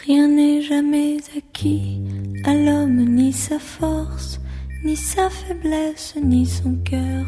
[0.07, 2.01] Rien n'est jamais acquis
[2.45, 4.41] à l'homme, ni sa force,
[4.85, 7.25] ni sa faiblesse, ni son cœur.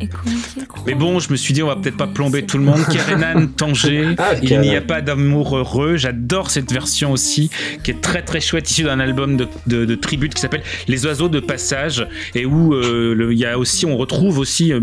[0.00, 0.84] Et croit.
[0.86, 2.84] Mais bon, je me suis dit, on va peut-être pas plomber tout le monde.
[2.88, 5.96] Kerenan, Tanger, Ah, il n'y a pas d'amour heureux.
[5.96, 7.50] J'adore cette version aussi,
[7.82, 11.04] qui est très très chouette, issue d'un album de, de, de tribute qui s'appelle Les
[11.04, 12.06] Oiseaux de Passage,
[12.36, 14.80] et où euh, le- y a aussi, on retrouve aussi euh,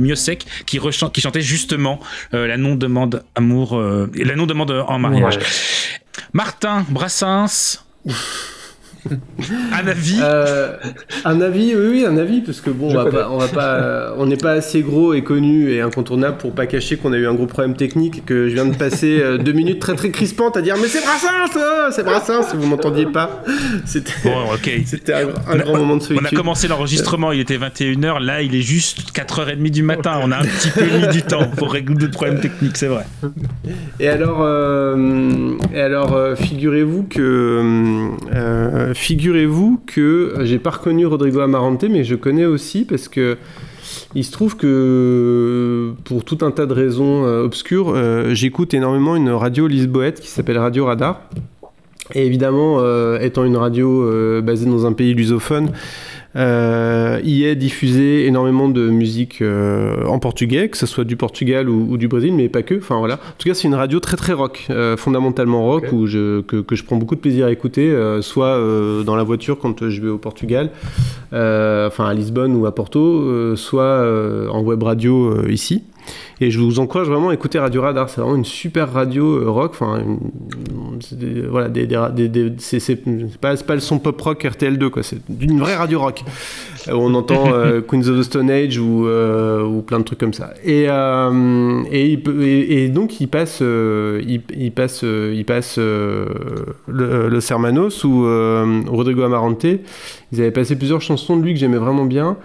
[0.66, 2.02] qui, chantait justement
[2.34, 5.38] euh, la non-demande amour, euh, la non-demande en mariage.
[5.38, 5.44] Ouais.
[6.32, 7.84] Martin Brassens.
[9.74, 10.74] un avis Euh,
[11.26, 13.18] un avis, oui, oui, un avis, parce que bon, on Je va connais.
[13.18, 16.54] pas, on va pas, euh, on n'est pas assez gros et connu et incontournable pour
[16.54, 19.20] pas cacher qu'on a eu un gros problème technique et que je viens de passer
[19.22, 22.56] euh, deux minutes très très crispantes à dire mais c'est Brassens, oh, c'est Brassens, si
[22.58, 23.44] vous m'entendiez pas.
[23.86, 24.70] C'était, Bon, ok.
[24.86, 26.28] c'était un, un On a- grand moment de On solitude.
[26.32, 30.38] a commencé l'enregistrement, il était 21h, là il est juste 4h30 du matin, on a
[30.38, 33.06] un petit peu mis du temps pour résoudre le problème technique, c'est vrai.
[34.00, 41.40] Et alors, euh, et alors euh, figurez-vous que, euh, figurez-vous que j'ai pas reconnu Rodrigo
[41.40, 43.38] Amarante, mais je connais aussi parce que
[44.16, 49.16] il se trouve que pour tout un tas de raisons euh, obscures, euh, j'écoute énormément
[49.16, 51.22] une radio lisboète qui s'appelle Radio Radar.
[52.14, 55.72] Et évidemment, euh, étant une radio euh, basée dans un pays lusophone,
[56.36, 61.70] euh, y est diffusé énormément de musique euh, en portugais, que ce soit du Portugal
[61.70, 62.76] ou, ou du Brésil, mais pas que.
[62.76, 63.16] Enfin voilà.
[63.16, 66.58] En tout cas, c'est une radio très très rock, euh, fondamentalement rock, où je, que,
[66.58, 68.56] que je prends beaucoup de plaisir à écouter, euh, soit
[69.06, 70.72] dans la voiture quand je vais au Portugal,
[71.32, 74.06] enfin à Lisbonne ou à Porto, soit
[74.52, 75.84] en web radio ici.
[76.42, 78.10] Et je vous encourage vraiment à écouter Radio Radar.
[78.10, 79.72] C'est vraiment une super radio euh, rock.
[79.74, 80.04] Enfin,
[81.12, 81.88] des- voilà, des,
[82.28, 83.00] des, c'est
[83.40, 85.02] pas, le son pop rock RTL2, quoi.
[85.02, 86.24] C'est une vraie radio rock.
[86.88, 90.04] Euh, où on entend euh, Queens of the Stone Age ou, euh, ou plein de
[90.04, 90.54] trucs comme ça.
[90.64, 95.34] Et, euh, et, il peut- et- et donc, il passe, euh, il, il passe, euh,
[95.36, 96.26] il passe euh,
[96.88, 99.64] le, le Sermanos ou euh, Rodrigo Amarante.
[100.34, 102.36] Ils avaient passé plusieurs chansons de lui que j'aimais vraiment bien.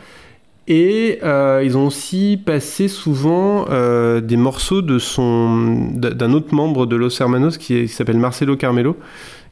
[0.72, 6.86] Et euh, ils ont aussi passé souvent euh, des morceaux de son d'un autre membre
[6.86, 8.96] de Los Hermanos qui, s'appelle Marcelo Carmelo,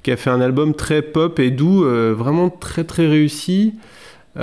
[0.05, 3.74] qui a fait un album très pop et doux, euh, vraiment très très réussi,
[4.36, 4.40] qui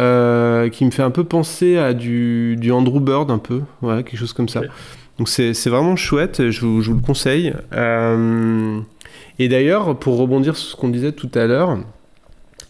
[0.85, 4.33] me fait un peu penser à du, du Andrew Bird un peu, voilà, quelque chose
[4.33, 4.59] comme ça.
[5.17, 7.53] Donc c'est c'est vraiment chouette, je vous, je vous le conseille.
[9.39, 11.77] Et d'ailleurs, pour rebondir sur ce qu'on disait tout à l'heure,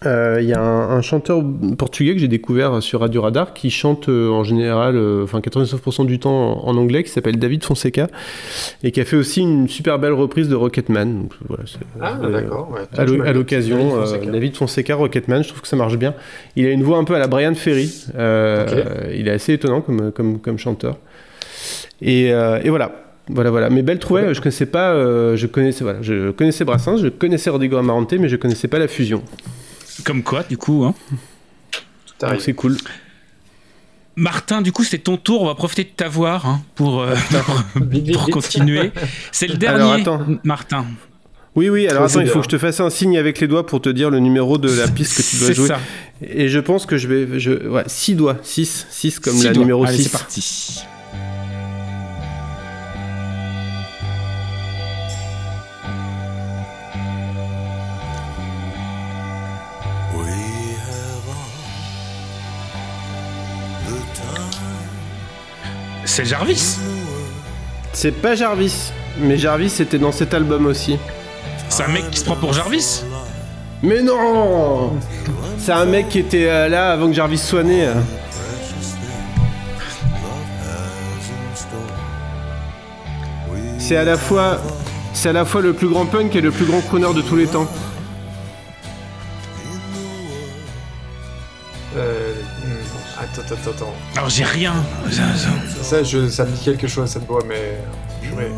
[0.05, 1.41] Euh, Il y a un, un chanteur
[1.77, 6.05] portugais que j'ai découvert sur Radio Radar qui chante euh, en général, euh, enfin 99%
[6.05, 8.07] du temps en, en anglais, qui s'appelle David Fonseca
[8.83, 11.21] et qui a fait aussi une super belle reprise de Rocketman.
[11.21, 11.63] Donc, voilà,
[12.01, 12.69] Ah, euh, d'accord.
[12.71, 13.27] ouais.
[13.27, 14.31] à l'occasion, David euh, Fonseca.
[14.31, 16.13] David Fonseca, Rocketman, je trouve que ça marche bien.
[16.55, 17.91] Il a une voix un peu à la Brian Ferry.
[18.17, 19.11] euh.
[19.15, 20.97] Il est assez étonnant comme, comme, comme chanteur.
[22.01, 22.91] Et, euh, et voilà.
[23.29, 23.69] Voilà, voilà.
[23.71, 27.49] Mais belle trouvaille, je connaissais pas, euh, je connaissais, voilà, je connaissais Brassens, je connaissais
[27.49, 29.23] Rodrigo Amarante, mais je connaissais pas la fusion.
[30.03, 30.83] Comme quoi, du coup.
[30.85, 30.93] Hein.
[31.71, 31.81] Tout
[32.19, 32.41] Donc arrive.
[32.41, 32.77] c'est cool.
[34.17, 35.41] Martin, du coup, c'est ton tour.
[35.41, 37.15] On va profiter de t'avoir hein, pour, euh,
[38.13, 38.91] pour, continuer.
[39.31, 40.25] C'est le dernier, Alors, attends.
[40.43, 40.85] Martin.
[41.55, 43.65] Oui, oui, alors attends, il faut que je te fasse un signe avec les doigts
[43.65, 45.67] pour te dire le numéro de la piste que tu dois jouer.
[45.69, 45.79] ça.
[46.21, 47.39] Et je pense que je vais.
[47.39, 48.37] Je, ouais, 6 doigts.
[48.43, 48.87] 6.
[48.89, 49.61] 6 comme Six la doigts.
[49.63, 50.03] numéro Allez, 6.
[50.03, 50.85] c'est parti.
[66.15, 66.77] C'est Jarvis.
[67.91, 70.97] C'est pas Jarvis, mais Jarvis était dans cet album aussi.
[71.67, 73.03] C'est un mec qui se prend pour Jarvis.
[73.83, 74.93] Mais non
[75.57, 77.87] C'est un mec qui était euh, là avant que Jarvis soit né.
[77.87, 77.95] euh.
[83.77, 84.61] C'est à la fois.
[85.11, 87.35] C'est à la fois le plus grand punk et le plus grand crooner de tous
[87.35, 87.67] les temps.
[91.97, 92.35] Euh,
[93.41, 93.95] attends, attends, attends.
[94.15, 94.73] Alors j'ai rien.
[95.81, 97.77] Ça, je, ça me dit quelque chose, cette voix, mais.
[98.21, 98.51] purée.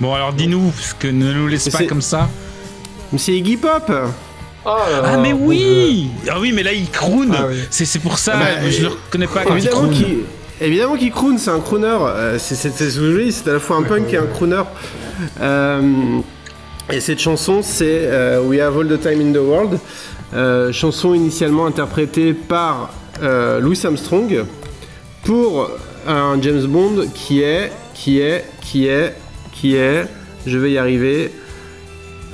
[0.00, 2.28] Bon alors dis-nous, parce que ne nous laisse Mais pas comme ça.
[3.12, 3.90] Mais c'est Iggy Pop
[4.66, 7.58] Oh là Ah là, mais oui Ah oui mais là il croon Ah oui.
[7.70, 9.90] C'est pour ça, Ah bah, je le reconnais pas quand il croon.
[10.60, 11.86] Évidemment qu'il croon, c'est un crooner.
[12.00, 14.62] Euh, c'est c'est- à la fois un punk et un crooner.
[15.40, 16.18] Euh,
[16.92, 19.78] et cette chanson, c'est euh, We Have All the Time in the World.
[20.34, 22.90] Euh, chanson initialement interprétée par
[23.60, 24.44] Louis Armstrong
[25.24, 25.70] pour
[26.06, 29.14] un James Bond qui est, qui est, qui est,
[29.52, 30.06] qui est,
[30.46, 31.30] je vais y arriver,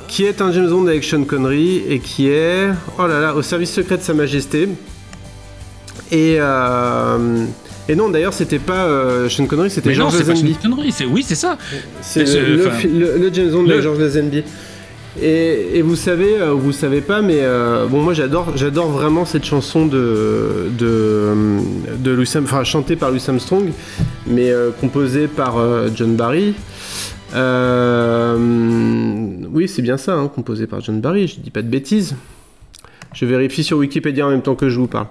[0.08, 3.42] qui est un James Bond avec Sean Connery et qui est, oh là là, au
[3.42, 4.68] service secret de Sa Majesté.
[6.10, 6.38] Et,
[7.90, 10.54] et non, d'ailleurs, c'était pas euh, Sean Connery, c'était Mais non, George c'est pas Lazenby.
[10.54, 11.58] connerie, c'est oui, c'est ça.
[12.00, 14.42] C'est le, enfin, le- le James Bond de George Lazenby.
[15.20, 19.24] Et, et vous savez, euh, vous savez pas, mais euh, bon, moi j'adore, j'adore vraiment
[19.24, 21.34] cette chanson de de,
[21.98, 23.70] de Louis enfin chantée par Louis Armstrong,
[24.28, 26.54] mais euh, composée par euh, John Barry.
[27.34, 28.36] Euh,
[29.52, 31.26] oui, c'est bien ça, hein, composée par John Barry.
[31.26, 32.14] Je dis pas de bêtises.
[33.12, 35.06] Je vérifie sur Wikipédia en même temps que je vous parle.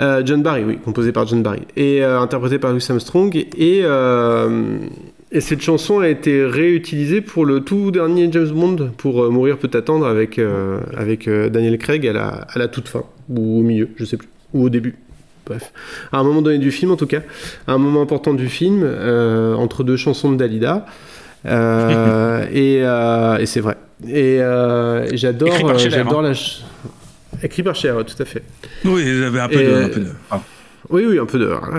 [0.00, 1.62] Euh, John Barry, oui, composé par John Barry.
[1.76, 3.34] Et euh, interprété par Louis Armstrong.
[3.36, 4.78] Et, euh,
[5.30, 9.70] et cette chanson a été réutilisée pour le tout dernier James Bond, pour Mourir peut
[9.74, 10.40] attendre, avec,
[10.96, 14.28] avec Daniel Craig à la, à la toute fin, ou au milieu, je sais plus,
[14.52, 14.96] ou au début.
[15.46, 15.72] Bref,
[16.12, 17.20] à un moment donné du film en tout cas,
[17.66, 18.86] à un moment important du film,
[19.56, 20.86] entre deux chansons de Dalida.
[22.52, 23.76] Et et c'est vrai.
[24.06, 24.38] Et,
[25.14, 26.22] j'adore, j'adore hein.
[26.22, 26.34] la.
[27.42, 28.42] Écrit par Cher, tout à fait.
[28.84, 29.72] Oui, il avait un peu Et, de.
[29.84, 30.44] un peu de- pardon.
[30.90, 31.44] Oui, oui, un peu de.
[31.46, 31.78] voilà.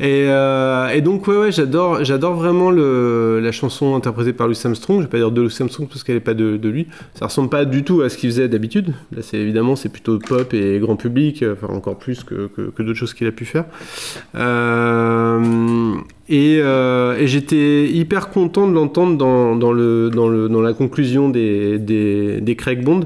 [0.00, 4.58] Et, euh, et donc, ouais, ouais, j'adore, j'adore vraiment le, la chanson interprétée par Louis
[4.64, 4.98] Armstrong.
[4.98, 6.88] Je vais pas dire de Louis Armstrong parce qu'elle est pas de, de lui.
[7.14, 8.94] Ça ressemble pas du tout à ce qu'il faisait d'habitude.
[9.14, 12.82] Là, c'est évidemment, c'est plutôt pop et grand public, enfin encore plus que, que, que
[12.82, 13.66] d'autres choses qu'il a pu faire.
[14.34, 15.94] Euh,
[16.28, 20.72] et euh, et j'étais hyper content de l'entendre dans, dans, le, dans, le, dans la
[20.72, 23.00] conclusion des, des, des Craig Bond.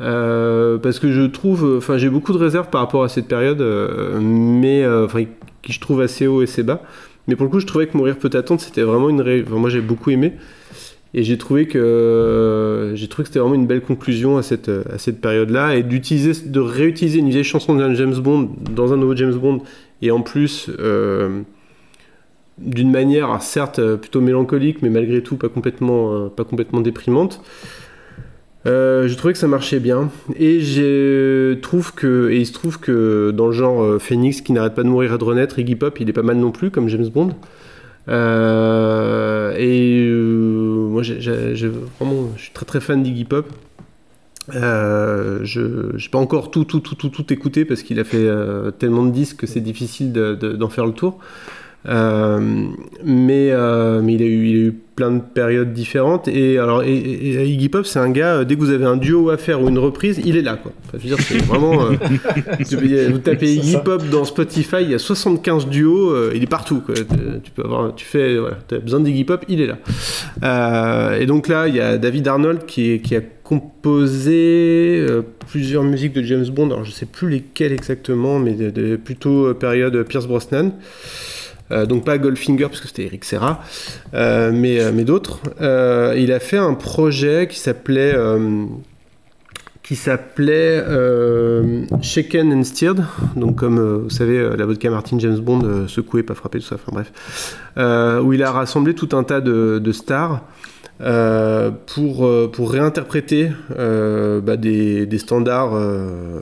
[0.00, 3.60] Euh, parce que je trouve, enfin j'ai beaucoup de réserves par rapport à cette période,
[3.60, 5.06] euh, mais euh,
[5.62, 6.82] qui je trouve assez haut et assez bas.
[7.28, 9.44] Mais pour le coup, je trouvais que Mourir peut attendre, c'était vraiment une, ré...
[9.46, 10.32] enfin, moi j'ai beaucoup aimé,
[11.12, 14.96] et j'ai trouvé que j'ai trouvé que c'était vraiment une belle conclusion à cette à
[14.96, 19.14] cette période-là, et d'utiliser, de réutiliser une vieille chanson d'un James Bond dans un nouveau
[19.16, 19.62] James Bond,
[20.02, 21.42] et en plus euh,
[22.58, 27.42] d'une manière certes euh, plutôt mélancolique, mais malgré tout pas complètement euh, pas complètement déprimante.
[28.66, 30.10] Euh, je trouvais que ça marchait bien.
[30.38, 30.60] Et
[31.62, 34.82] trouve que et il se trouve que dans le genre euh, Phoenix qui n'arrête pas
[34.82, 37.08] de mourir et de renaître Iggy Pop il est pas mal non plus comme James
[37.08, 37.30] Bond.
[38.08, 40.10] Euh, et
[40.90, 41.68] moi j'ai- j'ai
[41.98, 43.46] vraiment je suis très très fan d'Iggy Pop.
[44.52, 48.28] Je n'ai pas encore tout tout tout tout tout écouté parce qu'il a fait
[48.78, 51.18] tellement de disques que c'est difficile de- de- d'en faire le tour
[51.88, 52.66] Euh,
[53.04, 56.28] mais, euh, mais il, a eu, il a eu plein de périodes différentes.
[56.28, 58.84] Et alors, et, et- et Iggy Pop, c'est un gars, euh, dès que vous avez
[58.84, 60.56] un duo à faire ou une reprise, il est là.
[60.62, 60.72] Quoi.
[60.86, 61.86] Enfin, je veux dire, c'est vraiment.
[61.86, 61.92] euh,
[63.10, 63.76] vous tapez Iggy.
[63.82, 66.82] Pop dans Spotify, il y a 75 duos, euh, il est partout.
[66.84, 66.96] Quoi.
[66.96, 69.78] Tu- peux avoir, tu fais, voilà, as besoin d'Iggy Pop, il est là.
[70.44, 75.04] Euh, et donc là, il y a David Arnold qui, qui a composé
[75.50, 76.66] plusieurs musiques de James Bond.
[76.66, 80.72] Alors je sais plus lesquelles exactement, mais de, de- plutôt période Pierce Brosnan.
[81.72, 83.62] Euh, donc pas Goldfinger parce que c'était Eric Serra,
[84.14, 85.38] euh, mais, euh, mais d'autres.
[86.16, 88.16] Il a fait un projet qui s'appelait
[89.82, 90.82] qui Shaken
[92.52, 93.04] and Steered,
[93.36, 96.92] donc comme vous savez la vodka Martin James Bond secoué pas frappé tout ça, enfin
[96.92, 97.10] bref,
[98.22, 100.42] où il a rassemblé tout un tas de stars.
[101.02, 106.40] Euh, pour, euh, pour réinterpréter euh, bah, des, des standards, euh,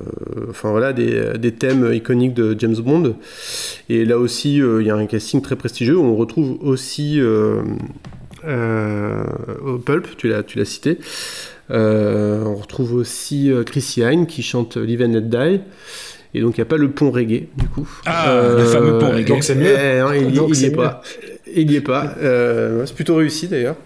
[0.50, 3.14] enfin voilà, des, des thèmes iconiques de James Bond.
[3.88, 5.98] Et là aussi, euh, il y a un casting très prestigieux.
[5.98, 7.62] On retrouve aussi euh,
[8.46, 9.22] euh,
[9.64, 10.98] au Pulp, tu l'as, tu l'as cité.
[11.70, 15.60] Euh, on retrouve aussi euh, Chrissy Hine qui chante Live and Let Die.
[16.34, 17.88] Et donc il n'y a pas le pont reggae du coup.
[18.04, 19.28] Ah, le fameux pont reggae.
[19.28, 19.74] donc c'est mieux.
[19.78, 20.76] eh, non, il, Donc il y c'est est mieux.
[20.76, 21.02] pas.
[21.54, 22.14] Est pas.
[22.22, 23.76] Euh, c'est plutôt réussi d'ailleurs.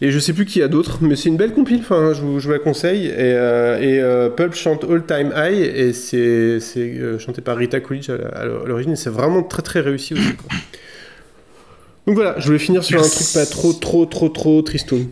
[0.00, 1.80] Et je sais plus qui y a d'autres, mais c'est une belle compile.
[1.80, 3.06] Enfin, je vous, la conseille.
[3.06, 7.80] Et, euh, et euh, Pulp chante All Time High et c'est euh, chanté par Rita
[7.80, 8.96] Coolidge à, à l'origine.
[8.96, 10.34] C'est vraiment très très réussi aussi.
[12.06, 15.08] Donc voilà, je voulais finir sur un truc pas trop trop trop trop tristoun.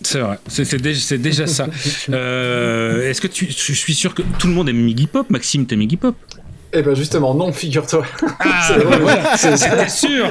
[0.00, 1.66] C'est vrai, c'est déjà, déjà ça.
[2.08, 5.82] Est-ce que tu, je suis sûr que tout le monde aime Iggy Pop Maxime, t'aimes
[5.82, 6.16] Iggy Pop?
[6.72, 8.04] Eh ben justement, non, figure-toi.
[8.40, 10.26] Ah, C'est vrai, voilà, c'est- sûr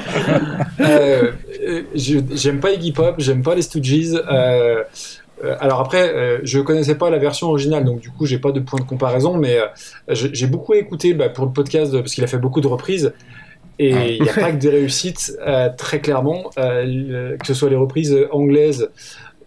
[0.80, 1.32] Euh,
[1.68, 4.16] euh, j'aime pas Iggy Pop, j'aime pas les Stooges.
[4.32, 4.84] euh,
[5.60, 8.60] alors après, euh, je connaissais pas la version originale, donc du coup j'ai pas de
[8.60, 9.66] point de comparaison, mais euh,
[10.10, 13.14] j'ai beaucoup écouté bah, pour le podcast parce qu'il a fait beaucoup de reprises.
[13.80, 14.06] Et Ah.
[14.08, 17.70] il n'y a pas que des réussites, euh, très clairement, euh, le- que ce soit
[17.70, 18.90] les reprises anglaises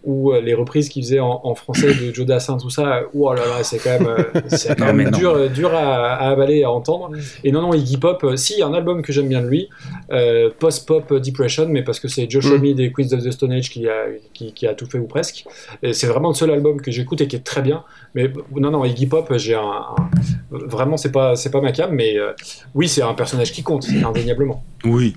[0.05, 3.33] ou euh, les reprises qu'il faisait en, en français de Joe Dassin, tout ça, oh
[3.33, 5.17] là là, c'est quand même, euh, c'est quand même non.
[5.17, 7.11] dur, euh, dur à, à avaler, à entendre.
[7.43, 9.41] Et non, non, Iggy Pop, euh, si, il y a un album que j'aime bien
[9.41, 9.67] de lui,
[10.11, 12.51] euh, Post-Pop Depression, mais parce que c'est Josh Mm.
[12.53, 15.07] Homme des Queens of the Stone Age qui a, qui, qui a tout fait ou
[15.07, 15.45] presque.
[15.83, 17.83] Et c'est vraiment le seul album que j'écoute et qui est très bien.
[18.13, 20.09] Mais non, non, Iggy Pop, j'ai un, un-
[20.51, 22.31] Vraiment, c'est pas, c'est pas ma cam, mais euh,
[22.75, 24.63] oui, c'est un personnage qui compte, indéniablement.
[24.85, 25.15] Oui.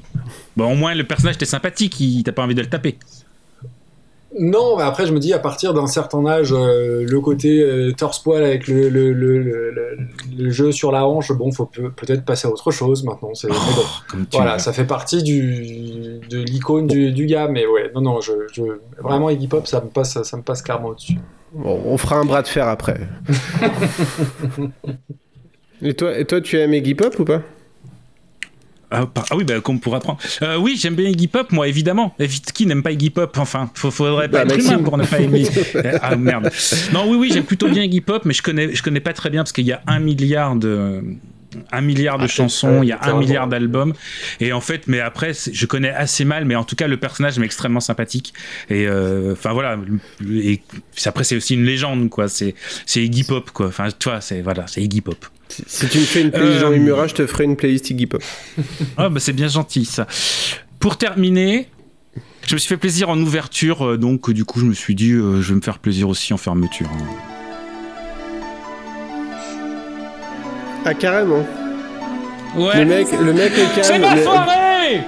[0.56, 2.97] Bon, au moins, le personnage t'es sympathique, il- t'as pas envie de le taper.
[4.38, 7.92] Non, mais après, je me dis, à partir d'un certain âge, euh, le côté euh,
[7.92, 9.98] torse-poil avec le, le, le, le- le-
[10.36, 13.32] le jeu sur la hanche, bon, faut peut- peut-être passer à autre chose maintenant.
[13.32, 13.82] Bon,
[14.12, 14.59] tu voilà, veux.
[14.59, 18.62] ça fait partie du, de l'icône du, du gars, mais ouais, non, non, je, je,
[19.02, 21.16] vraiment, Iggy Pop, ça me passe, ça me passe clairement au-dessus.
[21.55, 23.00] Bon, on fera un bras de fer après.
[25.82, 27.42] et, toi, et toi, tu aimes Iggy Pop ou pas?
[28.90, 30.19] Ah, par- ah oui, bah, qu'on pourra prendre.
[30.43, 32.15] Euh, oui, j'aime bien Iggy Pop, moi, évidemment.
[32.19, 33.36] Évi- Qui n'aime pas Iggy Pop?
[33.39, 35.44] Enfin, faut, faudrait pas Bah, être humain pour ne pas aimer.
[35.74, 36.51] Euh, ah merde.
[36.93, 39.28] Non, oui, oui, j'aime plutôt bien Iggy Pop, mais je connais, je connais pas très
[39.31, 41.02] bien parce qu'il y a un milliard de.
[41.73, 43.94] Un milliard de Ah, chansons, il y a un milliard d'albums,
[44.39, 47.39] et en fait, mais après, je connais assez mal, mais en tout cas, le personnage
[47.39, 48.35] m'est extrêmement sympathique.
[48.69, 49.78] Et euh, enfin voilà,
[50.31, 50.60] et
[51.06, 52.28] après, c'est aussi une légende, quoi.
[52.28, 52.55] C'est
[52.97, 53.69] Iggy Pop, quoi.
[53.69, 55.24] Enfin, tu vois, c'est voilà, c'est Iggy Pop.
[55.66, 58.06] Si, tu me fais une playlist Euh, Jean Humura, je te ferai une playlist Iggy
[58.06, 58.22] Pop.
[58.96, 60.06] Ah bah c'est bien gentil ça.
[60.80, 61.68] Pour terminer,
[62.46, 64.94] je me suis fait plaisir en ouverture, euh, donc euh, du coup je me suis
[64.94, 66.88] dit euh, je vais me faire plaisir aussi en fermeture.
[70.84, 71.44] Ah, carrément.
[72.56, 72.78] Ouais.
[72.78, 73.82] Le mec, le mec est calme.
[73.82, 75.00] C'est ma mais- soirée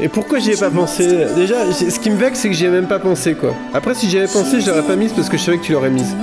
[0.00, 1.08] Et pourquoi j'y ai pas pensé?
[1.34, 3.54] Déjà, ce qui me vexe, c'est que j'y ai même pas pensé, quoi.
[3.74, 5.72] Après, si j'y avais pensé, je l'aurais pas mise parce que je savais que tu
[5.72, 6.14] l'aurais mise.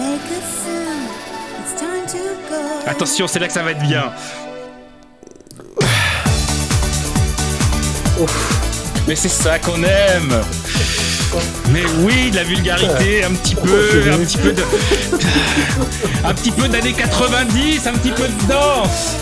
[2.87, 4.11] Attention, c'est là que ça va être bien.
[9.07, 10.41] Mais c'est ça qu'on aime.
[11.71, 14.63] Mais oui, de la vulgarité, un petit peu, un petit peu de,
[16.23, 19.15] un petit peu d'années 90, un petit peu de danse.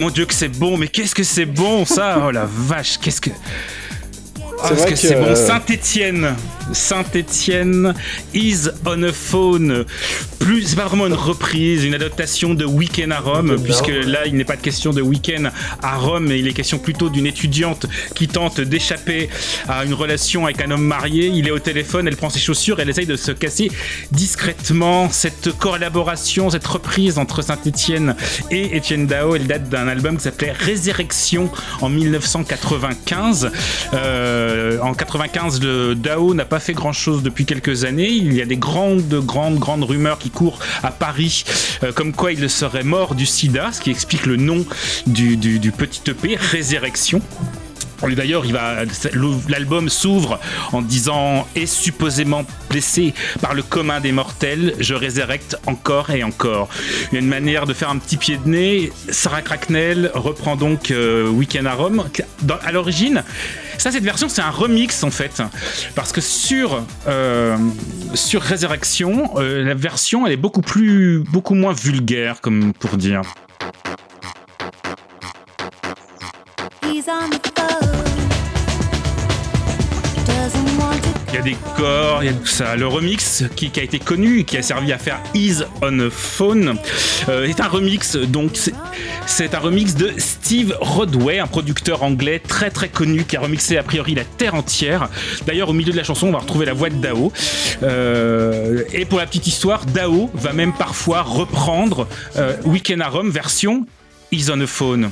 [0.00, 2.18] Mon Dieu que c'est bon, mais qu'est-ce que c'est bon ça?
[2.24, 3.30] Oh la vache, qu'est-ce que...
[4.60, 5.24] Ah, C'est parce vrai que que, c'est bon.
[5.26, 6.34] euh, Saint-Étienne.
[6.72, 7.94] Saint-Étienne
[8.34, 9.84] is on a phone.
[10.38, 14.34] Plus, c'est pas vraiment une reprise, une adaptation de Week-end à Rome, puisque là, il
[14.36, 15.50] n'est pas de question de week-end
[15.82, 19.28] à Rome, mais il est question plutôt d'une étudiante qui tente d'échapper
[19.68, 21.26] à une relation avec un homme marié.
[21.34, 23.70] Il est au téléphone, elle prend ses chaussures, elle essaye de se casser
[24.12, 25.08] discrètement.
[25.10, 28.14] Cette collaboration, cette reprise entre Saint-Étienne
[28.50, 33.50] et Étienne Dao, elle date d'un album qui s'appelait Résurrection en 1995.
[33.94, 38.08] Euh, Euh, en 95, le DAO n'a pas fait grand-chose depuis quelques années.
[38.08, 41.44] Il y a des grandes, grandes, grandes rumeurs qui courent à Paris,
[41.82, 44.64] euh, comme quoi il serait mort du sida, ce qui explique le nom
[45.06, 47.20] du, du, du petit EP, Résurrection.
[48.06, 48.84] Et D'ailleurs, il va,
[49.48, 50.40] l'album s'ouvre
[50.72, 56.68] en disant est supposément blessé par le commun des mortels, je résurrecte encore et encore.
[57.10, 58.92] Il y a une manière de faire un petit pied de nez.
[59.10, 62.08] Sarah Cracknell reprend donc euh, Weekend à Rome.
[62.64, 63.22] À l'origine,
[63.78, 65.42] ça, cette version, c'est un remix en fait,
[65.94, 67.56] parce que sur euh,
[68.14, 73.22] sur Résurrection, euh, la version, elle est beaucoup plus, beaucoup moins vulgaire, comme pour dire.
[81.30, 82.74] Il y a des corps, il y a tout ça.
[82.74, 86.76] Le remix qui, a été connu, qui a servi à faire Is on a Phone,
[87.28, 88.16] euh, est un remix.
[88.16, 88.52] Donc
[89.26, 93.76] c'est- un remix de Steve Rodway, un producteur anglais très très connu qui a remixé
[93.76, 95.08] a priori la terre entière.
[95.46, 97.30] D'ailleurs, au milieu de la chanson, on va retrouver la voix de Dao.
[97.82, 103.30] Euh, et pour la petite histoire, Dao va même parfois reprendre euh, Weekend à Rome
[103.30, 103.86] version
[104.32, 105.10] Is on a Phone.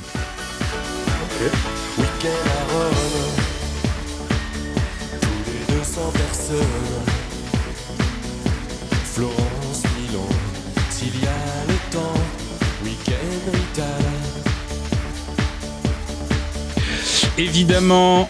[9.03, 10.29] Florence, Milan,
[10.89, 12.21] s'il y a le temps,
[12.83, 13.57] week-end.
[17.37, 18.29] Évidemment,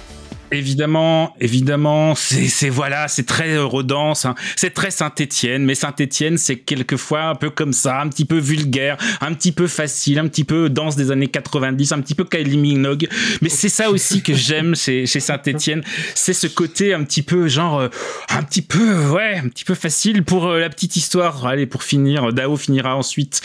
[0.51, 4.35] évidemment, évidemment, c'est voilà, c'est très Eurodance, hein.
[4.55, 8.97] c'est très Saint-Étienne, mais Saint-Étienne, c'est quelquefois un peu comme ça, un petit peu vulgaire,
[9.21, 12.57] un petit peu facile, un petit peu danse des années 90, un petit peu Kylie
[12.57, 13.07] Minogue,
[13.41, 15.83] mais c'est ça aussi que j'aime chez, Saint-Étienne,
[16.15, 17.89] c'est ce côté un petit peu genre, euh,
[18.29, 21.45] un petit peu, ouais, un petit peu facile pour euh, la petite histoire.
[21.45, 23.41] Allez, pour finir, Dao finira ensuite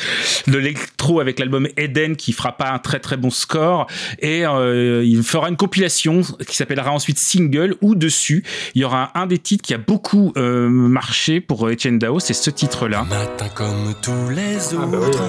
[0.47, 3.87] de l'électro avec l'album Eden qui fera pas un très très bon score
[4.19, 8.45] et euh, il fera une compilation qui s'appellera ensuite Single où dessus
[8.75, 12.35] il y aura un des titres qui a beaucoup euh, marché pour Etienne Dao, c'est
[12.35, 13.05] ce titre-là.
[13.05, 15.23] Matin comme tous les Ah bah autres,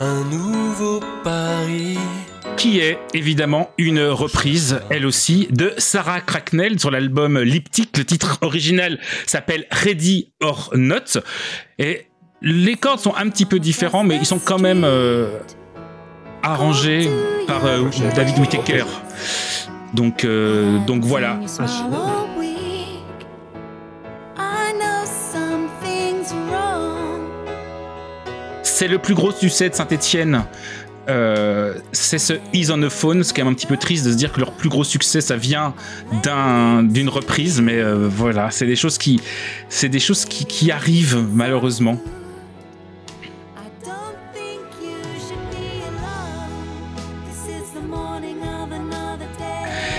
[0.00, 1.98] un nouveau pari.
[2.56, 7.96] qui est évidemment une reprise, elle aussi, de Sarah Cracknell sur l'album Liptic.
[7.96, 11.20] Le titre original s'appelle Ready or Not.
[11.78, 12.06] Et
[12.40, 15.38] les cordes sont un petit peu différents, mais ils sont quand même euh,
[16.42, 17.08] arrangés
[17.46, 17.84] par euh,
[18.16, 18.84] David Whittaker.
[19.94, 21.38] Donc, euh, donc voilà.
[21.58, 22.56] all week.
[24.36, 27.20] I know something's wrong.
[28.62, 30.44] C'est le plus gros succès de Saint-Etienne.
[31.92, 34.16] c'est ce Is on the Phone, c'est quand même un petit peu triste de se
[34.16, 35.74] dire que leur plus gros succès ça vient
[36.22, 39.20] d'un- d'une reprise, mais euh, voilà, c'est des choses qui,
[39.68, 41.98] c'est des choses qui, qui arrivent malheureusement.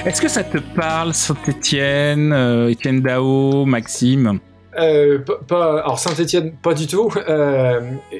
[0.06, 4.40] Est-ce que ça te parle, Saint-Etienne, euh, Etienne Dao, Maxime?
[4.78, 7.10] Euh, pas, alors Saint-Étienne, pas du tout.
[7.30, 7.80] Euh,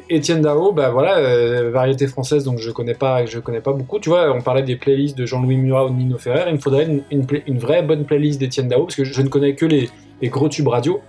[0.10, 4.00] Étienne Dao, bah voilà, variété française, donc je connais pas, je connais pas beaucoup.
[4.00, 6.46] Tu vois, on parlait des playlists de Jean-Louis Murat ou Nino Ferrer.
[6.48, 9.66] Il me faudrait une, vraie bonne playlist d'Étienne Dao parce que je, ne connais que
[9.66, 9.90] les,
[10.30, 11.02] gros tubes radio,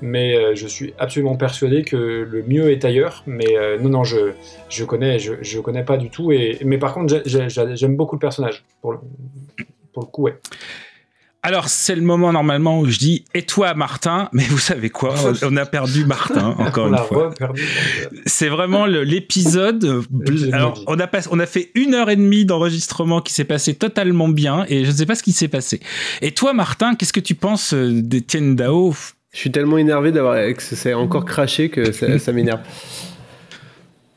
[0.00, 3.24] mais je suis absolument persuadé que le mieux est ailleurs.
[3.26, 4.34] Mais non, non, je,
[4.68, 6.30] je connais, je, je connais pas du tout.
[6.30, 8.64] Et mais par contre, j'ai- j'ai- j'aime beaucoup le personnage.
[9.92, 10.38] Pour le coup, ouais.
[11.42, 14.28] Alors, c'est le moment normalement où je dis Et toi, Martin?
[14.32, 17.28] Mais vous savez quoi On on a perdu Martin, encore on une fois.
[17.30, 17.66] reperdu.
[18.26, 19.82] C'est vraiment l'épisode.
[19.84, 20.02] euh,
[20.52, 23.74] Alors, on a, pas- on a fait une heure et demie d'enregistrement qui s'est passé
[23.74, 25.80] totalement bien et je ne sais pas ce qui s'est passé.
[26.20, 28.94] Et toi, Martin, qu'est-ce que tu penses euh, d'Etienne Dao?
[29.32, 32.60] Je suis tellement énervé d'avoir que ça s'est encore craché que ça, ça m'énerve.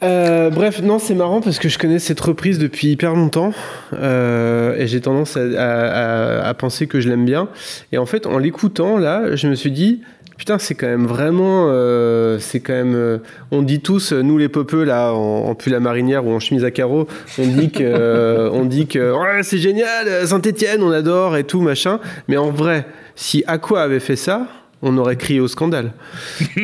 [0.04, 3.54] Euh, bref, non, c'est marrant parce que je connais cette reprise depuis hyper longtemps
[3.94, 7.48] euh, et j'ai tendance à, à- à- penser que je l'aime bien.
[7.92, 10.02] Et en fait, en l'écoutant là, je me suis dit,
[10.38, 13.20] putain, c'est quand même vraiment, euh, c'est quand même, euh,
[13.52, 16.66] on dit tous, euh, nous les popeux là, en, pull à marinière ou en chemise
[16.66, 17.08] à carreaux,
[17.40, 22.00] on dit que, on dit que, ouais, c'est génial, Saint-Étienne, on adore et tout machin.
[22.28, 22.86] Mais en vrai,
[23.16, 24.48] si Aqua avait fait ça,
[24.84, 25.94] on aurait crié au scandale.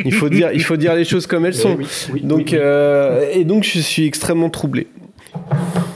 [0.04, 1.74] Il faut dire, il faut dire les choses comme elles sont.
[1.76, 2.58] oui, oui, donc, oui, oui.
[2.60, 4.86] euh, et donc, je suis extrêmement troublé.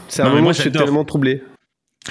[0.08, 1.42] C'est un Non, moment moi, où je suis tellement troublé.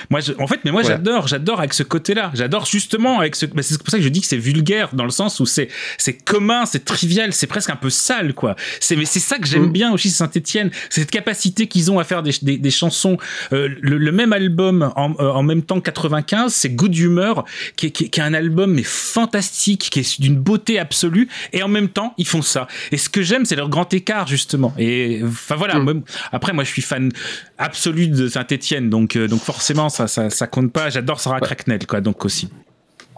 [0.10, 0.88] Moi, je- en fait, mais moi, Ouais.
[0.88, 2.32] j'adore, j'adore avec ce côté-là.
[2.34, 3.46] J'adore justement avec ce.
[3.46, 5.70] bah, c'est pour ça que je dis que c'est vulgaire dans le sens où c'est,
[5.98, 8.56] c'est commun, c'est trivial, c'est presque un peu sale, quoi.
[8.80, 9.72] C'est, mais c'est ça que j'aime Mm.
[9.72, 13.18] bien aussi Saint-Étienne, cette capacité qu'ils ont à faire des, des, des chansons.
[13.54, 17.46] Euh, le, le même album en, euh, en même temps que 95, c'est Good Humor,
[17.76, 21.62] qui est, qui, qui est un album mais fantastique, qui est d'une beauté absolue, et
[21.64, 22.68] en même temps, ils font ça.
[22.92, 24.74] Et ce que j'aime, c'est leur grand écart justement.
[24.78, 25.76] Et enfin voilà.
[25.80, 26.02] Mm.
[26.32, 27.12] après, moi, je suis fan
[27.58, 30.90] absolu de Saint-Étienne, donc euh, donc forcément non, ça, ça, ça compte pas.
[30.90, 32.50] J'adore Sarah Cracknell, quoi, donc aussi.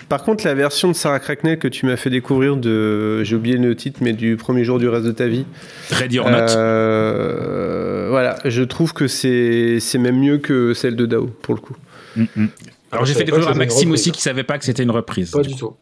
[0.10, 3.58] Par contre, la version de Sarah Cracknell que tu m'as fait découvrir de, j'ai oublié
[3.58, 5.46] le titre, mais du premier jour du reste de ta vie.
[5.90, 6.38] Ready or Not.
[6.56, 11.60] Euh, voilà, je trouve que c'est c'est même mieux que celle de Dao pour le
[11.62, 11.76] coup.
[12.16, 12.48] Mm, mm.
[12.92, 14.02] Alors j'ai fait découvrir à Maxime reprise.
[14.02, 15.32] aussi qui savait pas que c'était une reprise.
[15.32, 15.74] Pas du tout.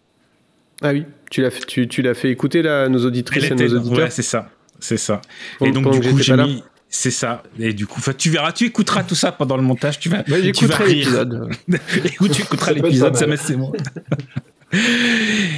[0.81, 3.55] Ah oui, tu l'as fait- tu, tu l'as fait écouter là à nos auditrices et
[3.55, 4.05] nos auditeurs.
[4.05, 4.49] ouais, c'est ça,
[4.79, 5.21] c'est ça.
[5.59, 6.63] Pendant- et donc du coup j'ai mis,
[6.95, 7.41] c'est ça.
[7.57, 9.97] Et du coup, tu verras, tu écouteras tout ça pendant le montage.
[9.97, 11.09] Tu vas, Ouais, tu vas rire.
[11.09, 11.49] l'épisode.
[12.05, 13.73] Écoute, tu écouteras l'épisode, ça c'est bon.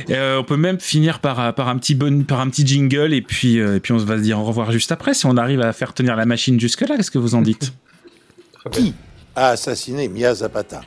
[0.10, 3.22] Euh, on peut même finir par, par, un petit bon, par un petit jingle et
[3.22, 5.62] puis, euh, et puis on va se dire au revoir juste après si on arrive
[5.62, 6.98] à faire tenir la machine jusque là.
[6.98, 7.74] Qu'est-ce que vous en dites?
[8.72, 8.94] Qui
[9.36, 10.82] a assassiné Mia Zapata?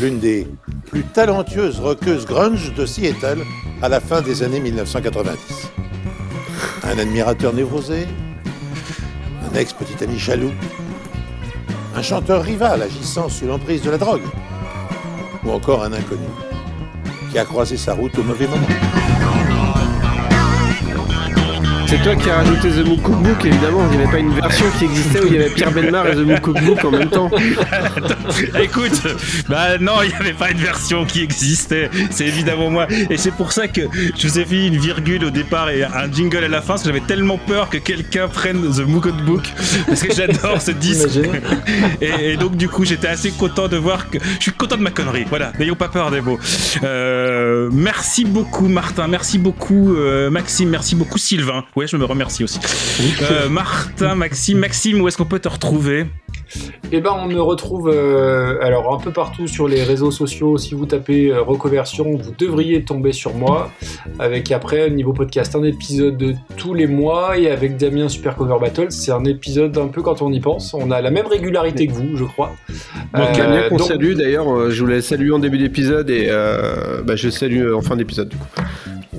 [0.00, 0.46] L'une des
[0.86, 3.42] plus talentueuses rockeuses grunge de Seattle
[3.82, 5.38] à la fin des années 1990.
[6.84, 8.06] Un admirateur névrosé
[9.52, 10.52] Un ex-petit ami jaloux.
[11.94, 14.22] Un chanteur rival agissant sous l'emprise de la drogue.
[15.44, 16.28] Ou encore un inconnu
[17.30, 18.99] qui a croisé sa route au mauvais moment
[21.90, 23.80] C'est toi qui as rajouté The Mook Cookbook, évidemment.
[23.90, 26.14] Il n'y avait pas une version qui existait où il y avait Pierre Belmar et
[26.14, 27.28] The Mook Cookbook en même temps.
[28.62, 29.02] Écoute,
[29.48, 31.90] bah non, il n'y avait pas une version qui existait.
[32.10, 32.86] C'est évidemment moi.
[33.10, 33.80] Et c'est pour ça que
[34.16, 36.82] je vous ai fait une virgule au départ et un jingle à la fin, parce
[36.82, 39.52] que j'avais tellement peur que quelqu'un prenne The Mook Book,
[39.88, 41.18] parce que j'adore ce disque.
[42.00, 44.92] Et donc du coup, j'étais assez content de voir que je suis content de ma
[44.92, 45.24] connerie.
[45.28, 46.38] Voilà, n'ayons pas peur des mots.
[46.84, 51.64] Euh, merci beaucoup Martin, merci beaucoup euh, Maxime, merci beaucoup Sylvain.
[51.80, 52.60] Ouais, je me remercie aussi.
[53.22, 56.04] Euh, Martin, Maxime, Maxime, où est-ce qu'on peut te retrouver?
[56.92, 60.58] Eh ben, on me retrouve euh, alors un peu partout sur les réseaux sociaux.
[60.58, 63.70] Si vous tapez euh, reconversion, vous devriez tomber sur moi.
[64.18, 67.38] Avec après, niveau podcast, un épisode de tous les mois.
[67.38, 70.74] Et avec Damien Super Cover Battle, c'est un épisode un peu quand on y pense.
[70.74, 72.52] On a la même régularité que vous, je crois.
[73.14, 76.26] Donc, Euh, Damien qu'on donc- salue d'ailleurs, euh, je voulais saluer en début d'épisode et
[76.28, 78.46] euh, bah, je salue en fin d'épisode du coup.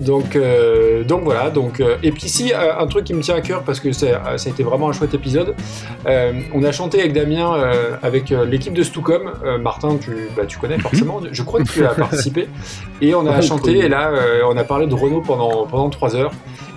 [0.01, 1.49] Donc, euh, donc voilà.
[1.49, 3.91] Donc, euh, et puis si euh, un truc qui me tient à cœur parce que
[3.91, 5.55] ça a été vraiment un chouette épisode.
[6.07, 7.53] euh, on a chanté avec Damien,
[8.01, 9.31] avec l'équipe de Stucom.
[9.61, 11.21] Martin, tu, bah, tu connais forcément.
[11.31, 12.47] Je crois que tu as participé.
[13.01, 13.75] Et on a chanté.
[13.75, 13.85] cool.
[13.85, 14.11] Et là,
[14.49, 16.31] on a parlé de Renault pendant pendant trois heures.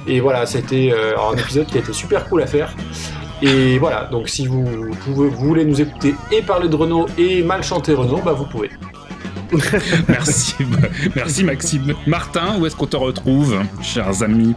[0.06, 2.74] Et voilà, c'était un épisode qui a été super cool à faire.
[3.42, 4.64] Et voilà, donc si vous,
[5.04, 8.46] pouvez, vous voulez nous écouter et parler de Renault et mal chanter Renault, bah vous
[8.46, 8.70] pouvez.
[10.08, 10.54] Merci,
[11.14, 11.94] merci Maxime.
[12.06, 14.54] Martin, où est-ce qu'on te retrouve, chers amis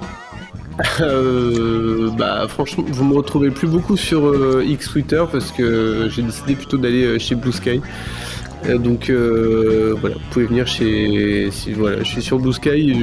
[0.99, 6.21] Euh, bah franchement, vous me retrouvez plus beaucoup sur euh, X Twitter parce que j'ai
[6.21, 7.81] décidé plutôt d'aller euh, chez Blue Sky.
[8.65, 11.49] Euh, donc euh, voilà, vous pouvez venir chez.
[11.75, 12.93] Voilà, je suis sur Blue Sky,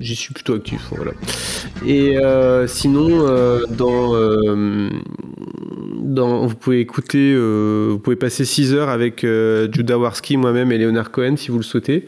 [0.00, 0.80] j'y suis plutôt actif.
[0.96, 1.12] Voilà.
[1.86, 2.16] Et
[2.66, 3.26] sinon,
[3.70, 4.14] dans,
[5.90, 10.72] dans, vous pouvez écouter, euh, vous pouvez passer 6 heures avec euh, Judah Warski, moi-même
[10.72, 12.06] et Léonard Cohen si vous le souhaitez.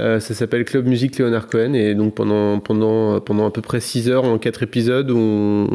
[0.00, 3.80] Euh, ça s'appelle Club Musique Léonard Cohen et donc pendant, pendant, pendant à peu près
[3.80, 5.68] 6 heures en 4 épisodes, on,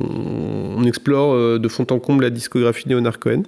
[0.78, 3.44] on explore euh, de fond en comble la discographie de Léonard Cohen.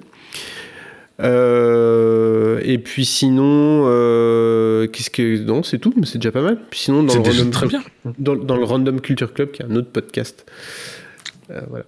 [1.21, 6.57] Euh, et puis sinon, euh, qu'est-ce que non, c'est tout, mais c'est déjà pas mal.
[6.69, 7.84] Puis sinon, dans le, random, très bien.
[8.17, 10.45] Dans, dans le Random Culture Club, qui est un autre podcast.
[11.51, 11.85] Euh, voilà.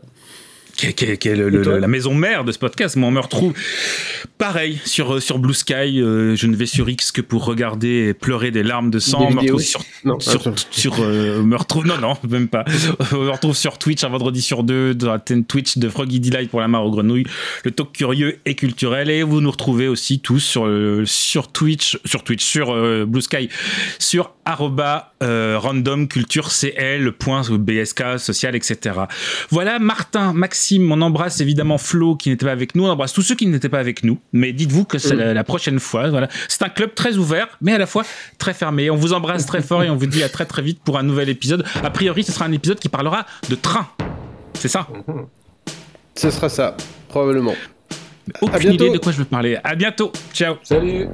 [0.75, 2.59] Qui est, qui est- qui est le- le- Et toi la maison mère de ce
[2.59, 2.95] podcast.
[2.95, 3.53] Moi, on me retrouve
[4.37, 6.01] pareil sur, euh, sur Blue Sky.
[6.01, 9.19] euh, je ne vais sur X que pour regarder et pleurer des larmes de sang.
[9.19, 12.65] Des on me retrouve sur, Non, sur, euh, me retrouve non non même pas.
[13.11, 16.19] on me retrouve sur Twitch un vendredi sur deux dans la chaîne Twitch de Froggy
[16.19, 17.25] Delight pour la mare aux grenouilles,
[17.63, 19.09] le talk curieux et culturel.
[19.09, 20.69] Et vous nous retrouvez aussi tous sur
[21.05, 23.49] sur Twitch, sur Twitch, sur euh, Blue Sky,
[23.99, 28.95] sur arroba euh, random culture cl point bsk social etc.
[29.49, 33.21] Voilà Martin, Maxime, on embrasse évidemment Flo qui n'était pas avec nous, on embrasse tous
[33.21, 34.19] ceux qui n'étaient pas avec nous.
[34.33, 35.19] Mais dites-vous que c'est Mm.
[35.19, 36.09] la, la prochaine fois.
[36.09, 38.03] Voilà, c'est un club très ouvert, mais à la fois
[38.37, 38.89] très fermé.
[38.89, 41.03] On vous embrasse très fort et on vous dit à très très vite pour un
[41.03, 41.65] nouvel épisode.
[41.83, 43.87] A priori, ce sera un épisode qui parlera de train.
[44.53, 44.87] C'est ça?
[46.15, 46.75] Ce sera ça,
[47.09, 47.55] probablement.
[48.41, 49.57] Aucune idée de quoi je veux parler.
[49.63, 50.11] À bientôt.
[50.33, 50.55] Ciao.
[50.63, 51.07] Salut